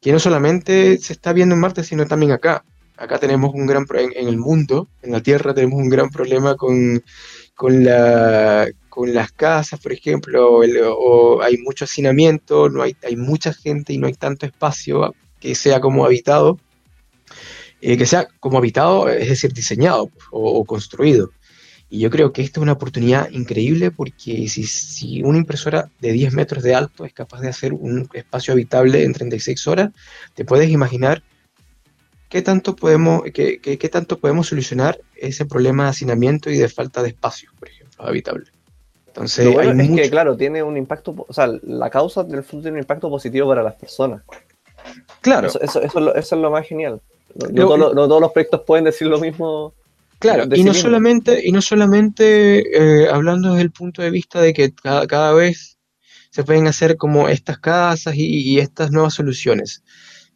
que 0.00 0.12
no 0.12 0.18
solamente 0.18 0.98
se 0.98 1.14
está 1.14 1.32
viendo 1.32 1.54
en 1.54 1.60
Marte, 1.60 1.82
sino 1.82 2.06
también 2.06 2.32
acá. 2.32 2.64
Acá 2.96 3.18
tenemos 3.18 3.52
un 3.54 3.66
gran 3.66 3.86
en, 3.94 4.12
en 4.14 4.28
el 4.28 4.36
mundo, 4.36 4.88
en 5.02 5.12
la 5.12 5.20
Tierra 5.20 5.52
tenemos 5.52 5.80
un 5.80 5.88
gran 5.88 6.10
problema 6.10 6.54
con, 6.56 7.02
con, 7.54 7.84
la, 7.84 8.68
con 8.88 9.12
las 9.12 9.32
casas, 9.32 9.80
por 9.80 9.92
ejemplo, 9.92 10.60
hay 11.42 11.56
mucho 11.58 11.86
hacinamiento, 11.86 12.68
no 12.68 12.82
hay, 12.82 12.96
hay 13.02 13.16
mucha 13.16 13.52
gente 13.52 13.92
y 13.92 13.98
no 13.98 14.06
hay 14.06 14.14
tanto 14.14 14.46
espacio 14.46 15.14
que 15.40 15.54
sea 15.54 15.80
como 15.80 16.04
habitado, 16.04 16.58
eh, 17.86 17.98
que 17.98 18.06
sea 18.06 18.26
como 18.40 18.56
habitado, 18.56 19.10
es 19.10 19.28
decir, 19.28 19.52
diseñado 19.52 20.10
o, 20.30 20.64
construido. 20.64 21.30
Y 21.90 22.00
yo 22.00 22.08
creo 22.08 22.32
que 22.32 22.40
esta 22.40 22.58
es 22.58 22.62
una 22.62 22.72
oportunidad 22.72 23.30
increíble 23.30 23.90
porque 23.90 24.48
si, 24.48 24.64
si, 24.64 25.22
una 25.22 25.36
impresora 25.36 25.90
de 26.00 26.12
10 26.12 26.32
metros 26.32 26.64
de 26.64 26.74
alto 26.74 27.04
es 27.04 27.12
capaz 27.12 27.42
de 27.42 27.50
hacer 27.50 27.74
un 27.74 28.08
espacio 28.14 28.54
habitable 28.54 29.04
en 29.04 29.12
36 29.12 29.66
horas, 29.66 29.90
te 30.32 30.46
puedes 30.46 30.70
imaginar 30.70 31.22
qué 32.30 32.40
tanto 32.40 32.74
podemos, 32.74 33.22
qué, 33.34 33.60
qué, 33.60 33.76
qué 33.76 33.88
tanto 33.90 34.18
podemos 34.18 34.48
solucionar 34.48 34.98
ese 35.14 35.44
problema 35.44 35.84
de 35.84 35.90
hacinamiento 35.90 36.50
y 36.50 36.56
de 36.56 36.70
falta 36.70 37.02
de 37.02 37.10
espacio, 37.10 37.50
por 37.58 37.68
ejemplo, 37.68 38.06
habitable. 38.06 38.46
Entonces, 39.08 39.46
es 39.46 39.90
que, 39.90 40.10
claro, 40.10 40.38
tiene 40.38 40.62
un 40.62 40.78
impacto, 40.78 41.14
o 41.28 41.32
sea, 41.34 41.48
la 41.62 41.90
causa 41.90 42.24
del 42.24 42.42
fondo 42.42 42.62
tiene 42.62 42.78
un 42.78 42.82
impacto 42.82 43.10
positivo 43.10 43.46
para 43.46 43.62
las 43.62 43.74
personas. 43.74 44.22
Claro. 45.20 45.48
Eso, 45.48 45.60
eso, 45.60 45.82
eso, 45.82 46.14
es, 46.14 46.32
lo, 46.32 46.50
más 46.50 46.66
genial. 46.66 47.00
No, 47.52 47.68
todos 47.68 48.20
los 48.20 48.32
proyectos 48.32 48.62
pueden 48.66 48.84
decir 48.84 49.08
lo 49.08 49.18
mismo. 49.18 49.74
Claro, 50.18 50.44
y 50.54 50.64
no, 50.64 50.72
solamente, 50.72 51.46
y 51.46 51.52
no 51.52 51.60
solamente 51.60 53.02
eh, 53.02 53.08
hablando 53.10 53.50
desde 53.50 53.62
el 53.62 53.72
punto 53.72 54.00
de 54.00 54.10
vista 54.10 54.40
de 54.40 54.54
que 54.54 54.72
cada, 54.72 55.06
cada 55.06 55.32
vez 55.34 55.78
se 56.30 56.44
pueden 56.44 56.66
hacer 56.66 56.96
como 56.96 57.28
estas 57.28 57.58
casas 57.58 58.14
y, 58.16 58.24
y, 58.24 58.58
estas 58.58 58.90
nuevas 58.90 59.14
soluciones, 59.14 59.82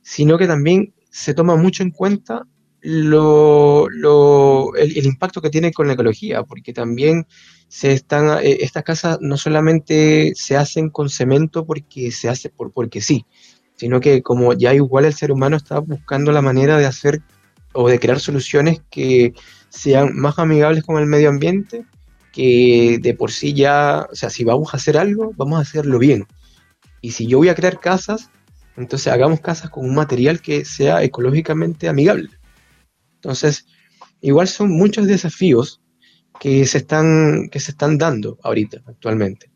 sino 0.03 0.37
que 0.37 0.47
también 0.47 0.93
se 1.11 1.33
toma 1.33 1.57
mucho 1.57 1.83
en 1.83 1.91
cuenta 1.91 2.47
lo, 2.81 3.89
lo, 3.91 4.75
el, 4.77 5.05
impacto 5.07 5.41
que 5.43 5.51
tiene 5.51 5.73
con 5.73 5.87
la 5.87 5.95
ecología, 5.95 6.45
porque 6.45 6.73
también 6.73 7.27
se 7.69 7.93
están, 7.93 8.39
eh, 8.45 8.59
estas 8.61 8.85
casas 8.85 9.19
no 9.21 9.37
solamente 9.37 10.33
se 10.35 10.57
hacen 10.57 10.91
con 10.91 11.09
cemento 11.11 11.67
porque 11.67 12.13
se 12.13 12.29
hace 12.29 12.51
por, 12.51 12.73
porque 12.73 13.01
sí, 13.01 13.27
sino 13.79 14.01
que 14.01 14.23
como 14.23 14.53
ya 14.53 14.75
igual 14.75 15.05
el 15.05 15.15
ser 15.15 15.31
humano 15.31 15.57
está 15.57 15.79
buscando 15.79 16.33
la 16.33 16.43
manera 16.43 16.77
de 16.77 16.87
hacer 16.87 17.23
o 17.73 17.89
de 17.89 18.01
crear 18.01 18.19
soluciones 18.19 18.83
que 18.91 19.35
sean 19.69 20.17
más 20.17 20.39
amigables 20.39 20.83
con 20.83 20.99
el 20.99 21.07
medio 21.07 21.29
ambiente, 21.29 21.85
que 22.33 22.99
de 23.01 23.15
por 23.15 23.31
sí 23.31 23.55
ya, 23.55 24.09
o 24.11 24.15
sea, 24.17 24.31
si 24.31 24.43
vamos 24.43 24.75
a 24.75 24.79
hacer 24.79 24.99
algo, 24.99 25.33
vamos 25.37 25.59
a 25.59 25.63
hacerlo 25.63 25.99
bien. 26.01 26.27
Y 27.01 27.13
si 27.13 27.29
yo 27.29 27.39
voy 27.39 27.51
a 27.51 27.55
crear 27.55 27.79
casas, 27.79 28.31
entonces 28.77 29.13
hagamos 29.13 29.41
casas 29.41 29.71
con 29.71 29.85
un 29.85 29.95
material 29.95 30.41
que 30.41 30.65
sea 30.65 31.05
ecológicamente 31.05 31.89
amigable. 31.89 32.31
Entonces, 33.15 33.67
igual 34.21 34.49
son 34.49 34.71
muchos 34.71 35.07
desafíos 35.07 35.81
que 36.41 36.67
se 36.67 36.79
están, 36.79 37.49
que 37.51 37.61
se 37.61 37.71
están 37.71 37.97
dando 37.97 38.39
ahorita, 38.43 38.83
actualmente. 38.87 39.51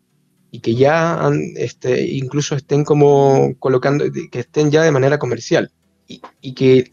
Y 0.52 0.60
que 0.60 0.76
ya 0.76 1.28
este, 1.56 2.06
incluso 2.06 2.54
estén 2.54 2.84
como 2.84 3.56
colocando, 3.58 4.04
que 4.30 4.38
estén 4.38 4.70
ya 4.70 4.82
de 4.82 4.92
manera 4.92 5.18
comercial. 5.18 5.72
Y, 6.06 6.52
que 6.52 6.92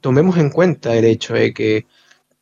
tomemos 0.00 0.38
en 0.38 0.50
cuenta 0.50 0.96
el 0.96 1.04
hecho 1.04 1.34
de 1.34 1.52
que 1.52 1.86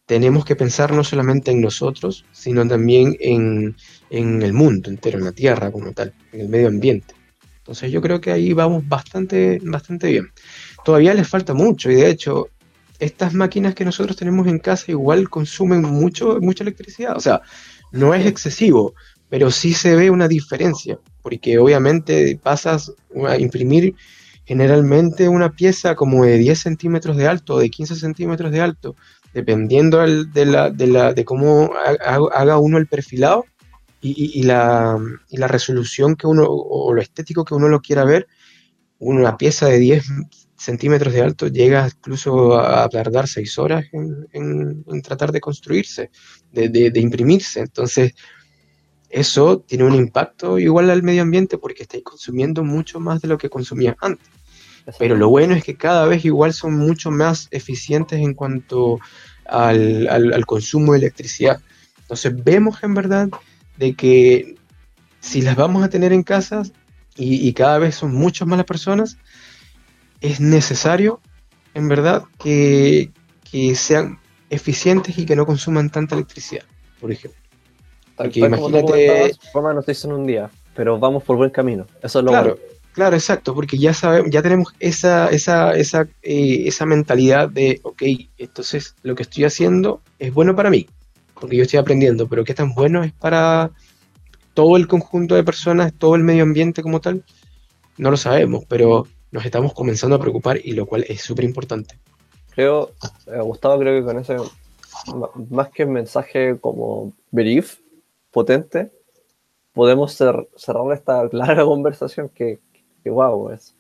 tenemos 0.06 0.44
que 0.44 0.54
pensar 0.54 0.92
no 0.92 1.02
solamente 1.02 1.50
en 1.50 1.62
nosotros, 1.62 2.26
sino 2.30 2.68
también 2.68 3.16
en, 3.20 3.74
en 4.10 4.42
el 4.42 4.52
mundo 4.52 4.90
entero, 4.90 5.18
en 5.18 5.24
la 5.24 5.32
Tierra 5.32 5.72
como 5.72 5.92
tal, 5.92 6.12
en 6.32 6.40
el 6.42 6.48
medio 6.48 6.68
ambiente. 6.68 7.14
Entonces 7.58 7.90
yo 7.90 8.02
creo 8.02 8.20
que 8.20 8.32
ahí 8.32 8.52
vamos 8.52 8.86
bastante, 8.86 9.60
bastante 9.62 10.08
bien. 10.08 10.30
Todavía 10.84 11.14
les 11.14 11.28
falta 11.28 11.54
mucho 11.54 11.90
y 11.90 11.94
de 11.94 12.10
hecho 12.10 12.48
estas 13.02 13.34
máquinas 13.34 13.74
que 13.74 13.84
nosotros 13.84 14.16
tenemos 14.16 14.46
en 14.46 14.58
casa 14.58 14.90
igual 14.92 15.28
consumen 15.28 15.82
mucho, 15.82 16.38
mucha 16.40 16.64
electricidad. 16.64 17.16
O 17.16 17.20
sea, 17.20 17.42
no 17.90 18.14
es 18.14 18.26
excesivo, 18.26 18.94
pero 19.32 19.50
sí 19.50 19.72
se 19.72 19.96
ve 19.96 20.10
una 20.10 20.28
diferencia, 20.28 20.98
porque 21.22 21.58
obviamente 21.58 22.38
pasas 22.42 22.92
a 23.26 23.38
imprimir 23.38 23.94
generalmente 24.44 25.26
una 25.26 25.52
pieza 25.52 25.94
como 25.94 26.26
de 26.26 26.36
10 26.36 26.60
centímetros 26.60 27.16
de 27.16 27.28
alto 27.28 27.54
o 27.54 27.58
de 27.58 27.70
15 27.70 27.96
centímetros 27.96 28.52
de 28.52 28.60
alto, 28.60 28.94
dependiendo 29.32 30.00
de, 30.06 30.44
la, 30.44 30.68
de, 30.68 30.86
la, 30.86 31.14
de 31.14 31.24
cómo 31.24 31.70
haga 32.34 32.58
uno 32.58 32.76
el 32.76 32.88
perfilado, 32.88 33.46
y, 34.02 34.42
la, 34.42 34.98
resolución 35.30 36.14
que 36.14 36.26
uno, 36.26 36.44
o 36.46 36.92
lo 36.92 37.00
estético 37.00 37.46
que 37.46 37.54
uno 37.54 37.68
lo 37.68 37.80
quiera 37.80 38.04
ver, 38.04 38.28
una 38.98 39.38
pieza 39.38 39.66
de 39.66 39.78
10 39.78 40.04
centímetros 40.58 41.14
de 41.14 41.22
alto 41.22 41.48
llega 41.48 41.88
incluso 41.88 42.60
a 42.60 42.86
tardar 42.90 43.26
6 43.26 43.58
horas 43.58 43.86
en, 43.94 45.02
tratar 45.02 45.32
de 45.32 45.40
construirse, 45.40 46.10
de, 46.52 46.92
imprimirse. 46.96 47.60
Entonces, 47.60 48.12
eso 49.12 49.60
tiene 49.60 49.84
un 49.84 49.94
impacto 49.94 50.58
igual 50.58 50.90
al 50.90 51.02
medio 51.02 51.22
ambiente 51.22 51.58
porque 51.58 51.82
estáis 51.82 52.02
consumiendo 52.02 52.64
mucho 52.64 52.98
más 52.98 53.20
de 53.20 53.28
lo 53.28 53.38
que 53.38 53.50
consumías 53.50 53.96
antes. 54.00 54.28
Pero 54.98 55.16
lo 55.16 55.28
bueno 55.28 55.54
es 55.54 55.62
que 55.62 55.76
cada 55.76 56.06
vez 56.06 56.24
igual 56.24 56.52
son 56.52 56.76
mucho 56.76 57.12
más 57.12 57.46
eficientes 57.52 58.18
en 58.18 58.34
cuanto 58.34 58.98
al, 59.46 60.08
al 60.08 60.46
consumo 60.46 60.92
de 60.92 60.98
electricidad. 60.98 61.60
Entonces 62.00 62.34
vemos 62.42 62.82
en 62.82 62.94
verdad 62.94 63.28
de 63.76 63.94
que 63.94 64.56
si 65.20 65.40
las 65.40 65.56
vamos 65.56 65.84
a 65.84 65.88
tener 65.88 66.12
en 66.12 66.24
casa 66.24 66.62
y, 67.16 67.52
cada 67.52 67.78
vez 67.78 67.94
son 67.94 68.14
muchas 68.14 68.48
más 68.48 68.56
las 68.56 68.66
personas, 68.66 69.18
es 70.20 70.40
necesario, 70.40 71.20
en 71.74 71.88
verdad, 71.88 72.24
que, 72.38 73.10
sean 73.74 74.18
eficientes 74.48 75.18
y 75.18 75.26
que 75.26 75.36
no 75.36 75.44
consuman 75.44 75.90
tanta 75.90 76.14
electricidad, 76.14 76.64
por 77.00 77.12
ejemplo. 77.12 77.41
Porque 78.16 78.40
imagínate. 78.40 79.34
Forma 79.52 79.72
no 79.72 79.82
en 79.86 80.12
un 80.12 80.26
día, 80.26 80.50
pero 80.74 80.98
vamos 80.98 81.22
por 81.22 81.36
buen 81.36 81.50
camino. 81.50 81.86
Eso 82.02 82.18
es 82.18 82.24
lo 82.24 82.30
claro, 82.30 82.58
Claro, 82.92 83.16
exacto, 83.16 83.54
porque 83.54 83.78
ya 83.78 83.94
sabemos, 83.94 84.30
ya 84.30 84.42
tenemos 84.42 84.74
esa, 84.78 85.30
esa, 85.30 85.72
esa, 85.72 86.02
eh, 86.22 86.64
esa 86.66 86.84
mentalidad 86.84 87.48
de, 87.48 87.80
ok, 87.82 88.02
entonces 88.36 88.96
lo 89.02 89.14
que 89.14 89.22
estoy 89.22 89.44
haciendo 89.44 90.02
es 90.18 90.34
bueno 90.34 90.54
para 90.54 90.68
mí, 90.68 90.86
porque 91.40 91.56
yo 91.56 91.62
estoy 91.62 91.78
aprendiendo, 91.78 92.28
pero 92.28 92.44
qué 92.44 92.52
tan 92.52 92.74
bueno 92.74 93.02
es 93.02 93.12
para 93.12 93.70
todo 94.52 94.76
el 94.76 94.88
conjunto 94.88 95.34
de 95.34 95.42
personas, 95.42 95.94
todo 95.94 96.16
el 96.16 96.22
medio 96.22 96.42
ambiente 96.42 96.82
como 96.82 97.00
tal, 97.00 97.24
no 97.96 98.10
lo 98.10 98.18
sabemos, 98.18 98.66
pero 98.68 99.06
nos 99.30 99.46
estamos 99.46 99.72
comenzando 99.72 100.16
a 100.16 100.20
preocupar 100.20 100.60
y 100.62 100.72
lo 100.72 100.84
cual 100.84 101.06
es 101.08 101.22
súper 101.22 101.46
importante. 101.46 101.98
Creo, 102.54 102.92
eh, 103.26 103.40
Gustavo, 103.40 103.78
creo 103.78 103.98
que 103.98 104.04
con 104.04 104.18
ese, 104.18 104.36
más 105.48 105.70
que 105.70 105.86
mensaje 105.86 106.58
como 106.60 107.14
brief, 107.30 107.78
potente, 108.32 108.90
podemos 109.72 110.14
cerrar 110.14 110.92
esta 110.92 111.28
larga 111.32 111.64
conversación 111.64 112.28
que, 112.28 112.60
que 113.04 113.10
wow, 113.10 113.50
es, 113.50 113.74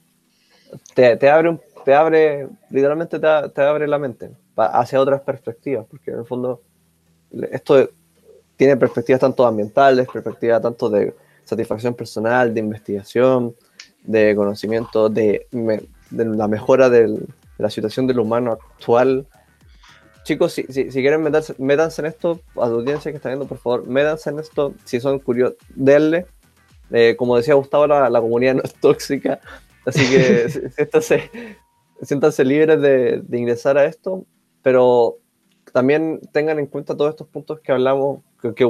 te, 0.94 1.28
abre, 1.28 1.60
te 1.84 1.94
abre, 1.94 2.48
literalmente 2.70 3.18
te, 3.18 3.48
te 3.48 3.62
abre 3.62 3.88
la 3.88 3.98
mente 3.98 4.30
hacia 4.56 5.00
otras 5.00 5.20
perspectivas, 5.22 5.86
porque 5.88 6.10
en 6.10 6.18
el 6.18 6.24
fondo 6.24 6.60
esto 7.50 7.88
tiene 8.56 8.76
perspectivas 8.76 9.20
tanto 9.20 9.46
ambientales, 9.46 10.06
perspectivas 10.12 10.62
tanto 10.62 10.88
de 10.90 11.14
satisfacción 11.44 11.94
personal, 11.94 12.52
de 12.52 12.60
investigación, 12.60 13.54
de 14.04 14.34
conocimiento, 14.36 15.08
de, 15.08 15.46
la 16.10 16.48
mejora 16.48 16.88
de 16.90 17.18
la 17.58 17.70
situación 17.70 18.06
del 18.06 18.20
humano 18.20 18.52
actual. 18.52 19.26
Chicos, 20.24 20.52
si, 20.52 20.64
si, 20.64 20.90
quieren 20.90 21.22
meterse, 21.22 21.54
métanse 21.58 22.02
en 22.02 22.06
esto, 22.06 22.40
a 22.56 22.68
la 22.68 22.74
audiencia 22.74 23.10
que 23.10 23.16
está 23.16 23.28
viendo, 23.28 23.46
por 23.46 23.58
favor, 23.58 23.86
métanse 23.86 24.30
en 24.30 24.38
esto, 24.38 24.74
si 24.84 25.00
son 25.00 25.18
curiosos, 25.18 25.56
denle. 25.74 26.26
Eh, 26.90 27.16
como 27.16 27.36
decía 27.36 27.54
Gustavo, 27.54 27.86
la, 27.86 28.08
la, 28.10 28.20
comunidad 28.20 28.54
no 28.56 28.62
es 28.62 28.74
tóxica, 28.74 29.40
así 29.86 30.08
que 30.08 30.48
siéntanse, 30.76 31.30
siéntanse 32.02 32.44
libres 32.44 32.80
de, 32.80 33.22
de 33.22 33.38
ingresar 33.38 33.78
a 33.78 33.86
esto, 33.86 34.26
pero 34.62 35.18
también 35.72 36.20
tengan 36.32 36.58
en 36.58 36.66
cuenta 36.66 36.96
todos 36.96 37.10
estos 37.10 37.26
puntos 37.28 37.60
que 37.60 37.72
hablamos, 37.72 38.20
que, 38.54 38.66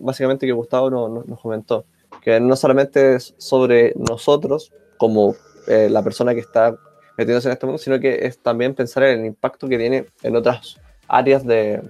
básicamente 0.00 0.46
que 0.46 0.52
Gustavo 0.52 0.90
nos 0.90 1.40
comentó, 1.40 1.84
que 2.22 2.40
no 2.40 2.56
solamente 2.56 3.16
es 3.16 3.34
sobre 3.38 3.92
nosotros 3.96 4.72
como 4.96 5.34
eh, 5.66 5.88
la 5.90 6.02
persona 6.02 6.34
que 6.34 6.40
está 6.40 6.76
metiéndose 7.22 7.48
en 7.48 7.52
este 7.52 7.66
mundo, 7.66 7.78
sino 7.78 7.98
que 8.00 8.26
es 8.26 8.38
también 8.38 8.74
pensar 8.74 9.04
en 9.04 9.20
el 9.20 9.26
impacto 9.26 9.68
que 9.68 9.78
tiene 9.78 10.06
en 10.22 10.36
otras 10.36 10.76
áreas 11.08 11.44
de, 11.46 11.82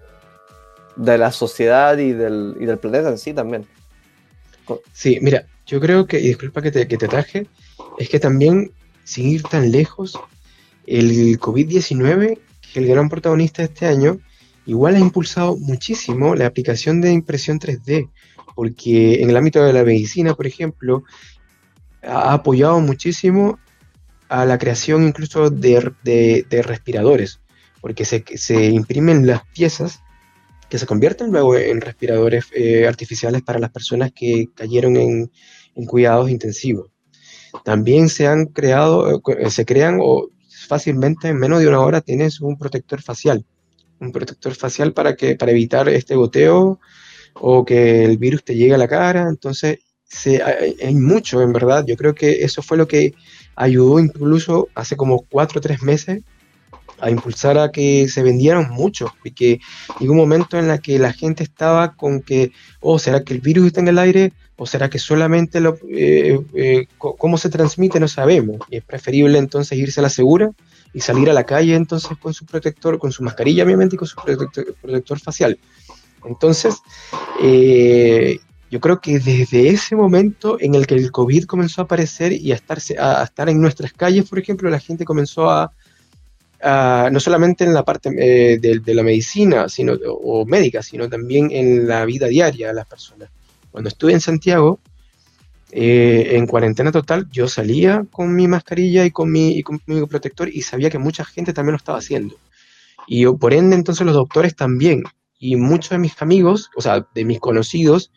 de 0.96 1.18
la 1.18 1.32
sociedad 1.32 1.96
y 1.98 2.12
del, 2.12 2.56
y 2.60 2.66
del 2.66 2.78
planeta 2.78 3.08
en 3.08 3.18
sí 3.18 3.32
también. 3.32 3.66
Sí, 4.92 5.18
mira, 5.20 5.46
yo 5.66 5.80
creo 5.80 6.06
que, 6.06 6.20
y 6.20 6.28
disculpa 6.28 6.62
que 6.62 6.70
te, 6.70 6.86
que 6.86 6.96
te 6.96 7.08
traje, 7.08 7.46
es 7.98 8.08
que 8.08 8.20
también, 8.20 8.72
sin 9.04 9.28
ir 9.28 9.42
tan 9.42 9.70
lejos, 9.70 10.18
el 10.86 11.38
COVID-19, 11.38 12.38
que 12.72 12.80
el 12.80 12.86
gran 12.86 13.08
protagonista 13.08 13.62
de 13.62 13.68
este 13.68 13.86
año, 13.86 14.18
igual 14.66 14.96
ha 14.96 15.00
impulsado 15.00 15.56
muchísimo 15.56 16.34
la 16.34 16.46
aplicación 16.46 17.00
de 17.00 17.12
impresión 17.12 17.58
3D, 17.58 18.08
porque 18.54 19.22
en 19.22 19.30
el 19.30 19.36
ámbito 19.36 19.64
de 19.64 19.72
la 19.72 19.84
medicina, 19.84 20.34
por 20.34 20.46
ejemplo, 20.46 21.04
ha 22.02 22.32
apoyado 22.32 22.80
muchísimo 22.80 23.58
a 24.32 24.46
la 24.46 24.56
creación 24.56 25.06
incluso 25.06 25.50
de, 25.50 26.46
respiradores, 26.62 27.40
porque 27.82 28.06
se, 28.06 28.24
se, 28.36 28.64
imprimen 28.64 29.26
las 29.26 29.42
piezas 29.48 30.00
que 30.70 30.78
se 30.78 30.86
convierten 30.86 31.30
luego 31.30 31.54
en 31.54 31.82
respiradores 31.82 32.46
eh, 32.54 32.86
artificiales 32.88 33.42
para 33.42 33.58
las 33.58 33.70
personas 33.70 34.10
que 34.10 34.48
cayeron 34.54 34.96
en, 34.96 35.30
cuidados 35.86 36.30
intensivos. 36.30 36.90
También 37.62 38.08
se 38.08 38.26
han 38.26 38.46
creado, 38.46 39.20
eh, 39.36 39.50
se 39.50 39.66
crean 39.66 40.00
fácilmente 40.66 41.28
en 41.28 41.36
menos 41.36 41.60
de 41.60 41.68
una 41.68 41.80
hora 41.80 42.00
tienes 42.00 42.40
un 42.40 42.56
protector 42.56 43.02
facial, 43.02 43.44
un 44.00 44.12
protector 44.12 44.54
facial 44.54 44.94
para, 44.94 45.14
que, 45.14 45.36
para 45.36 45.52
evitar 45.52 45.90
este 45.90 46.14
goteo 46.14 46.80
o 47.34 47.66
que 47.66 48.06
el 48.06 48.16
virus 48.16 48.44
te 48.44 48.54
llegue 48.54 48.74
a 48.74 48.78
la 48.78 48.88
cara. 48.88 49.28
Entonces, 49.28 49.80
se, 50.04 50.42
hay 50.42 50.94
mucho, 50.94 51.42
en 51.42 51.52
verdad. 51.52 51.84
Yo 51.86 51.96
creo 51.96 52.14
que 52.14 52.44
eso 52.44 52.62
fue 52.62 52.78
lo 52.78 52.88
que 52.88 53.12
ayudó 53.56 53.98
incluso 53.98 54.68
hace 54.74 54.96
como 54.96 55.24
cuatro 55.28 55.58
o 55.58 55.62
tres 55.62 55.82
meses 55.82 56.22
a 57.02 57.10
impulsar 57.10 57.58
a 57.58 57.72
que 57.72 58.08
se 58.08 58.22
vendieran 58.22 58.70
muchos, 58.70 59.10
porque 59.20 59.60
llegó 59.98 60.12
un 60.12 60.18
momento 60.18 60.56
en 60.56 60.68
la 60.68 60.78
que 60.78 61.00
la 61.00 61.12
gente 61.12 61.42
estaba 61.42 61.94
con 61.94 62.22
que, 62.22 62.52
oh, 62.80 62.98
¿será 62.98 63.24
que 63.24 63.34
el 63.34 63.40
virus 63.40 63.66
está 63.66 63.80
en 63.80 63.88
el 63.88 63.98
aire? 63.98 64.32
¿O 64.56 64.66
será 64.66 64.88
que 64.88 65.00
solamente 65.00 65.60
lo, 65.60 65.76
eh, 65.90 66.40
eh, 66.54 66.86
cómo 66.98 67.38
se 67.38 67.50
transmite? 67.50 67.98
No 67.98 68.06
sabemos. 68.06 68.58
Y 68.70 68.76
es 68.76 68.84
preferible 68.84 69.38
entonces 69.38 69.76
irse 69.76 69.98
a 69.98 70.04
la 70.04 70.08
segura 70.08 70.52
y 70.94 71.00
salir 71.00 71.28
a 71.28 71.32
la 71.32 71.44
calle 71.44 71.74
entonces 71.74 72.16
con 72.18 72.34
su 72.34 72.46
protector, 72.46 72.98
con 72.98 73.10
su 73.10 73.24
mascarilla 73.24 73.64
obviamente 73.64 73.96
y 73.96 73.98
con 73.98 74.06
su 74.06 74.16
protector, 74.80 75.18
facial. 75.18 75.58
Entonces, 76.24 76.76
eh, 77.42 78.38
yo 78.72 78.80
creo 78.80 79.02
que 79.02 79.18
desde 79.18 79.68
ese 79.68 79.94
momento 79.94 80.56
en 80.58 80.74
el 80.74 80.86
que 80.86 80.94
el 80.94 81.12
COVID 81.12 81.44
comenzó 81.44 81.82
a 81.82 81.84
aparecer 81.84 82.32
y 82.32 82.52
a, 82.52 82.54
estarse, 82.54 82.96
a 82.98 83.22
estar 83.22 83.50
en 83.50 83.60
nuestras 83.60 83.92
calles, 83.92 84.26
por 84.26 84.38
ejemplo, 84.38 84.70
la 84.70 84.80
gente 84.80 85.04
comenzó 85.04 85.50
a, 85.50 85.70
no 87.10 87.20
solamente 87.20 87.64
en 87.64 87.74
la 87.74 87.84
parte 87.84 88.08
eh, 88.16 88.58
de, 88.58 88.94
la 88.94 89.02
medicina 89.02 89.68
sino, 89.68 89.92
o 90.06 90.46
médica, 90.46 90.82
sino 90.82 91.06
también 91.06 91.50
en 91.50 91.86
la 91.86 92.06
vida 92.06 92.28
diaria 92.28 92.68
de 92.68 92.72
las 92.72 92.86
personas. 92.86 93.28
Cuando 93.70 93.88
estuve 93.88 94.14
en 94.14 94.22
Santiago, 94.22 94.80
eh, 95.70 96.30
en 96.30 96.46
cuarentena 96.46 96.90
total, 96.90 97.28
yo 97.30 97.48
salía 97.48 98.06
con 98.10 98.34
mi 98.34 98.48
mascarilla 98.48 99.04
y 99.04 99.10
con 99.10 99.30
mi, 99.30 99.50
y 99.50 99.62
con 99.62 99.82
mi 99.84 100.06
protector 100.06 100.48
y 100.48 100.62
sabía 100.62 100.88
que 100.88 100.98
mucha 100.98 101.26
gente 101.26 101.52
también 101.52 101.72
lo 101.72 101.76
estaba 101.76 101.98
haciendo. 101.98 102.36
Y 103.06 103.26
por 103.26 103.52
ende, 103.52 103.76
entonces 103.76 104.06
los 104.06 104.14
doctores 104.14 104.56
también. 104.56 105.02
Y 105.38 105.56
muchos 105.56 105.90
de 105.90 105.98
mis 105.98 106.22
amigos, 106.22 106.70
o 106.74 106.80
sea, 106.80 107.06
de 107.14 107.24
mis 107.26 107.38
conocidos, 107.38 108.10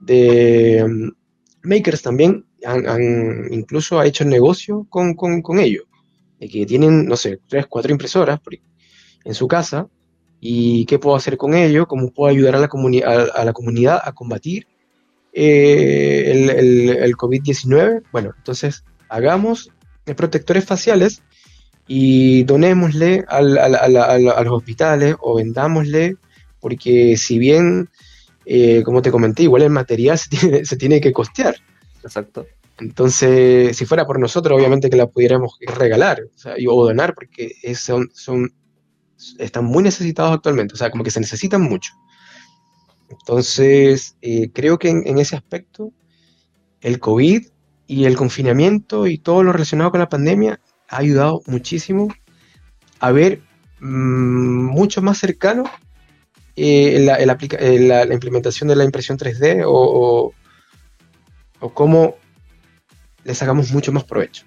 de 0.00 0.84
mm, 0.86 1.68
makers 1.68 2.02
también, 2.02 2.44
han, 2.64 3.52
incluso 3.52 4.02
hecho 4.02 4.24
negocio 4.24 4.86
con, 4.88 5.14
con, 5.14 5.58
ellos 5.58 5.84
de 6.40 6.48
que 6.48 6.66
tienen, 6.66 7.06
no 7.06 7.16
sé, 7.16 7.40
tres, 7.48 7.66
cuatro 7.66 7.92
impresoras 7.92 8.40
en 9.24 9.34
su 9.34 9.46
casa 9.46 9.88
y 10.40 10.84
qué 10.86 10.98
puedo 10.98 11.16
hacer 11.16 11.36
con 11.36 11.54
ello, 11.54 11.86
cómo 11.86 12.12
puedo 12.12 12.30
ayudar 12.30 12.56
a 12.56 12.58
la, 12.58 12.66
a, 12.66 13.44
la 13.44 13.52
comunidad 13.52 14.00
a 14.02 14.12
combatir 14.12 14.66
eh, 15.32 16.24
el, 16.32 16.90
el, 16.90 17.16
COVID-19. 17.16 18.02
Bueno, 18.12 18.32
entonces 18.36 18.84
hagamos 19.08 19.70
protectores 20.16 20.64
faciales 20.64 21.22
y 21.86 22.44
donémosle 22.44 23.24
a 23.28 23.40
los 23.40 24.52
hospitales 24.52 25.16
o 25.20 25.36
vendámosle, 25.36 26.16
porque 26.60 27.16
si 27.16 27.38
bien, 27.38 27.88
eh, 28.50 28.82
como 28.82 29.02
te 29.02 29.10
comenté, 29.10 29.42
igual 29.42 29.62
el 29.62 29.70
material 29.70 30.18
se 30.18 30.30
tiene, 30.30 30.64
se 30.64 30.76
tiene 30.76 31.00
que 31.02 31.12
costear. 31.12 31.56
Exacto. 32.02 32.46
Entonces, 32.78 33.76
si 33.76 33.84
fuera 33.84 34.06
por 34.06 34.18
nosotros, 34.18 34.56
obviamente 34.56 34.88
que 34.88 34.96
la 34.96 35.08
pudiéramos 35.08 35.58
regalar 35.60 36.22
o, 36.66 36.86
donar, 36.86 37.14
porque 37.14 37.52
son, 37.74 38.08
son, 38.14 38.54
están 39.38 39.64
muy 39.64 39.82
necesitados 39.82 40.32
actualmente, 40.32 40.74
o 40.74 40.76
sea, 40.76 40.90
como 40.90 41.04
que 41.04 41.10
se 41.10 41.20
necesitan 41.20 41.60
mucho. 41.60 41.92
Entonces, 43.10 44.16
eh, 44.22 44.50
creo 44.54 44.78
que 44.78 44.90
en, 44.90 45.18
ese 45.18 45.36
aspecto, 45.36 45.92
el 46.80 47.00
COVID 47.00 47.48
y 47.86 48.04
el 48.04 48.16
confinamiento 48.16 49.08
y 49.08 49.18
todo 49.18 49.42
lo 49.42 49.52
relacionado 49.52 49.90
con 49.90 50.00
la 50.00 50.08
pandemia 50.08 50.60
ha 50.88 50.98
ayudado 50.98 51.42
muchísimo 51.46 52.08
a 53.00 53.10
ver 53.10 53.40
mm, 53.80 54.66
mucho 54.66 55.02
más 55.02 55.18
cercano 55.18 55.64
eh, 56.58 57.00
la, 57.00 57.18
la, 57.18 58.14
implementación 58.14 58.68
de 58.68 58.76
la 58.76 58.84
impresión 58.84 59.16
3D 59.16 59.64
o, 59.64 59.70
o, 59.70 60.34
o 61.60 61.74
cómo 61.74 62.16
le 63.24 63.34
sacamos 63.34 63.70
mucho 63.72 63.92
más 63.92 64.04
provecho. 64.04 64.44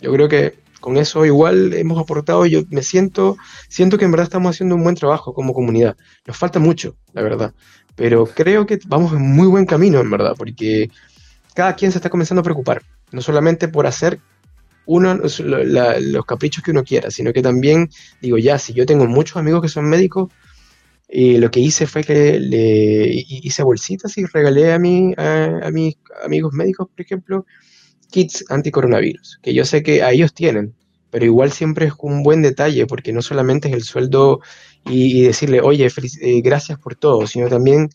Yo 0.00 0.12
creo 0.12 0.28
que 0.28 0.58
con 0.80 0.96
eso 0.96 1.26
igual 1.26 1.74
hemos 1.74 1.98
aportado, 1.98 2.46
yo 2.46 2.62
me 2.70 2.82
siento, 2.82 3.36
siento 3.68 3.98
que 3.98 4.06
en 4.06 4.10
verdad 4.10 4.24
estamos 4.24 4.56
haciendo 4.56 4.74
un 4.74 4.82
buen 4.82 4.96
trabajo 4.96 5.34
como 5.34 5.52
comunidad. 5.52 5.96
Nos 6.26 6.36
falta 6.36 6.58
mucho, 6.58 6.96
la 7.12 7.22
verdad, 7.22 7.54
pero 7.94 8.24
creo 8.26 8.66
que 8.66 8.78
vamos 8.86 9.12
en 9.12 9.20
muy 9.20 9.46
buen 9.46 9.66
camino, 9.66 10.00
en 10.00 10.10
verdad, 10.10 10.34
porque 10.36 10.90
cada 11.54 11.76
quien 11.76 11.92
se 11.92 11.98
está 11.98 12.08
comenzando 12.08 12.40
a 12.40 12.44
preocupar, 12.44 12.82
no 13.12 13.20
solamente 13.20 13.68
por 13.68 13.86
hacer 13.86 14.20
uno 14.86 15.14
los 15.14 16.24
caprichos 16.24 16.64
que 16.64 16.70
uno 16.70 16.82
quiera, 16.82 17.10
sino 17.10 17.32
que 17.32 17.42
también 17.42 17.90
digo, 18.20 18.38
ya, 18.38 18.58
si 18.58 18.72
yo 18.72 18.86
tengo 18.86 19.06
muchos 19.06 19.36
amigos 19.36 19.62
que 19.62 19.68
son 19.68 19.88
médicos, 19.88 20.32
y 21.12 21.38
lo 21.38 21.50
que 21.50 21.60
hice 21.60 21.86
fue 21.86 22.04
que 22.04 22.38
le 22.38 23.24
hice 23.28 23.62
bolsitas 23.64 24.16
y 24.16 24.26
regalé 24.26 24.72
a, 24.72 24.78
mí, 24.78 25.12
a 25.16 25.70
mis 25.72 25.96
amigos 26.24 26.52
médicos, 26.52 26.88
por 26.88 27.00
ejemplo, 27.00 27.46
kits 28.10 28.44
anticoronavirus, 28.48 29.40
que 29.42 29.52
yo 29.52 29.64
sé 29.64 29.82
que 29.82 30.02
a 30.02 30.12
ellos 30.12 30.32
tienen, 30.32 30.74
pero 31.10 31.24
igual 31.24 31.50
siempre 31.50 31.86
es 31.86 31.94
un 31.98 32.22
buen 32.22 32.42
detalle, 32.42 32.86
porque 32.86 33.12
no 33.12 33.22
solamente 33.22 33.68
es 33.68 33.74
el 33.74 33.82
sueldo 33.82 34.40
y, 34.84 35.22
decirle, 35.22 35.60
oye, 35.60 35.88
eh, 36.20 36.40
gracias 36.42 36.78
por 36.78 36.94
todo, 36.94 37.26
sino 37.26 37.48
también 37.48 37.90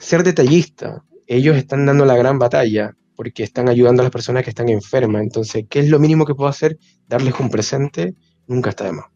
ser 0.00 0.24
detallista. 0.24 1.04
Ellos 1.26 1.56
están 1.56 1.86
dando 1.86 2.04
la 2.04 2.16
gran 2.16 2.38
batalla 2.38 2.96
porque 3.14 3.42
están 3.44 3.68
ayudando 3.68 4.02
a 4.02 4.04
las 4.04 4.12
personas 4.12 4.42
que 4.42 4.50
están 4.50 4.68
enfermas. 4.68 5.22
Entonces, 5.22 5.66
¿qué 5.68 5.80
es 5.80 5.88
lo 5.88 5.98
mínimo 5.98 6.24
que 6.24 6.34
puedo 6.34 6.50
hacer? 6.50 6.78
Darles 7.06 7.34
un 7.38 7.50
presente, 7.50 8.14
nunca 8.46 8.70
está 8.70 8.84
de 8.84 8.92
más. 8.92 9.06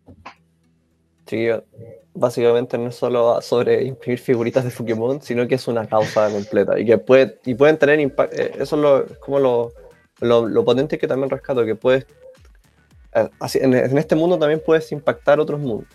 Sí, 1.27 1.49
básicamente 2.15 2.77
no 2.79 2.89
es 2.89 2.97
solo 2.97 3.41
sobre 3.41 3.85
imprimir 3.85 4.19
figuritas 4.19 4.65
de 4.65 4.71
Pokémon, 4.71 5.21
sino 5.23 5.47
que 5.49 5.55
es 5.55 5.69
una 5.69 5.87
causa 5.87 6.31
completa 6.31 6.79
y 6.79 6.85
que 6.85 6.99
puede, 6.99 7.39
y 7.45 7.55
pueden 7.55 7.79
tener 7.79 8.01
impacto. 8.01 8.37
Eh, 8.37 8.53
eso 8.59 8.77
es 8.77 8.83
lo, 8.83 9.07
como 9.21 9.39
lo, 9.39 9.73
lo, 10.21 10.65
potente 10.65 10.99
que 10.99 11.09
también 11.09 11.31
rescato, 11.31 11.65
que 11.65 11.75
puedes, 11.75 12.07
eh, 13.15 13.29
en, 13.55 13.99
este 13.99 14.15
mundo 14.15 14.39
también 14.39 14.63
puedes 14.65 14.91
impactar 14.93 15.41
otros 15.41 15.61
mundos, 15.61 15.89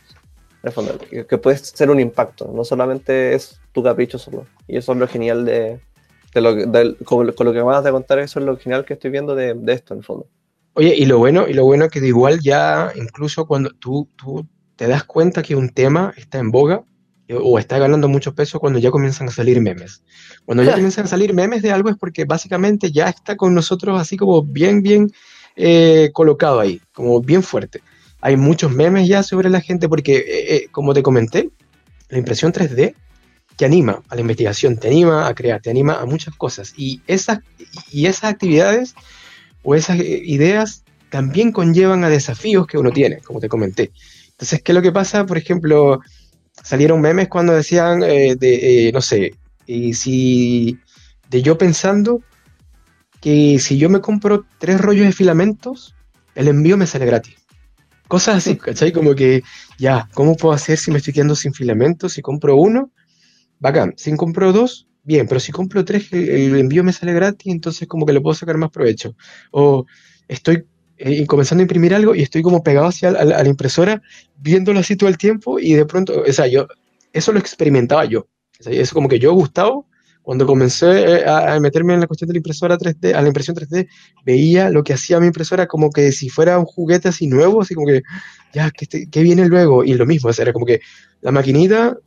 que, 1.09 1.37
puedes 1.37 1.61
ser 1.61 1.89
un 1.89 1.99
impacto, 1.99 2.51
no 2.53 2.63
solamente 2.63 3.33
es 3.33 3.59
tu 3.71 3.83
capricho 3.83 4.17
solo. 4.17 4.45
Y 4.67 4.77
eso 4.77 4.93
es 4.93 4.97
lo 4.97 5.07
genial 5.07 5.45
de, 5.45 5.79
lo, 6.33 6.55
con, 7.05 7.27
lo 7.27 7.53
que 7.53 7.61
vas 7.61 7.85
a 7.85 7.91
contar, 7.91 8.19
eso 8.19 8.39
es 8.39 8.45
lo 8.45 8.57
genial 8.57 8.85
que 8.85 8.93
estoy 8.93 9.11
viendo 9.11 9.35
de, 9.35 9.55
esto 9.67 9.93
en 9.93 9.99
el 9.99 10.05
fondo. 10.05 10.27
Oye, 10.73 10.93
y 10.95 11.05
lo 11.05 11.17
bueno, 11.17 11.47
y 11.47 11.53
lo 11.53 11.65
bueno 11.65 11.89
que 11.89 11.99
de 11.99 12.07
igual 12.07 12.39
ya, 12.39 12.91
incluso 12.95 13.47
cuando 13.47 13.71
tú, 13.71 14.07
tú 14.15 14.45
te 14.77 14.87
das 14.87 15.03
cuenta 15.03 15.43
que 15.43 15.55
un 15.55 15.69
tema 15.69 16.13
está 16.15 16.37
en 16.37 16.51
boga, 16.51 16.85
o 17.35 17.59
está 17.59 17.77
ganando 17.77 18.07
mucho 18.07 18.33
peso 18.33 18.59
cuando 18.59 18.79
ya 18.79 18.91
comienzan 18.91 19.27
a 19.27 19.31
salir 19.31 19.59
memes. 19.61 20.03
Cuando 20.45 20.63
ya 20.63 20.71
comienzan 20.75 21.05
a 21.05 21.07
salir 21.07 21.33
memes 21.33 21.61
de 21.61 21.71
algo 21.71 21.89
es 21.89 21.97
porque 21.97 22.25
básicamente 22.25 22.91
ya 22.91 23.09
está 23.09 23.35
con 23.35 23.53
nosotros 23.53 23.99
así 23.99 24.17
como 24.17 24.43
bien, 24.43 24.81
bien 24.81 25.11
eh, 25.55 26.11
colocado 26.13 26.59
ahí, 26.59 26.81
como 26.93 27.21
bien 27.21 27.43
fuerte. 27.43 27.81
Hay 28.21 28.37
muchos 28.37 28.71
memes 28.71 29.07
ya 29.07 29.23
sobre 29.23 29.49
la 29.49 29.61
gente 29.61 29.89
porque, 29.89 30.17
eh, 30.17 30.55
eh, 30.55 30.67
como 30.71 30.93
te 30.93 31.03
comenté, 31.03 31.49
la 32.09 32.17
impresión 32.17 32.53
3D 32.53 32.95
te 33.57 33.65
anima 33.65 34.01
a 34.07 34.15
la 34.15 34.21
investigación, 34.21 34.77
te 34.77 34.87
anima 34.87 35.27
a 35.27 35.33
crear, 35.33 35.61
te 35.61 35.69
anima 35.69 35.99
a 35.99 36.05
muchas 36.05 36.35
cosas. 36.35 36.73
Y 36.77 37.01
esas, 37.07 37.39
y 37.91 38.05
esas 38.05 38.31
actividades 38.31 38.95
o 39.63 39.75
esas 39.75 39.97
ideas 39.97 40.83
también 41.09 41.51
conllevan 41.51 42.03
a 42.03 42.09
desafíos 42.09 42.67
que 42.67 42.77
uno 42.77 42.91
tiene, 42.91 43.19
como 43.19 43.39
te 43.39 43.49
comenté. 43.49 43.91
Entonces, 44.37 44.61
¿qué 44.61 44.71
es 44.71 44.75
lo 44.75 44.83
que 44.83 44.91
pasa? 44.91 45.25
Por 45.25 45.39
ejemplo, 45.39 45.99
salieron 46.63 47.01
memes 47.01 47.27
cuando 47.27 47.53
decían 47.53 48.03
eh, 48.03 48.35
de, 48.35 48.87
eh, 48.87 48.91
no 48.91 49.01
sé, 49.01 49.33
y 49.65 49.95
si 49.95 50.77
de 51.31 51.41
yo 51.41 51.57
pensando 51.57 52.21
que 53.19 53.57
si 53.57 53.79
yo 53.79 53.89
me 53.89 53.99
compro 53.99 54.45
tres 54.59 54.79
rollos 54.79 55.07
de 55.07 55.11
filamentos, 55.11 55.95
el 56.35 56.49
envío 56.49 56.77
me 56.77 56.85
sale 56.85 57.07
gratis. 57.07 57.35
Cosas 58.07 58.37
así, 58.37 58.57
¿cachai? 58.57 58.91
Como 58.91 59.15
que, 59.15 59.41
ya, 59.79 60.07
¿cómo 60.13 60.35
puedo 60.35 60.53
hacer 60.53 60.77
si 60.77 60.91
me 60.91 60.97
estoy 60.97 61.13
quedando 61.13 61.35
sin 61.35 61.51
filamentos? 61.51 62.13
Si 62.13 62.21
compro 62.21 62.57
uno, 62.57 62.91
bacán. 63.57 63.95
Si 63.97 64.15
compro 64.15 64.53
dos, 64.53 64.87
bien, 65.03 65.27
pero 65.27 65.39
si 65.39 65.51
compro 65.51 65.83
tres, 65.83 66.13
el 66.13 66.55
envío 66.57 66.83
me 66.83 66.93
sale 66.93 67.13
gratis, 67.13 67.51
entonces 67.51 67.87
como 67.87 68.05
que 68.05 68.13
le 68.13 68.21
puedo 68.21 68.35
sacar 68.35 68.57
más 68.57 68.69
provecho. 68.69 69.15
O 69.51 69.87
estoy 70.27 70.67
y 70.99 71.25
comenzando 71.25 71.61
a 71.61 71.63
imprimir 71.63 71.93
algo 71.93 72.15
y 72.15 72.21
estoy 72.21 72.41
como 72.41 72.63
pegado 72.63 72.87
hacia 72.87 73.11
la, 73.11 73.19
a 73.19 73.43
la 73.43 73.49
impresora, 73.49 74.01
viéndolo 74.37 74.79
así 74.79 74.95
todo 74.95 75.09
el 75.09 75.17
tiempo 75.17 75.59
y 75.59 75.73
de 75.73 75.85
pronto, 75.85 76.23
o 76.27 76.33
sea, 76.33 76.47
yo, 76.47 76.67
eso 77.13 77.31
lo 77.31 77.39
experimentaba 77.39 78.05
yo. 78.05 78.27
O 78.59 78.63
sea, 78.63 78.73
eso 78.73 78.93
como 78.93 79.07
que 79.07 79.19
yo, 79.19 79.33
Gustavo, 79.33 79.87
cuando 80.27 80.45
comencé 80.45 81.19
eh, 81.19 81.25
a, 81.25 81.57
meterme 81.59 81.93
en 81.93 82.01
la 82.01 82.07
cuestión 82.07 82.27
de 82.27 82.33
la 82.33 82.39
impresora 82.39 82.77
3D, 82.77 83.13
a 83.13 83.21
la 83.21 83.27
impresión 83.27 83.55
3D, 83.55 83.87
veía 84.25 84.69
lo 84.69 84.83
que 84.83 84.93
hacía 84.93 85.19
mi 85.19 85.27
impresora 85.27 85.67
como 85.67 85.89
que 85.89 86.11
si 86.11 86.29
fuera 86.29 86.59
un 86.59 86.65
juguete 86.65 87.07
así 87.07 87.27
nuevo, 87.27 87.61
así 87.61 87.75
como 87.75 87.87
que, 87.87 88.01
ya, 88.53 88.69
que, 88.71 89.09
que 89.09 89.23
viene 89.23 89.47
luego? 89.47 89.83
Y 89.85 89.93
lo 89.93 90.05
mismo, 90.05 90.29
era 90.37 90.51
como 90.51 90.65
que 90.65 90.81
la 91.21 91.31
maquinita 91.31 91.97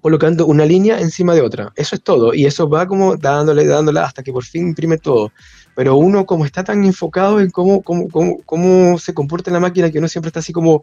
colocando 0.00 0.46
una 0.46 0.64
línea 0.64 1.00
encima 1.00 1.34
de 1.34 1.42
otra. 1.42 1.72
Eso 1.76 1.94
es 1.94 2.02
todo. 2.02 2.34
Y 2.34 2.46
eso 2.46 2.68
va 2.68 2.86
como 2.86 3.16
dándole, 3.16 3.66
dándole 3.66 4.00
hasta 4.00 4.22
que 4.22 4.32
por 4.32 4.44
fin 4.44 4.68
imprime 4.68 4.98
todo. 4.98 5.32
Pero 5.74 5.96
uno 5.96 6.26
como 6.26 6.44
está 6.44 6.64
tan 6.64 6.84
enfocado 6.84 7.40
en 7.40 7.50
cómo, 7.50 7.82
cómo, 7.82 8.08
cómo, 8.08 8.38
cómo 8.44 8.98
se 8.98 9.14
comporta 9.14 9.50
la 9.50 9.60
máquina 9.60 9.90
que 9.90 9.98
uno 9.98 10.08
siempre 10.08 10.28
está 10.28 10.40
así 10.40 10.52
como 10.52 10.80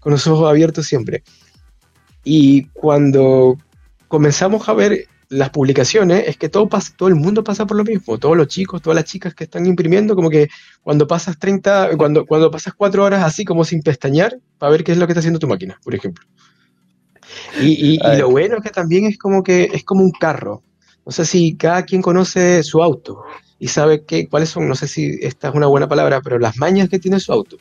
con 0.00 0.12
los 0.12 0.26
ojos 0.26 0.48
abiertos 0.48 0.86
siempre. 0.86 1.22
Y 2.24 2.66
cuando 2.66 3.56
comenzamos 4.08 4.68
a 4.68 4.74
ver 4.74 5.06
las 5.28 5.50
publicaciones, 5.50 6.24
es 6.28 6.36
que 6.36 6.50
todo, 6.50 6.68
pasa, 6.68 6.92
todo 6.96 7.08
el 7.08 7.14
mundo 7.14 7.42
pasa 7.42 7.66
por 7.66 7.76
lo 7.76 7.84
mismo. 7.84 8.18
Todos 8.18 8.36
los 8.36 8.48
chicos, 8.48 8.82
todas 8.82 8.94
las 8.94 9.06
chicas 9.06 9.34
que 9.34 9.44
están 9.44 9.64
imprimiendo, 9.64 10.14
como 10.14 10.28
que 10.28 10.48
cuando 10.82 11.06
pasas 11.06 11.38
30, 11.38 11.96
cuando, 11.96 12.26
cuando 12.26 12.50
pasas 12.50 12.74
4 12.74 13.02
horas 13.02 13.22
así 13.24 13.44
como 13.44 13.64
sin 13.64 13.82
pestañear, 13.82 14.38
para 14.58 14.70
ver 14.70 14.84
qué 14.84 14.92
es 14.92 14.98
lo 14.98 15.06
que 15.06 15.12
está 15.12 15.20
haciendo 15.20 15.38
tu 15.38 15.48
máquina, 15.48 15.80
por 15.82 15.94
ejemplo. 15.94 16.26
Y, 17.60 17.98
lo 18.18 18.30
bueno 18.30 18.56
es 18.56 18.62
que 18.62 18.70
también 18.70 19.06
es 19.06 19.18
como 19.18 19.42
que 19.42 19.70
es 19.72 19.84
como 19.84 20.02
un 20.02 20.12
carro. 20.12 20.62
No 21.04 21.12
sé 21.12 21.24
si 21.24 21.56
cada 21.56 21.84
quien 21.84 22.02
conoce 22.02 22.62
su 22.62 22.82
auto 22.82 23.22
y 23.58 23.68
sabe 23.68 24.04
qué, 24.04 24.28
cuáles 24.28 24.50
son, 24.50 24.68
no 24.68 24.74
sé 24.74 24.88
si 24.88 25.18
esta 25.20 25.48
es 25.48 25.54
una 25.54 25.66
buena 25.66 25.88
palabra, 25.88 26.20
pero 26.20 26.38
las 26.38 26.56
mañas 26.56 26.88
que 26.88 26.98
tiene 26.98 27.20
su 27.20 27.32
auto, 27.32 27.58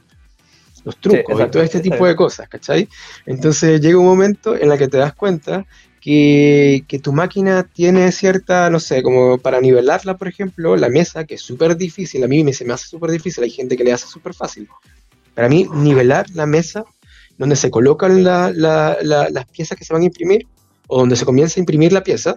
los 0.84 0.98
trucos 0.98 1.40
y 1.40 1.50
todo 1.50 1.64
este 1.64 1.80
tipo 1.80 2.06
de 2.06 2.16
cosas, 2.16 2.48
¿cachai? 2.50 2.88
Entonces 3.26 3.82
llega 3.82 4.00
un 4.00 4.06
momento 4.06 4.56
en 4.56 4.72
el 4.72 4.78
que 4.78 4.88
te 4.88 4.98
das 4.98 5.14
cuenta 5.14 5.66
que, 6.00 6.84
que, 6.88 6.98
tu 6.98 7.14
máquina 7.14 7.64
tiene 7.64 8.12
cierta, 8.12 8.70
no 8.72 8.80
sé, 8.80 9.04
como 9.04 9.38
para 9.38 9.62
nivelarla, 9.62 10.18
por 10.18 10.28
ejemplo, 10.28 10.76
la 10.76 10.90
mesa, 10.90 11.26
que 11.26 11.36
es 11.36 11.42
súper 11.42 11.78
difícil, 11.78 12.24
a 12.24 12.28
mí 12.28 12.44
me, 12.44 12.54
se 12.54 12.66
me 12.66 12.74
hace 12.74 12.88
súper 12.88 13.12
difícil, 13.12 13.44
hay 13.44 13.52
gente 13.52 13.78
que 13.78 13.84
le 13.84 13.94
hace 13.94 14.08
súper 14.08 14.34
fácil. 14.34 14.68
Para 15.36 15.48
mí, 15.48 15.68
nivelar 15.72 16.28
la 16.32 16.48
mesa 16.48 16.84
donde 17.38 17.56
se 17.56 17.72
colocan 17.72 18.24
las 18.24 19.46
piezas 19.52 19.78
que 19.78 19.86
se 19.86 19.94
van 19.94 20.04
a 20.04 20.06
imprimir 20.06 20.48
o 20.88 21.00
donde 21.00 21.16
se 21.16 21.26
comienza 21.26 21.60
a 21.60 21.62
imprimir 21.62 21.94
la 21.94 22.04
pieza, 22.04 22.36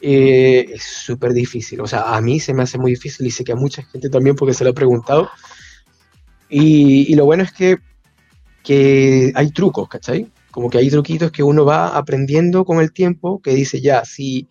eh, 0.00 0.66
es 0.74 0.82
súper 0.82 1.32
difícil. 1.32 1.80
O 1.80 1.86
sea, 1.86 2.14
a 2.16 2.20
mí 2.20 2.40
se 2.40 2.52
me 2.52 2.64
hace 2.64 2.76
muy 2.76 2.90
difícil 2.90 3.26
y 3.26 3.30
sé 3.30 3.44
que 3.44 3.52
a 3.52 3.56
mucha 3.56 3.82
gente 3.84 4.10
también 4.10 4.34
porque 4.34 4.54
se 4.54 4.64
lo 4.64 4.70
he 4.70 4.74
preguntado. 4.74 5.30
Y, 6.48 7.14
lo 7.14 7.24
bueno 7.24 7.44
es 7.44 7.52
que, 7.52 7.78
que, 8.62 9.32
hay 9.34 9.50
trucos, 9.52 9.88
¿cachai? 9.88 10.30
Como 10.50 10.68
que 10.68 10.78
hay 10.78 10.90
truquitos 10.90 11.30
que 11.30 11.42
uno 11.42 11.64
va 11.64 11.96
aprendiendo 11.96 12.64
con 12.64 12.80
el 12.80 12.92
tiempo, 12.92 13.40
que 13.40 13.54
dice, 13.54 13.80
ya, 13.80 14.04
si 14.04 14.48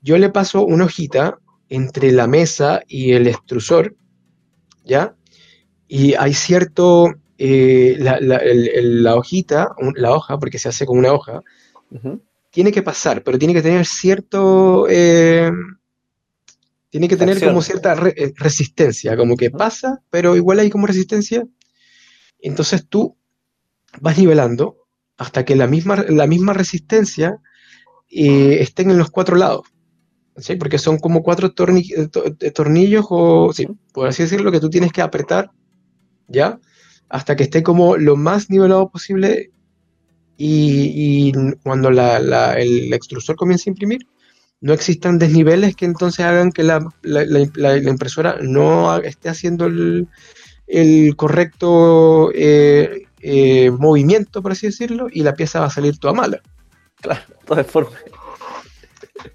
yo 0.00 0.16
le 0.16 0.30
paso 0.30 0.64
una 0.64 0.84
hojita 0.84 1.38
entre 1.68 2.12
la 2.12 2.26
mesa 2.26 2.80
y 2.86 3.12
el 3.12 3.26
extrusor, 3.26 3.96
¿ya? 4.84 5.14
Y 5.88 6.14
hay 6.14 6.32
cierto, 6.32 7.12
eh, 7.40 7.96
la, 8.00 9.14
hojita, 9.14 9.68
la 9.94 10.12
hoja, 10.12 10.38
porque 10.38 10.58
se 10.58 10.68
hace 10.68 10.84
con 10.84 10.98
una 10.98 11.12
hoja, 11.12 11.42
tiene 12.50 12.72
que 12.72 12.82
pasar, 12.82 13.22
pero 13.22 13.38
tiene 13.38 13.54
que 13.54 13.62
tener 13.62 13.86
cierto, 13.86 14.86
eh, 14.90 15.50
tiene 16.90 17.06
que 17.06 17.16
tener 17.16 17.40
como 17.40 17.62
cierta 17.62 17.94
eh, 18.16 18.32
resistencia, 18.36 19.16
como 19.16 19.36
que 19.36 19.52
pasa, 19.52 20.02
pero 20.10 20.34
igual 20.34 20.58
hay 20.58 20.68
como 20.68 20.88
resistencia. 20.88 21.46
Entonces 22.40 22.86
tú 22.88 23.16
vas 24.00 24.18
nivelando 24.18 24.76
hasta 25.16 25.44
que 25.44 25.54
la 25.54 25.68
misma, 25.68 26.04
la 26.08 26.26
misma 26.26 26.54
resistencia 26.54 27.40
estén 28.08 28.90
en 28.90 28.98
los 28.98 29.10
cuatro 29.10 29.36
lados. 29.36 29.68
¿sí? 30.38 30.56
Porque 30.56 30.78
son 30.78 30.98
como 30.98 31.22
cuatro 31.22 31.52
tornillos, 31.52 33.06
o, 33.10 33.52
sí, 33.52 33.68
por 33.92 34.08
así 34.08 34.24
decirlo, 34.24 34.50
que 34.50 34.60
tú 34.60 34.70
tienes 34.70 34.92
que 34.92 35.02
apretar, 35.02 35.50
¿ya? 36.26 36.58
Hasta 37.08 37.36
que 37.36 37.44
esté 37.44 37.62
como 37.62 37.96
lo 37.96 38.16
más 38.16 38.50
nivelado 38.50 38.90
posible 38.90 39.50
y, 40.36 41.32
cuando 41.64 41.88
el 41.88 42.92
extrusor 42.92 43.36
comience 43.36 43.68
a 43.68 43.72
imprimir, 43.72 44.06
no 44.60 44.72
existan 44.72 45.18
desniveles 45.18 45.76
que 45.76 45.84
entonces 45.84 46.24
hagan 46.24 46.52
que 46.52 46.62
la, 46.62 46.80
impresora 47.82 48.38
no 48.40 48.96
esté 48.98 49.28
haciendo 49.28 49.66
el, 49.66 50.08
correcto 51.16 52.30
eh, 52.34 53.06
eh, 53.20 53.70
movimiento, 53.70 54.42
por 54.42 54.52
así 54.52 54.66
decirlo, 54.66 55.08
y 55.10 55.22
la 55.22 55.34
pieza 55.34 55.60
va 55.60 55.66
a 55.66 55.70
salir 55.70 55.98
toda 55.98 56.14
mala. 56.14 56.40
Claro, 57.00 57.22
toda 57.44 57.62
deforme. 57.62 57.96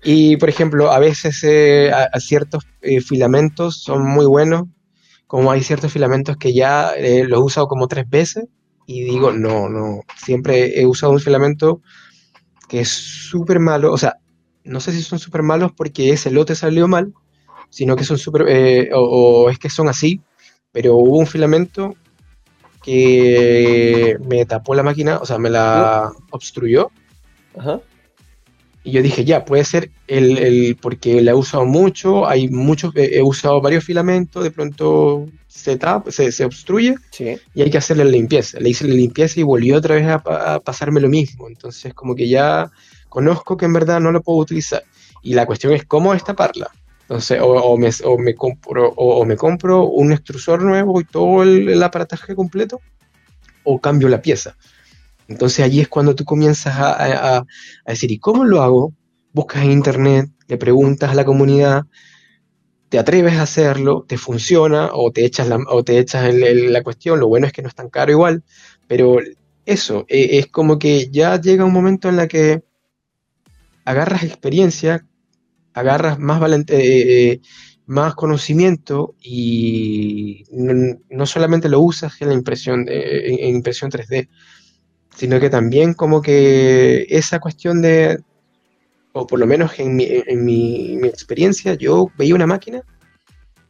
Y, 0.03 0.37
por 0.37 0.47
ejemplo, 0.49 0.91
a 0.91 0.99
veces 0.99 1.41
eh, 1.43 1.91
ciertos 2.19 2.63
filamentos 3.05 3.81
son 3.81 4.05
muy 4.05 4.25
buenos, 4.25 4.67
como 5.33 5.49
hay 5.49 5.63
ciertos 5.63 5.91
filamentos 5.91 6.37
que 6.37 6.53
ya 6.53 6.91
eh, 6.91 7.23
los 7.23 7.39
he 7.39 7.43
usado 7.43 7.67
como 7.67 7.87
tres 7.87 8.07
veces 8.07 8.45
y 8.85 9.03
digo, 9.03 9.31
no, 9.31 9.67
no, 9.67 10.01
siempre 10.15 10.79
he 10.79 10.85
usado 10.85 11.11
un 11.11 11.19
filamento 11.19 11.81
que 12.69 12.81
es 12.81 12.89
súper 12.89 13.59
malo, 13.59 13.91
o 13.91 13.97
sea, 13.97 14.17
no 14.63 14.79
sé 14.79 14.91
si 14.91 15.01
son 15.01 15.17
súper 15.17 15.41
malos 15.41 15.71
porque 15.75 16.11
ese 16.11 16.29
lote 16.29 16.53
salió 16.53 16.87
mal, 16.87 17.15
sino 17.71 17.95
que 17.95 18.03
son 18.03 18.19
súper, 18.19 18.45
eh, 18.47 18.91
o, 18.93 19.49
es 19.49 19.57
que 19.57 19.71
son 19.71 19.87
así, 19.87 20.21
pero 20.71 20.97
hubo 20.97 21.17
un 21.17 21.25
filamento 21.25 21.95
que 22.83 24.15
me 24.29 24.45
tapó 24.45 24.75
la 24.75 24.83
máquina, 24.83 25.17
o 25.17 25.25
sea, 25.25 25.39
me 25.39 25.49
la 25.49 26.11
obstruyó. 26.29 26.91
Ajá. 27.57 27.81
Y 28.83 28.91
yo 28.91 29.01
dije, 29.01 29.23
ya, 29.23 29.45
puede 29.45 29.63
ser 29.63 29.91
el, 30.07 30.37
el, 30.37 30.75
porque 30.75 31.21
la 31.21 31.31
he 31.31 31.33
usado 31.33 31.65
mucho, 31.65 32.27
hay 32.27 32.49
muchos, 32.49 32.93
he 32.95 33.21
usado 33.21 33.61
varios 33.61 33.85
filamentos, 33.85 34.43
de 34.43 34.51
pronto 34.51 35.27
se 35.53 35.77
tapa, 35.77 36.11
se, 36.11 36.43
obstruye 36.43 36.95
y 37.53 37.61
hay 37.61 37.69
que 37.69 37.77
hacerle 37.77 38.05
la 38.05 38.11
limpieza. 38.11 38.59
Le 38.59 38.69
hice 38.69 38.87
la 38.87 38.95
limpieza 38.95 39.39
y 39.39 39.43
volvió 39.43 39.77
otra 39.77 39.95
vez 39.95 40.07
a, 40.07 40.59
pasarme 40.59 40.99
lo 40.99 41.09
mismo. 41.09 41.47
Entonces, 41.47 41.93
como 41.93 42.15
que 42.15 42.27
ya 42.27 42.71
conozco 43.07 43.55
que 43.55 43.65
en 43.65 43.73
verdad 43.73 44.01
no 44.01 44.11
lo 44.11 44.21
puedo 44.21 44.39
utilizar. 44.39 44.83
Y 45.21 45.35
la 45.35 45.45
cuestión 45.45 45.71
es 45.73 45.85
cómo 45.85 46.13
destaparla. 46.13 46.71
Entonces, 47.01 47.39
o, 47.41 47.77
me, 47.77 47.89
o 48.03 48.17
me, 48.17 48.33
compro, 48.33 48.89
o, 48.95 49.23
me 49.25 49.37
compro 49.37 49.85
un 49.85 50.11
extrusor 50.11 50.63
nuevo 50.63 50.99
y 50.99 51.05
todo 51.05 51.43
el, 51.43 51.69
el 51.69 51.83
aparataje 51.83 52.35
completo, 52.35 52.81
o 53.63 53.79
cambio 53.79 54.09
la 54.09 54.21
pieza. 54.21 54.57
Entonces 55.27 55.65
allí 55.65 55.81
es 55.81 55.87
cuando 55.87 56.15
tú 56.15 56.25
comienzas 56.25 56.75
a, 56.77 57.45
decir, 57.85 58.11
¿y 58.11 58.19
cómo 58.19 58.43
lo 58.43 58.61
hago? 58.61 58.93
Buscas 59.31 59.63
en 59.63 59.71
internet, 59.71 60.29
le 60.47 60.57
preguntas 60.57 61.11
a 61.11 61.15
la 61.15 61.25
comunidad, 61.25 61.83
te 62.89 62.99
atreves 62.99 63.33
a 63.35 63.43
hacerlo, 63.43 64.05
te 64.07 64.17
funciona 64.17 64.89
o 64.93 65.11
te 65.11 65.25
echas 65.25 65.47
la, 65.47 65.57
o 65.67 65.83
te 65.83 65.97
echas 65.97 66.29
en, 66.29 66.71
la 66.71 66.83
cuestión, 66.83 67.19
lo 67.19 67.27
bueno 67.27 67.47
es 67.47 67.53
que 67.53 67.61
no 67.61 67.67
es 67.67 67.75
tan 67.75 67.89
caro 67.89 68.11
igual, 68.11 68.43
pero 68.87 69.17
eso, 69.65 70.05
e, 70.07 70.37
es 70.37 70.47
como 70.47 70.77
que 70.77 71.09
ya 71.09 71.39
llega 71.39 71.65
un 71.65 71.73
momento 71.73 72.09
en 72.09 72.17
la 72.17 72.27
que 72.27 72.63
agarras 73.85 74.23
experiencia, 74.23 75.05
agarras 75.73 76.19
más, 76.19 76.39
valente, 76.39 76.75
eh, 76.75 77.31
eh, 77.31 77.41
más 77.85 78.15
conocimiento 78.15 79.15
y 79.19 80.45
no, 80.51 81.25
solamente 81.25 81.69
lo 81.69 81.81
usas 81.81 82.21
en 82.21 82.29
la 82.29 82.33
impresión, 82.33 82.85
en 82.87 83.55
impresión 83.55 83.91
3D, 83.91 84.29
sino 85.15 85.39
que 85.39 85.49
también 85.49 85.93
como 85.93 86.21
que 86.21 87.05
esa 87.09 87.39
cuestión 87.39 87.81
de, 87.81 88.19
o 89.13 89.27
por 89.27 89.39
lo 89.39 89.45
menos 89.45 89.79
en 89.79 89.95
mi, 89.95 90.05
en 90.09 90.45
mi, 90.45 90.95
experiencia, 91.05 91.75
yo 91.75 92.11
veía 92.17 92.35
una 92.35 92.47
máquina, 92.47 92.81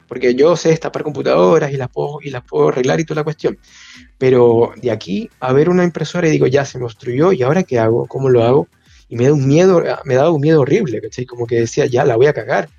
porque 0.07 0.35
yo 0.35 0.55
sé 0.55 0.69
destapar 0.69 1.03
computadoras 1.03 1.71
y 1.71 1.77
las, 1.77 1.89
puedo, 1.89 2.19
y 2.21 2.29
las 2.29 2.43
puedo 2.43 2.69
arreglar 2.69 2.99
y 2.99 3.05
toda 3.05 3.21
la 3.21 3.23
cuestión, 3.23 3.57
pero 4.17 4.73
de 4.81 4.91
aquí 4.91 5.29
a 5.39 5.53
ver 5.53 5.69
una 5.69 5.83
impresora 5.83 6.27
y 6.27 6.31
digo, 6.31 6.47
ya 6.47 6.65
se 6.65 6.77
me 6.77 6.85
obstruyó, 6.85 7.33
¿y 7.33 7.43
ahora 7.43 7.63
qué 7.63 7.79
hago? 7.79 8.07
¿Cómo 8.07 8.29
lo 8.29 8.43
hago? 8.43 8.67
Y 9.09 9.15
me 9.15 9.25
da 9.25 9.33
un 9.33 9.47
miedo, 9.47 9.83
me 10.05 10.15
da 10.15 10.31
un 10.31 10.41
miedo 10.41 10.61
horrible, 10.61 11.01
¿cachai? 11.01 11.25
Como 11.25 11.45
que 11.45 11.59
decía, 11.59 11.85
ya 11.85 12.05
la 12.05 12.15
voy 12.15 12.27
a 12.27 12.33
cagar, 12.33 12.69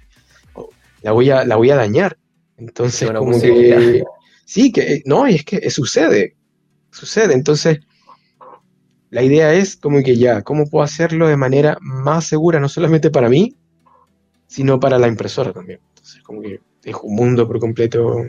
la 1.03 1.13
voy 1.13 1.31
a, 1.31 1.45
la 1.45 1.57
voy 1.57 1.71
a 1.71 1.77
dañar. 1.77 2.17
Entonces, 2.57 3.11
como 3.11 3.41
que... 3.41 4.05
Sí, 4.47 4.73
que 4.73 5.03
no, 5.07 5.29
y 5.29 5.37
es 5.37 5.45
que 5.45 5.71
sucede, 5.71 6.37
sucede. 6.91 7.35
Entonces, 7.35 7.81
la 9.15 9.23
idea 9.23 9.55
es 9.55 9.77
como 9.77 10.03
que 10.03 10.17
ya, 10.17 10.43
¿cómo 10.43 10.67
puedo 10.67 10.83
hacerlo 10.83 11.29
de 11.29 11.37
manera 11.37 11.79
más 11.81 12.27
segura, 12.27 12.59
no 12.59 12.69
solamente 12.69 13.11
para 13.13 13.29
mí, 13.29 13.55
sino 14.49 14.81
para 14.81 14.99
la 14.99 15.07
impresora 15.07 15.53
también? 15.53 15.79
Entonces, 15.91 16.21
como 16.25 16.43
que 16.43 16.59
es 16.83 16.97
un 17.01 17.15
mundo 17.15 17.47
por 17.47 17.61
completo 17.61 18.25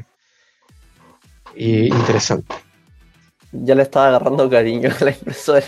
y 1.56 1.88
interesante. 1.88 2.54
Ya 3.52 3.74
le 3.74 3.82
estaba 3.82 4.10
agarrando 4.10 4.48
cariño 4.48 4.92
a 5.02 5.04
la 5.06 5.10
impresora. 5.10 5.66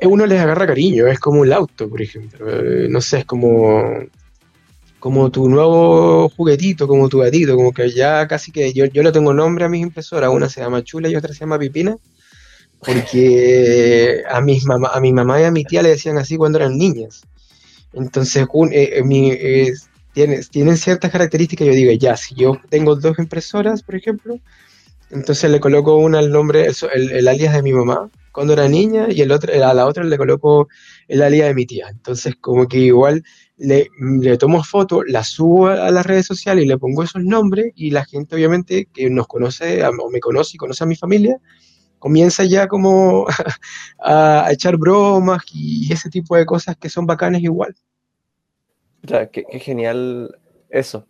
Uno 0.00 0.24
les 0.24 0.40
agarra 0.40 0.66
cariño, 0.66 1.06
es 1.08 1.20
como 1.20 1.44
el 1.44 1.52
auto, 1.52 1.86
por 1.86 2.00
ejemplo. 2.00 2.48
Eh, 2.48 2.86
no 2.88 3.02
sé, 3.02 3.18
es 3.18 3.24
como, 3.26 3.84
como 4.98 5.30
tu 5.30 5.46
nuevo 5.50 6.30
juguetito, 6.30 6.88
como 6.88 7.10
tu 7.10 7.18
gatito, 7.18 7.54
como 7.54 7.72
que 7.72 7.90
ya 7.90 8.26
casi 8.26 8.50
que 8.50 8.72
yo, 8.72 8.86
yo 8.86 9.02
le 9.02 9.12
tengo 9.12 9.34
nombre 9.34 9.66
a 9.66 9.68
mis 9.68 9.82
impresoras, 9.82 10.30
una 10.30 10.48
se 10.48 10.62
llama 10.62 10.82
Chula 10.82 11.10
y 11.10 11.16
otra 11.16 11.34
se 11.34 11.40
llama 11.40 11.58
Pipina 11.58 11.98
porque 12.80 14.22
a, 14.28 14.40
mis 14.40 14.64
mamá, 14.64 14.90
a 14.92 15.00
mi 15.00 15.12
mamá 15.12 15.40
y 15.40 15.44
a 15.44 15.50
mi 15.50 15.64
tía 15.64 15.82
le 15.82 15.90
decían 15.90 16.18
así 16.18 16.36
cuando 16.36 16.58
eran 16.58 16.76
niñas. 16.76 17.22
Entonces, 17.92 18.46
eh, 18.72 19.02
eh, 19.02 19.72
tienen, 20.12 20.76
ciertas 20.76 21.10
características. 21.10 21.66
Yo 21.66 21.72
digo, 21.72 21.92
ya, 21.92 22.16
si 22.16 22.34
yo 22.34 22.60
tengo 22.68 22.96
dos 22.96 23.18
impresoras, 23.18 23.82
por 23.82 23.96
ejemplo, 23.96 24.38
entonces 25.10 25.50
le 25.50 25.60
coloco 25.60 25.96
una 25.96 26.20
el 26.20 26.30
nombre, 26.30 26.68
el, 26.92 27.28
alias 27.28 27.54
de 27.54 27.62
mi 27.62 27.72
mamá, 27.72 28.10
cuando 28.32 28.52
era 28.52 28.68
niña 28.68 29.06
y 29.10 29.22
el 29.22 29.32
otro, 29.32 29.52
a 29.52 29.74
la 29.74 29.86
otra 29.86 30.04
le 30.04 30.18
coloco 30.18 30.68
el 31.08 31.22
alias 31.22 31.48
de 31.48 31.54
mi 31.54 31.66
tía. 31.66 31.88
Entonces, 31.90 32.36
como 32.40 32.68
que 32.68 32.78
igual 32.78 33.24
le, 33.56 33.88
le 34.20 34.36
tomo 34.36 34.62
foto, 34.62 35.02
la 35.02 35.24
subo 35.24 35.68
a, 35.68 35.90
las 35.90 36.06
redes 36.06 36.26
sociales 36.26 36.64
y 36.64 36.68
le 36.68 36.78
pongo 36.78 37.02
esos 37.02 37.22
nombres 37.24 37.72
y 37.74 37.90
la 37.90 38.04
gente 38.04 38.36
obviamente 38.36 38.86
que 38.92 39.10
nos 39.10 39.26
conoce 39.26 39.84
o 39.84 40.10
me 40.10 40.20
conoce 40.20 40.52
y 40.54 40.58
conoce 40.58 40.84
a 40.84 40.86
mi 40.86 40.94
familia, 40.94 41.38
comienza 41.98 42.44
ya 42.44 42.68
como 42.68 43.26
a, 43.98 44.48
echar 44.50 44.76
bromas 44.76 45.42
y 45.52 45.92
ese 45.92 46.10
tipo 46.10 46.36
de 46.36 46.46
cosas 46.46 46.76
que 46.76 46.88
son 46.88 47.06
bacanes 47.06 47.42
igual. 47.42 47.74
Ya, 49.02 49.28
qué, 49.28 49.44
genial 49.60 50.38
eso. 50.68 51.06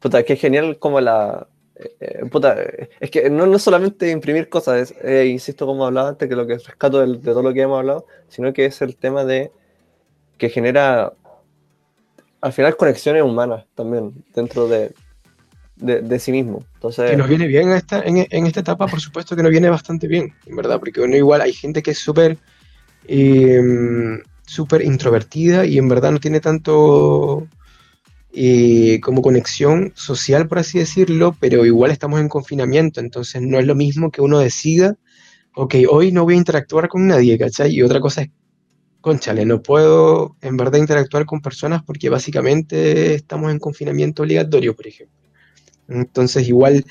Puta, 0.00 0.22
qué 0.22 0.36
genial 0.36 0.78
como 0.78 1.00
la... 1.00 1.48
Eh, 1.74 1.96
eh, 2.00 2.26
puta, 2.30 2.56
es 3.00 3.10
que 3.10 3.28
no, 3.28 3.46
no 3.46 3.58
solamente 3.58 4.10
imprimir 4.10 4.48
cosas, 4.48 4.94
eh, 5.02 5.26
insisto 5.26 5.66
como 5.66 5.84
hablaba 5.84 6.10
antes, 6.10 6.28
que 6.28 6.36
lo 6.36 6.46
que 6.46 6.54
rescato 6.54 7.04
de 7.04 7.18
todo 7.18 7.42
lo 7.42 7.52
que 7.52 7.62
hemos 7.62 7.78
hablado, 7.78 8.06
sino 8.28 8.52
que 8.52 8.66
es 8.66 8.80
el 8.80 8.96
tema 8.96 9.24
de 9.24 9.50
que 10.38 10.48
genera 10.48 11.12
al 12.40 12.52
final 12.52 12.76
conexiones 12.76 13.22
humanas 13.22 13.66
también 13.74 14.24
dentro 14.34 14.68
de, 14.68 14.94
de, 15.76 16.18
sí 16.18 16.32
mismo. 16.32 16.64
Entonces, 16.74 17.10
que 17.10 17.16
nos 17.16 17.28
viene 17.28 17.46
bien 17.46 17.70
esta, 17.70 18.02
en, 18.02 18.26
en, 18.30 18.46
esta 18.46 18.60
etapa, 18.60 18.86
por 18.86 19.00
supuesto 19.00 19.36
que 19.36 19.42
nos 19.42 19.50
viene 19.50 19.68
bastante 19.68 20.08
bien, 20.08 20.32
en 20.46 20.56
verdad, 20.56 20.78
porque 20.78 21.00
bueno, 21.00 21.16
igual 21.16 21.40
hay 21.40 21.52
gente 21.52 21.82
que 21.82 21.92
es 21.92 21.98
súper 21.98 22.38
em, 23.06 24.20
súper 24.46 24.82
introvertida 24.82 25.66
y 25.66 25.78
en 25.78 25.88
verdad 25.88 26.12
no 26.12 26.20
tiene 26.20 26.40
tanto 26.40 27.46
eh, 28.32 29.00
como 29.02 29.22
conexión 29.22 29.92
social, 29.94 30.48
por 30.48 30.58
así 30.58 30.78
decirlo, 30.78 31.36
pero 31.40 31.66
igual 31.66 31.90
estamos 31.90 32.20
en 32.20 32.28
confinamiento, 32.28 33.00
entonces 33.00 33.42
no 33.42 33.58
es 33.58 33.66
lo 33.66 33.74
mismo 33.74 34.10
que 34.10 34.22
uno 34.22 34.38
decida, 34.38 34.96
ok, 35.54 35.74
hoy 35.90 36.12
no 36.12 36.24
voy 36.24 36.34
a 36.34 36.38
interactuar 36.38 36.88
con 36.88 37.06
nadie, 37.06 37.38
¿cachai? 37.38 37.72
Y 37.72 37.82
otra 37.82 38.00
cosa 38.00 38.22
es 38.22 38.30
conchale, 39.00 39.44
no 39.44 39.62
puedo 39.62 40.36
en 40.40 40.56
verdad 40.56 40.78
interactuar 40.78 41.26
con 41.26 41.40
personas 41.40 41.82
porque 41.84 42.08
básicamente 42.08 43.14
estamos 43.14 43.52
en 43.52 43.58
confinamiento 43.58 44.22
obligatorio, 44.22 44.74
por 44.74 44.86
ejemplo. 44.86 45.25
Entonces 45.88 46.48
igual 46.48 46.84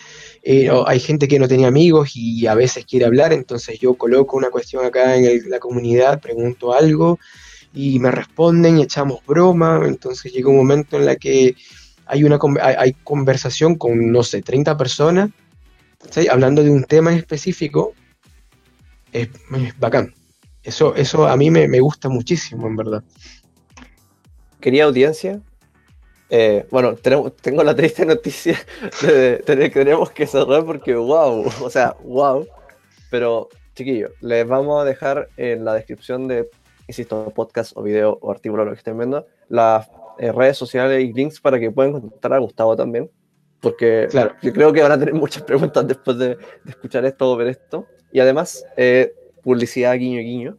eh, 0.43 0.69
hay 0.85 0.99
gente 0.99 1.27
que 1.27 1.39
no 1.39 1.47
tenía 1.47 1.67
amigos 1.67 2.11
y 2.15 2.47
a 2.47 2.55
veces 2.55 2.85
quiere 2.85 3.05
hablar, 3.05 3.33
entonces 3.33 3.79
yo 3.79 3.95
coloco 3.95 4.37
una 4.37 4.49
cuestión 4.49 4.85
acá 4.85 5.15
en 5.15 5.49
la 5.49 5.59
comunidad, 5.59 6.21
pregunto 6.21 6.73
algo 6.73 7.19
y 7.73 7.99
me 7.99 8.09
responden 8.09 8.77
y 8.77 8.83
echamos 8.83 9.19
broma, 9.25 9.81
entonces 9.85 10.31
llega 10.31 10.49
un 10.49 10.55
momento 10.55 10.97
en 10.97 11.05
la 11.05 11.17
que 11.17 11.55
hay 12.05 12.23
una 12.23 12.39
hay, 12.61 12.93
conversación 13.03 13.75
con, 13.75 14.11
no 14.11 14.23
sé, 14.23 14.41
30 14.41 14.77
personas, 14.77 15.31
hablando 16.29 16.63
de 16.63 16.69
un 16.69 16.83
tema 16.83 17.13
específico, 17.13 17.93
es 19.11 19.29
bacán. 19.79 20.13
Eso, 20.63 20.95
eso 20.95 21.27
a 21.27 21.37
mí 21.37 21.51
me, 21.51 21.79
gusta 21.79 22.09
muchísimo, 22.09 22.67
en 22.67 22.75
verdad. 22.75 23.03
Quería 24.59 24.85
audiencia, 24.85 25.41
eh, 26.29 26.65
bueno, 26.71 26.95
tengo 26.95 27.63
la 27.63 27.75
triste 27.75 28.05
noticia 28.05 28.57
de, 29.01 29.43
que 29.45 29.69
tenemos 29.69 30.11
que 30.11 30.25
cerrar 30.25 30.65
porque 30.65 30.95
wow, 30.95 31.45
o 31.61 31.69
sea, 31.69 31.95
wow. 32.03 32.47
Pero, 33.11 33.49
chiquillos, 33.75 34.11
les 34.21 34.47
vamos 34.47 34.81
a 34.81 34.85
dejar 34.85 35.29
en 35.37 35.63
la 35.63 35.73
descripción 35.73 36.27
de, 36.27 36.49
insisto, 36.87 37.31
podcast 37.35 37.77
o 37.77 37.83
video 37.83 38.17
o 38.21 38.31
artículo, 38.31 38.65
lo 38.65 38.71
que 38.71 38.77
estén 38.77 38.97
viendo, 38.97 39.25
las 39.49 39.89
eh, 40.17 40.31
redes 40.31 40.57
sociales 40.57 41.03
y 41.03 41.13
links 41.13 41.39
para 41.39 41.59
que 41.59 41.71
puedan 41.71 41.91
contactar 41.93 42.33
a 42.33 42.39
Gustavo 42.39 42.75
también. 42.75 43.09
Porque 43.61 44.07
claro. 44.09 44.35
yo 44.41 44.53
creo 44.53 44.73
que 44.73 44.81
van 44.81 44.91
a 44.91 44.99
tener 44.99 45.13
muchas 45.13 45.43
preguntas 45.43 45.87
después 45.87 46.17
de, 46.17 46.37
escuchar 46.67 47.05
esto 47.05 47.31
o 47.31 47.35
ver 47.35 47.47
esto. 47.47 47.85
Y 48.11 48.19
además, 48.19 48.65
eh, 48.77 49.13
publicidad 49.41 49.97
guiño 49.97 50.21
guiño. 50.21 50.57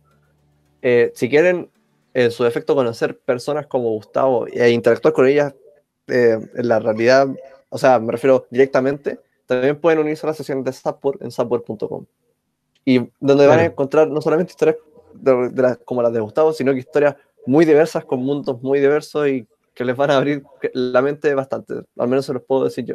Eh, 0.83 1.12
si 1.14 1.29
quieren, 1.29 1.71
en 2.17 2.31
su 2.31 2.45
defecto, 2.45 2.75
conocer 2.75 3.19
personas 3.19 3.67
como 3.67 3.91
Gustavo 3.91 4.47
e 4.47 4.71
interactuar 4.71 5.12
con 5.12 5.27
ellas 5.27 5.55
eh, 6.07 6.39
en 6.55 6.69
la 6.69 6.79
realidad, 6.79 7.29
o 7.69 7.77
sea, 7.77 7.99
me 7.99 8.11
refiero 8.11 8.47
directamente, 8.51 9.21
también 9.45 9.79
pueden 9.79 9.99
unirse 9.99 10.27
a 10.27 10.31
la 10.31 10.35
sesión 10.35 10.64
de 10.64 10.73
Sapor 10.73 11.19
en 11.21 11.31
sapor.com. 11.31 12.07
Y 12.87 13.07
donde 13.21 13.47
van 13.47 13.59
a 13.59 13.64
encontrar 13.67 14.09
no 14.09 14.23
solamente 14.23 14.53
historias 14.53 14.77
como 15.85 16.01
las 16.01 16.12
de 16.14 16.21
Gustavo, 16.21 16.55
sino 16.55 16.73
que 16.73 16.79
historias 16.79 17.17
muy 17.45 17.67
diversas, 17.67 18.07
con 18.07 18.21
mundos 18.21 18.62
muy 18.62 18.81
diversos 18.81 19.29
y 19.29 19.47
que 19.75 19.85
les 19.85 19.95
van 19.95 20.11
a 20.11 20.17
abrir 20.17 20.43
la 20.73 21.03
mente 21.03 21.35
bastante. 21.35 21.75
Al 21.99 22.09
menos 22.09 22.25
se 22.25 22.33
los 22.33 22.43
puedo 22.45 22.64
decir 22.64 22.87
yo. 22.87 22.95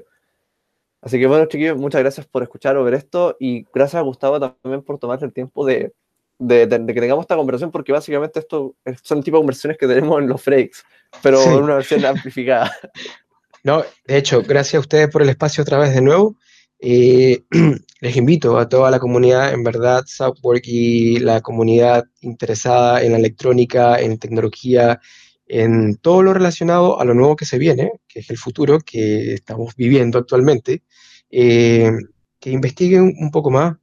Así 1.00 1.20
que 1.20 1.28
bueno, 1.28 1.46
chiquillos, 1.46 1.78
muchas 1.78 2.02
gracias 2.02 2.26
por 2.26 2.42
escuchar 2.42 2.76
o 2.76 2.84
ver 2.84 2.96
esto 2.96 3.38
y 3.40 3.68
gracias 3.72 4.00
a 4.00 4.04
Gustavo 4.04 4.40
también 4.40 4.82
por 4.82 4.98
tomar 4.98 5.24
el 5.24 5.32
tiempo 5.32 5.64
de, 5.64 5.94
de, 6.42 6.68
que 6.68 7.02
tengamos 7.02 7.24
esta 7.24 7.36
conversación, 7.36 7.72
porque 7.72 7.92
básicamente 7.92 8.40
esto 8.40 8.76
son 9.04 9.20
el 9.20 9.24
tipo 9.24 9.38
de 9.38 9.42
conversaciones 9.42 9.78
que 9.78 9.88
tenemos 9.88 10.20
en 10.20 10.28
los 10.28 10.44
breaks, 10.44 10.84
pero 11.22 11.42
en 11.44 11.64
una 11.64 11.76
versión 11.76 12.06
amplificada. 12.06 12.72
No, 13.64 13.84
de 14.08 14.18
hecho, 14.18 14.42
gracias 14.42 14.74
a 14.74 14.80
ustedes 14.80 15.08
por 15.12 15.22
el 15.22 15.30
espacio 15.30 15.62
otra 15.62 15.78
vez 15.78 15.94
de 15.94 16.02
nuevo. 16.02 16.36
Eh, 16.80 17.44
les 18.02 18.18
invito 18.18 18.58
a 18.58 18.68
toda 18.68 18.90
la 18.90 18.98
comunidad, 18.98 19.54
en 19.54 19.64
verdad, 19.64 20.04
Southwork 20.08 20.64
y 20.66 21.20
la 21.20 21.42
comunidad 21.42 22.06
interesada 22.22 23.04
en 23.04 23.12
la 23.12 23.20
electrónica, 23.20 24.00
en 24.00 24.18
tecnología, 24.18 25.00
en 25.46 25.98
todo 25.98 26.24
lo 26.24 26.34
relacionado 26.34 27.00
a 27.00 27.06
lo 27.06 27.14
nuevo 27.14 27.36
que 27.36 27.46
se 27.46 27.60
viene, 27.60 27.92
que 28.08 28.22
es 28.22 28.32
el 28.32 28.38
futuro 28.38 28.80
que 28.80 29.36
estamos 29.36 29.76
viviendo 29.76 30.18
actualmente, 30.18 30.82
eh, 31.30 31.92
que 32.40 32.50
investiguen 32.50 33.14
un 33.20 33.30
poco 33.30 33.52
más, 33.52 33.76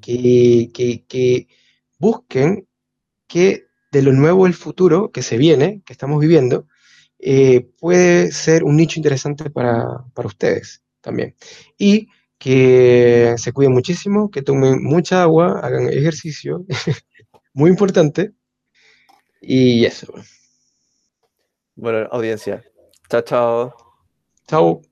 que, 0.00 0.70
que, 0.74 1.46
busquen 2.00 2.66
que 3.28 3.66
de 3.92 4.02
lo 4.02 4.12
nuevo 4.12 4.46
el 4.46 4.54
futuro 4.54 5.12
que 5.12 5.22
se 5.22 5.38
viene, 5.38 5.82
que 5.86 5.92
estamos 5.92 6.20
viviendo, 6.20 6.66
eh, 7.18 7.68
puede 7.78 8.32
ser 8.32 8.64
un 8.64 8.76
nicho 8.76 8.98
interesante 8.98 9.50
para, 9.50 10.04
para 10.14 10.28
ustedes 10.28 10.82
también. 11.00 11.36
Y 11.78 12.08
que 12.38 13.34
se 13.36 13.52
cuiden 13.52 13.72
muchísimo, 13.72 14.30
que 14.30 14.42
tomen 14.42 14.82
mucha 14.82 15.22
agua, 15.22 15.60
hagan 15.62 15.88
ejercicio, 15.90 16.64
muy 17.52 17.70
importante. 17.70 18.32
Y 19.42 19.84
eso. 19.84 20.12
Bueno, 21.76 22.08
audiencia. 22.10 22.62
Chao, 23.08 23.22
chao. 23.22 23.74
Chao. 24.46 24.82